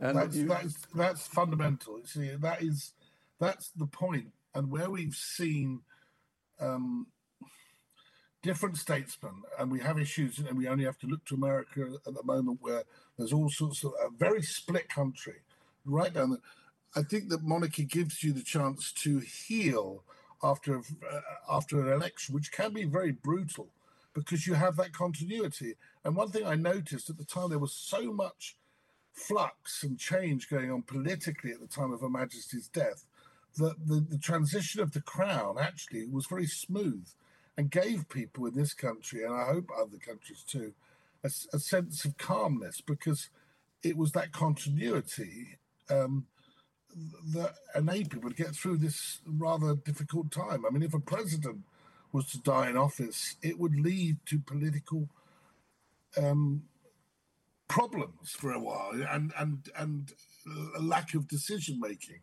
And 0.00 0.18
that's, 0.18 0.36
you, 0.36 0.46
that's, 0.46 0.76
that's 0.94 1.26
fundamental. 1.26 2.00
See, 2.04 2.30
that 2.30 2.62
is 2.62 2.92
that's 3.40 3.70
the 3.70 3.86
point. 3.86 4.32
And 4.54 4.70
where 4.70 4.90
we've 4.90 5.14
seen 5.14 5.82
um, 6.60 7.08
different 8.42 8.76
statesmen, 8.76 9.42
and 9.58 9.70
we 9.70 9.80
have 9.80 9.98
issues, 9.98 10.38
and 10.38 10.56
we 10.56 10.68
only 10.68 10.84
have 10.84 10.98
to 10.98 11.06
look 11.06 11.24
to 11.26 11.34
America 11.34 11.98
at 12.06 12.14
the 12.14 12.22
moment, 12.22 12.58
where 12.60 12.84
there's 13.16 13.32
all 13.32 13.50
sorts 13.50 13.84
of 13.84 13.92
a 14.04 14.10
very 14.16 14.42
split 14.42 14.88
country, 14.88 15.42
right 15.84 16.12
down 16.12 16.30
the. 16.30 16.38
I 16.96 17.02
think 17.02 17.28
that 17.28 17.42
monarchy 17.42 17.84
gives 17.84 18.24
you 18.24 18.32
the 18.32 18.42
chance 18.42 18.92
to 18.92 19.18
heal 19.18 20.04
after 20.42 20.78
uh, 20.78 21.20
after 21.50 21.80
an 21.80 21.92
election, 21.92 22.34
which 22.34 22.52
can 22.52 22.72
be 22.72 22.84
very 22.84 23.12
brutal, 23.12 23.68
because 24.14 24.46
you 24.46 24.54
have 24.54 24.76
that 24.76 24.92
continuity. 24.92 25.74
And 26.04 26.16
one 26.16 26.30
thing 26.30 26.46
I 26.46 26.54
noticed 26.54 27.10
at 27.10 27.18
the 27.18 27.24
time, 27.24 27.50
there 27.50 27.58
was 27.58 27.72
so 27.72 28.12
much 28.12 28.56
flux 29.12 29.82
and 29.82 29.98
change 29.98 30.48
going 30.48 30.70
on 30.70 30.82
politically 30.82 31.50
at 31.50 31.60
the 31.60 31.66
time 31.66 31.92
of 31.92 32.00
Her 32.00 32.08
Majesty's 32.08 32.68
death 32.68 33.04
that 33.56 33.74
the, 33.86 34.04
the 34.08 34.18
transition 34.18 34.80
of 34.80 34.92
the 34.92 35.00
crown 35.00 35.56
actually 35.60 36.06
was 36.06 36.26
very 36.26 36.46
smooth 36.46 37.06
and 37.56 37.70
gave 37.70 38.08
people 38.08 38.46
in 38.46 38.54
this 38.54 38.72
country, 38.72 39.24
and 39.24 39.34
I 39.34 39.46
hope 39.46 39.68
other 39.76 39.98
countries 39.98 40.44
too, 40.46 40.72
a, 41.24 41.30
a 41.52 41.58
sense 41.58 42.04
of 42.04 42.16
calmness 42.16 42.80
because 42.80 43.30
it 43.82 43.96
was 43.96 44.12
that 44.12 44.32
continuity 44.32 45.58
um, 45.90 46.26
that 47.32 47.54
enabled 47.74 48.10
people 48.10 48.30
to 48.30 48.36
get 48.36 48.54
through 48.54 48.78
this 48.78 49.18
rather 49.26 49.74
difficult 49.74 50.30
time. 50.30 50.64
I 50.66 50.70
mean, 50.70 50.82
if 50.82 50.94
a 50.94 51.00
president 51.00 51.64
was 52.12 52.26
to 52.30 52.38
die 52.38 52.70
in 52.70 52.76
office, 52.76 53.36
it 53.42 53.58
would 53.58 53.78
lead 53.78 54.16
to 54.26 54.38
political 54.38 55.08
um, 56.16 56.64
problems 57.68 58.30
for 58.30 58.52
a 58.52 58.58
while 58.58 58.92
and 58.92 59.32
and 59.38 59.68
and 59.76 60.12
a 60.76 60.80
lack 60.80 61.14
of 61.14 61.28
decision 61.28 61.78
making. 61.78 62.20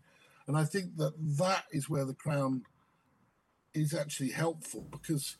And 0.47 0.57
I 0.57 0.63
think 0.63 0.97
that 0.97 1.13
that 1.38 1.66
is 1.72 1.89
where 1.89 2.05
the 2.05 2.13
crown 2.13 2.63
is 3.74 3.93
actually 3.93 4.32
helpful 4.32 4.86
because 4.91 5.38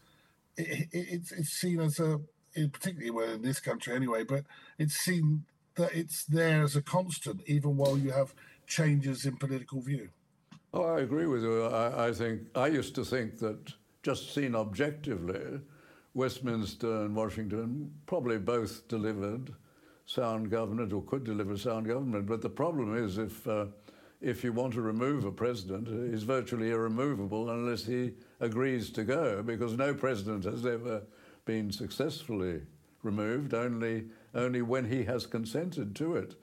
it, 0.58 0.88
it, 0.92 1.08
it's, 1.12 1.32
it's 1.32 1.50
seen 1.50 1.80
as 1.80 2.00
a, 2.00 2.20
particularly 2.54 3.12
well 3.12 3.32
in 3.32 3.42
this 3.42 3.60
country 3.60 3.96
anyway, 3.96 4.24
but 4.24 4.44
it's 4.78 4.96
seen 4.96 5.46
that 5.76 5.94
it's 5.94 6.24
there 6.26 6.64
as 6.64 6.76
a 6.76 6.82
constant, 6.82 7.42
even 7.46 7.78
while 7.78 7.98
you 7.98 8.12
have 8.12 8.34
changes 8.68 9.26
in 9.26 9.38
political 9.38 9.82
view. 9.82 10.10
Oh, 10.74 10.84
I 10.84 11.02
agree 11.02 11.26
with 11.26 11.44
you. 11.44 11.66
I, 11.66 12.08
I 12.08 12.12
think 12.12 12.42
I 12.56 12.68
used 12.68 12.96
to 12.96 13.06
think 13.06 13.40
that 13.40 13.74
just 14.04 14.34
seen 14.34 14.56
objectively, 14.56 15.62
Westminster 16.14 17.02
and 17.04 17.16
Washington 17.16 17.92
probably 18.06 18.38
both 18.38 18.88
delivered 18.88 19.54
sound 20.06 20.52
government 20.52 20.94
or 20.94 21.02
could 21.02 21.24
deliver 21.24 21.58
sound 21.58 21.88
government. 21.88 22.28
But 22.28 22.42
the 22.42 22.50
problem 22.50 22.96
is 22.96 23.18
if 23.18 23.48
uh, 23.48 23.68
if 24.22 24.44
you 24.44 24.52
want 24.52 24.74
to 24.74 24.82
remove 24.82 25.24
a 25.26 25.32
president, 25.32 25.88
he's 26.12 26.24
virtually 26.24 26.72
irremovable 26.72 27.50
unless 27.52 27.86
he 27.86 28.14
agrees 28.40 28.90
to 28.92 29.04
go, 29.04 29.44
because 29.44 29.78
no 29.78 29.94
president 29.94 30.44
has 30.46 30.66
ever 30.66 31.04
been 31.46 31.72
successfully 31.72 32.62
removed, 33.04 33.54
only, 33.54 34.06
only 34.34 34.62
when 34.62 34.86
he 34.86 35.04
has 35.04 35.28
consented 35.28 35.96
to 35.96 36.16
it. 36.16 36.36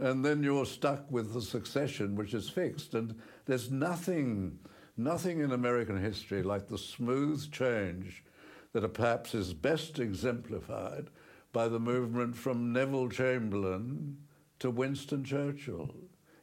And 0.00 0.24
then 0.24 0.42
you're 0.42 0.64
stuck 0.64 1.10
with 1.10 1.34
the 1.34 1.42
succession, 1.42 2.16
which 2.16 2.32
is 2.32 2.48
fixed. 2.48 2.94
And 2.94 3.14
there's 3.44 3.70
nothing, 3.70 4.58
nothing 4.96 5.40
in 5.40 5.52
American 5.52 6.00
history 6.00 6.42
like 6.42 6.68
the 6.68 6.78
smooth 6.78 7.52
change 7.52 8.24
that 8.72 8.94
perhaps 8.94 9.34
is 9.34 9.52
best 9.52 9.98
exemplified 9.98 11.10
by 11.52 11.68
the 11.68 11.78
movement 11.78 12.34
from 12.34 12.72
Neville 12.72 13.10
Chamberlain 13.10 14.16
to 14.60 14.70
Winston 14.70 15.22
Churchill. 15.22 15.94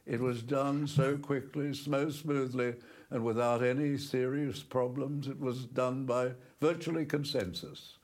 It 0.06 0.20
was 0.20 0.42
done 0.42 0.86
so 0.86 1.18
quickly, 1.18 1.74
so 1.74 2.10
smoothly, 2.10 2.74
and 3.10 3.24
without 3.24 3.64
any 3.64 3.98
serious 3.98 4.62
problems. 4.62 5.26
It 5.26 5.40
was 5.40 5.64
done 5.64 6.06
by 6.06 6.32
virtually 6.60 7.06
consensus. 7.06 7.97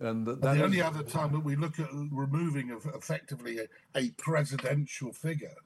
And 0.00 0.26
that, 0.26 0.40
that 0.40 0.56
the 0.56 0.64
only 0.64 0.80
other 0.80 1.02
time 1.02 1.32
that 1.32 1.40
we 1.40 1.56
look 1.56 1.80
at 1.80 1.88
removing 1.92 2.70
of 2.70 2.86
effectively 2.94 3.58
a, 3.58 3.66
a 3.98 4.10
presidential 4.10 5.12
figure 5.12 5.56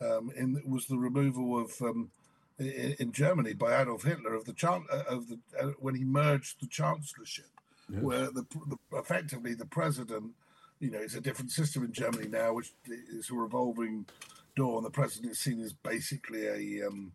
um, 0.00 0.32
in, 0.34 0.62
was 0.64 0.86
the 0.86 0.96
removal 0.96 1.60
of 1.60 1.80
um, 1.82 2.10
in, 2.58 2.96
in, 2.98 3.12
Germany 3.12 3.52
by 3.52 3.80
Adolf 3.80 4.04
Hitler 4.04 4.34
of 4.34 4.46
the 4.46 4.54
chan- 4.54 4.86
uh, 4.90 5.02
of 5.08 5.28
the 5.28 5.38
uh, 5.60 5.72
when 5.78 5.94
he 5.94 6.04
merged 6.04 6.60
the 6.60 6.66
chancellorship, 6.66 7.50
yes. 7.90 8.02
where 8.02 8.30
the, 8.30 8.46
the, 8.68 8.98
effectively 8.98 9.54
the 9.54 9.66
president, 9.66 10.32
you 10.78 10.90
know, 10.90 11.00
it's 11.00 11.14
a 11.14 11.20
different 11.20 11.50
system 11.50 11.84
in 11.84 11.92
Germany 11.92 12.28
now, 12.28 12.54
which 12.54 12.72
is 13.12 13.30
a 13.30 13.34
revolving 13.34 14.06
door, 14.56 14.78
and 14.78 14.86
the 14.86 14.90
president 14.90 15.32
is 15.32 15.38
seen 15.38 15.60
as 15.60 15.74
basically 15.74 16.46
a, 16.46 16.86
um, 16.86 17.12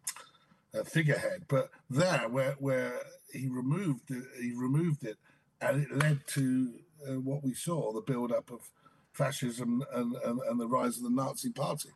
a 0.75 0.83
figurehead. 0.83 1.45
But 1.47 1.71
there, 1.89 2.27
where 2.29 2.55
where 2.59 2.99
he 3.33 3.47
removed 3.47 4.11
it, 4.11 4.25
he 4.39 4.53
removed 4.55 5.03
it, 5.03 5.17
and 5.65 5.83
it 5.83 5.91
led 5.91 6.19
to 6.27 6.73
uh, 7.07 7.19
what 7.19 7.43
we 7.43 7.53
saw: 7.53 7.91
the 7.91 8.01
build-up 8.01 8.51
of 8.51 8.69
fascism 9.13 9.83
and, 9.93 10.15
and, 10.23 10.39
and 10.41 10.59
the 10.59 10.67
rise 10.67 10.97
of 10.97 11.03
the 11.03 11.09
Nazi 11.09 11.49
Party 11.49 11.89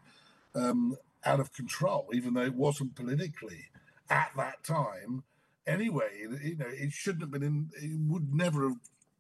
um, 0.56 0.96
out 1.26 1.40
of 1.40 1.54
control, 1.54 2.08
even 2.14 2.34
though 2.34 2.42
it 2.42 2.56
wasn't 2.56 2.96
politically 2.96 3.66
at 4.10 4.32
that 4.38 4.64
time. 4.64 5.24
Anyway, 5.68 6.10
you 6.44 6.56
know, 6.56 6.66
it 6.68 6.92
shouldn't 6.92 7.22
have 7.22 7.32
been 7.32 7.44
in. 7.44 7.70
It 7.82 8.00
would 8.10 8.34
never 8.34 8.70
have 8.70 8.78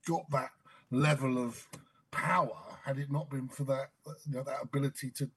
got 0.08 0.30
that 0.32 0.52
level 0.91 1.38
of 1.38 1.68
power 2.12 2.80
had 2.86 2.97
it 2.97 3.12
not 3.12 3.30
been 3.30 3.47
for 3.47 3.64
that 3.66 3.89
you 4.28 4.34
know, 4.34 4.43
that 4.43 4.64
ability 4.64 5.12
to 5.12 5.30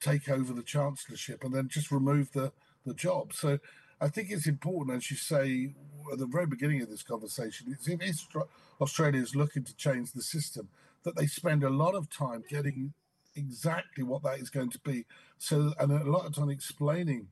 take 0.00 0.28
over 0.28 0.52
the 0.52 0.62
chancellorship 0.62 1.42
and 1.42 1.54
then 1.54 1.68
just 1.68 1.90
remove 1.90 2.30
the, 2.32 2.52
the 2.86 2.94
job. 2.94 3.32
So 3.32 3.58
I 4.02 4.08
think 4.08 4.32
it's 4.32 4.48
important, 4.48 4.96
as 4.96 5.08
you 5.12 5.16
say 5.16 5.74
at 6.12 6.18
the 6.18 6.26
very 6.26 6.46
beginning 6.46 6.82
of 6.82 6.90
this 6.90 7.04
conversation, 7.04 7.68
it's 7.70 7.86
if 7.86 8.36
Australia 8.80 9.22
is 9.22 9.36
looking 9.36 9.62
to 9.62 9.76
change 9.76 10.10
the 10.10 10.22
system, 10.22 10.68
that 11.04 11.14
they 11.14 11.26
spend 11.26 11.62
a 11.62 11.70
lot 11.70 11.94
of 11.94 12.10
time 12.10 12.42
getting 12.48 12.94
exactly 13.36 14.02
what 14.02 14.24
that 14.24 14.40
is 14.40 14.50
going 14.50 14.70
to 14.70 14.80
be. 14.80 15.04
So, 15.38 15.72
and 15.78 15.92
a 15.92 16.10
lot 16.10 16.26
of 16.26 16.34
time 16.34 16.50
explaining 16.50 17.28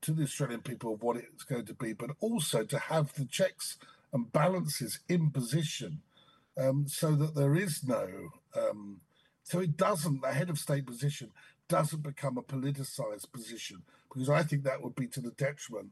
to 0.00 0.12
the 0.12 0.24
Australian 0.24 0.62
people 0.62 0.96
what 0.96 1.16
it's 1.16 1.44
going 1.44 1.66
to 1.66 1.74
be, 1.74 1.92
but 1.92 2.10
also 2.18 2.64
to 2.64 2.78
have 2.80 3.14
the 3.14 3.24
checks 3.24 3.76
and 4.12 4.32
balances 4.32 4.98
in 5.08 5.30
position 5.30 6.00
um, 6.58 6.88
so 6.88 7.14
that 7.14 7.36
there 7.36 7.54
is 7.54 7.84
no, 7.84 8.08
um, 8.56 9.00
so 9.44 9.60
it 9.60 9.76
doesn't, 9.76 10.22
the 10.22 10.32
head 10.32 10.50
of 10.50 10.58
state 10.58 10.86
position 10.86 11.30
doesn't 11.68 12.02
become 12.02 12.36
a 12.36 12.42
politicized 12.42 13.30
position 13.30 13.82
because 14.12 14.28
I 14.28 14.42
think 14.42 14.64
that 14.64 14.82
would 14.82 14.96
be 14.96 15.06
to 15.06 15.20
the 15.20 15.30
detriment, 15.30 15.90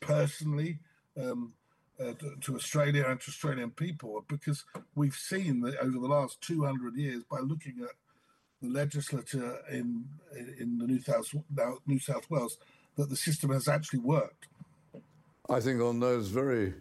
personally, 0.00 0.78
um, 1.20 1.52
uh, 2.00 2.12
to, 2.14 2.36
to, 2.40 2.56
Australia 2.56 3.04
and 3.06 3.20
to 3.20 3.28
Australian 3.28 3.70
people 3.70 4.24
because 4.28 4.64
we've 4.94 5.14
seen 5.14 5.60
that 5.60 5.76
over 5.78 5.98
the 5.98 6.08
last 6.08 6.40
200 6.40 6.96
years 6.96 7.22
by 7.30 7.40
looking 7.40 7.80
at 7.82 7.94
the 8.62 8.68
legislature 8.68 9.58
in 9.70 10.04
in 10.58 10.78
the 10.78 10.86
New 10.86 11.00
South 11.00 11.34
New 11.86 11.98
South 11.98 12.28
Wales 12.30 12.58
that 12.96 13.10
the 13.10 13.16
system 13.16 13.50
has 13.50 13.68
actually 13.68 13.98
worked. 14.00 14.48
I 15.48 15.60
think 15.60 15.80
on 15.80 16.00
those 16.00 16.28
very 16.28 16.74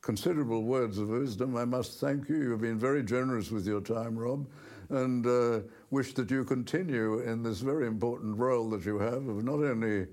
considerable 0.00 0.62
words 0.62 0.98
of 0.98 1.08
wisdom, 1.08 1.56
I 1.56 1.64
must 1.64 2.00
thank 2.00 2.28
you. 2.28 2.36
You've 2.36 2.60
been 2.60 2.78
very 2.78 3.02
generous 3.02 3.50
with 3.50 3.66
your 3.66 3.80
time, 3.80 4.18
Rob 4.18 4.46
and 4.90 5.26
uh, 5.26 5.60
wish 5.90 6.14
that 6.14 6.30
you 6.30 6.44
continue 6.44 7.20
in 7.20 7.42
this 7.42 7.60
very 7.60 7.86
important 7.86 8.38
role 8.38 8.70
that 8.70 8.84
you 8.84 8.98
have 8.98 9.26
of 9.28 9.44
not 9.44 9.54
only 9.54 10.06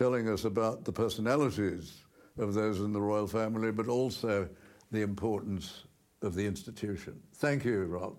telling 0.00 0.30
us 0.30 0.46
about 0.46 0.86
the 0.86 0.92
personalities 0.92 2.04
of 2.38 2.54
those 2.54 2.80
in 2.80 2.90
the 2.90 3.00
royal 3.00 3.26
family, 3.26 3.70
but 3.70 3.86
also 3.86 4.48
the 4.90 5.02
importance 5.02 5.84
of 6.22 6.34
the 6.34 6.46
institution. 6.46 7.20
Thank 7.34 7.66
you, 7.66 7.84
Rob. 7.84 8.16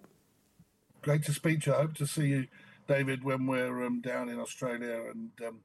great 1.01 1.23
to 1.23 1.33
speak 1.33 1.61
to 1.61 1.71
you. 1.71 1.75
I 1.75 1.79
hope 1.79 1.95
to 1.95 2.05
see 2.05 2.27
you, 2.27 2.47
David, 2.87 3.23
when 3.23 3.47
we're 3.47 3.83
um, 3.83 3.99
down 3.99 4.29
in 4.29 4.39
Australia 4.39 5.05
and 5.11 5.31
um, 5.47 5.61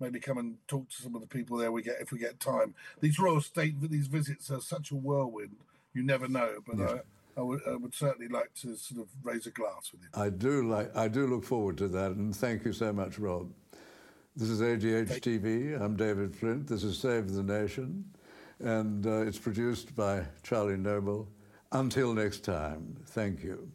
maybe 0.00 0.20
come 0.20 0.36
and 0.36 0.58
talk 0.68 0.86
to 0.90 1.02
some 1.02 1.14
of 1.14 1.22
the 1.22 1.26
people 1.26 1.56
there. 1.56 1.72
We 1.72 1.80
get 1.80 1.96
if 1.98 2.12
we 2.12 2.18
get 2.18 2.40
time. 2.40 2.74
These 3.00 3.18
royal 3.18 3.40
state 3.40 3.80
these 3.90 4.08
visits 4.08 4.50
are 4.50 4.60
such 4.60 4.90
a 4.90 4.96
whirlwind. 4.96 5.56
You 5.94 6.02
never 6.02 6.28
know, 6.28 6.58
but 6.66 6.76
yeah. 6.76 6.98
I, 7.36 7.40
I, 7.40 7.42
would, 7.42 7.60
I 7.66 7.76
would 7.76 7.94
certainly 7.94 8.28
like 8.28 8.52
to 8.60 8.76
sort 8.76 9.00
of 9.00 9.08
raise 9.22 9.46
a 9.46 9.50
glass 9.50 9.92
with 9.92 10.02
you. 10.02 10.08
I 10.12 10.28
do 10.28 10.68
like. 10.68 10.94
I 10.94 11.08
do 11.08 11.26
look 11.26 11.44
forward 11.44 11.78
to 11.78 11.88
that, 11.88 12.10
and 12.10 12.36
thank 12.36 12.66
you 12.66 12.74
so 12.74 12.92
much, 12.92 13.18
Rob. 13.18 13.50
This 14.36 14.48
is 14.48 14.60
ADH 14.60 15.20
TV. 15.20 15.80
I'm 15.80 15.94
David 15.96 16.34
Flint. 16.34 16.66
This 16.66 16.82
is 16.82 16.98
Save 16.98 17.30
the 17.30 17.44
Nation, 17.44 18.04
and 18.58 19.06
uh, 19.06 19.20
it's 19.20 19.38
produced 19.38 19.94
by 19.94 20.24
Charlie 20.42 20.76
Noble. 20.76 21.28
Until 21.70 22.12
next 22.12 22.40
time, 22.42 22.96
thank 23.06 23.44
you. 23.44 23.70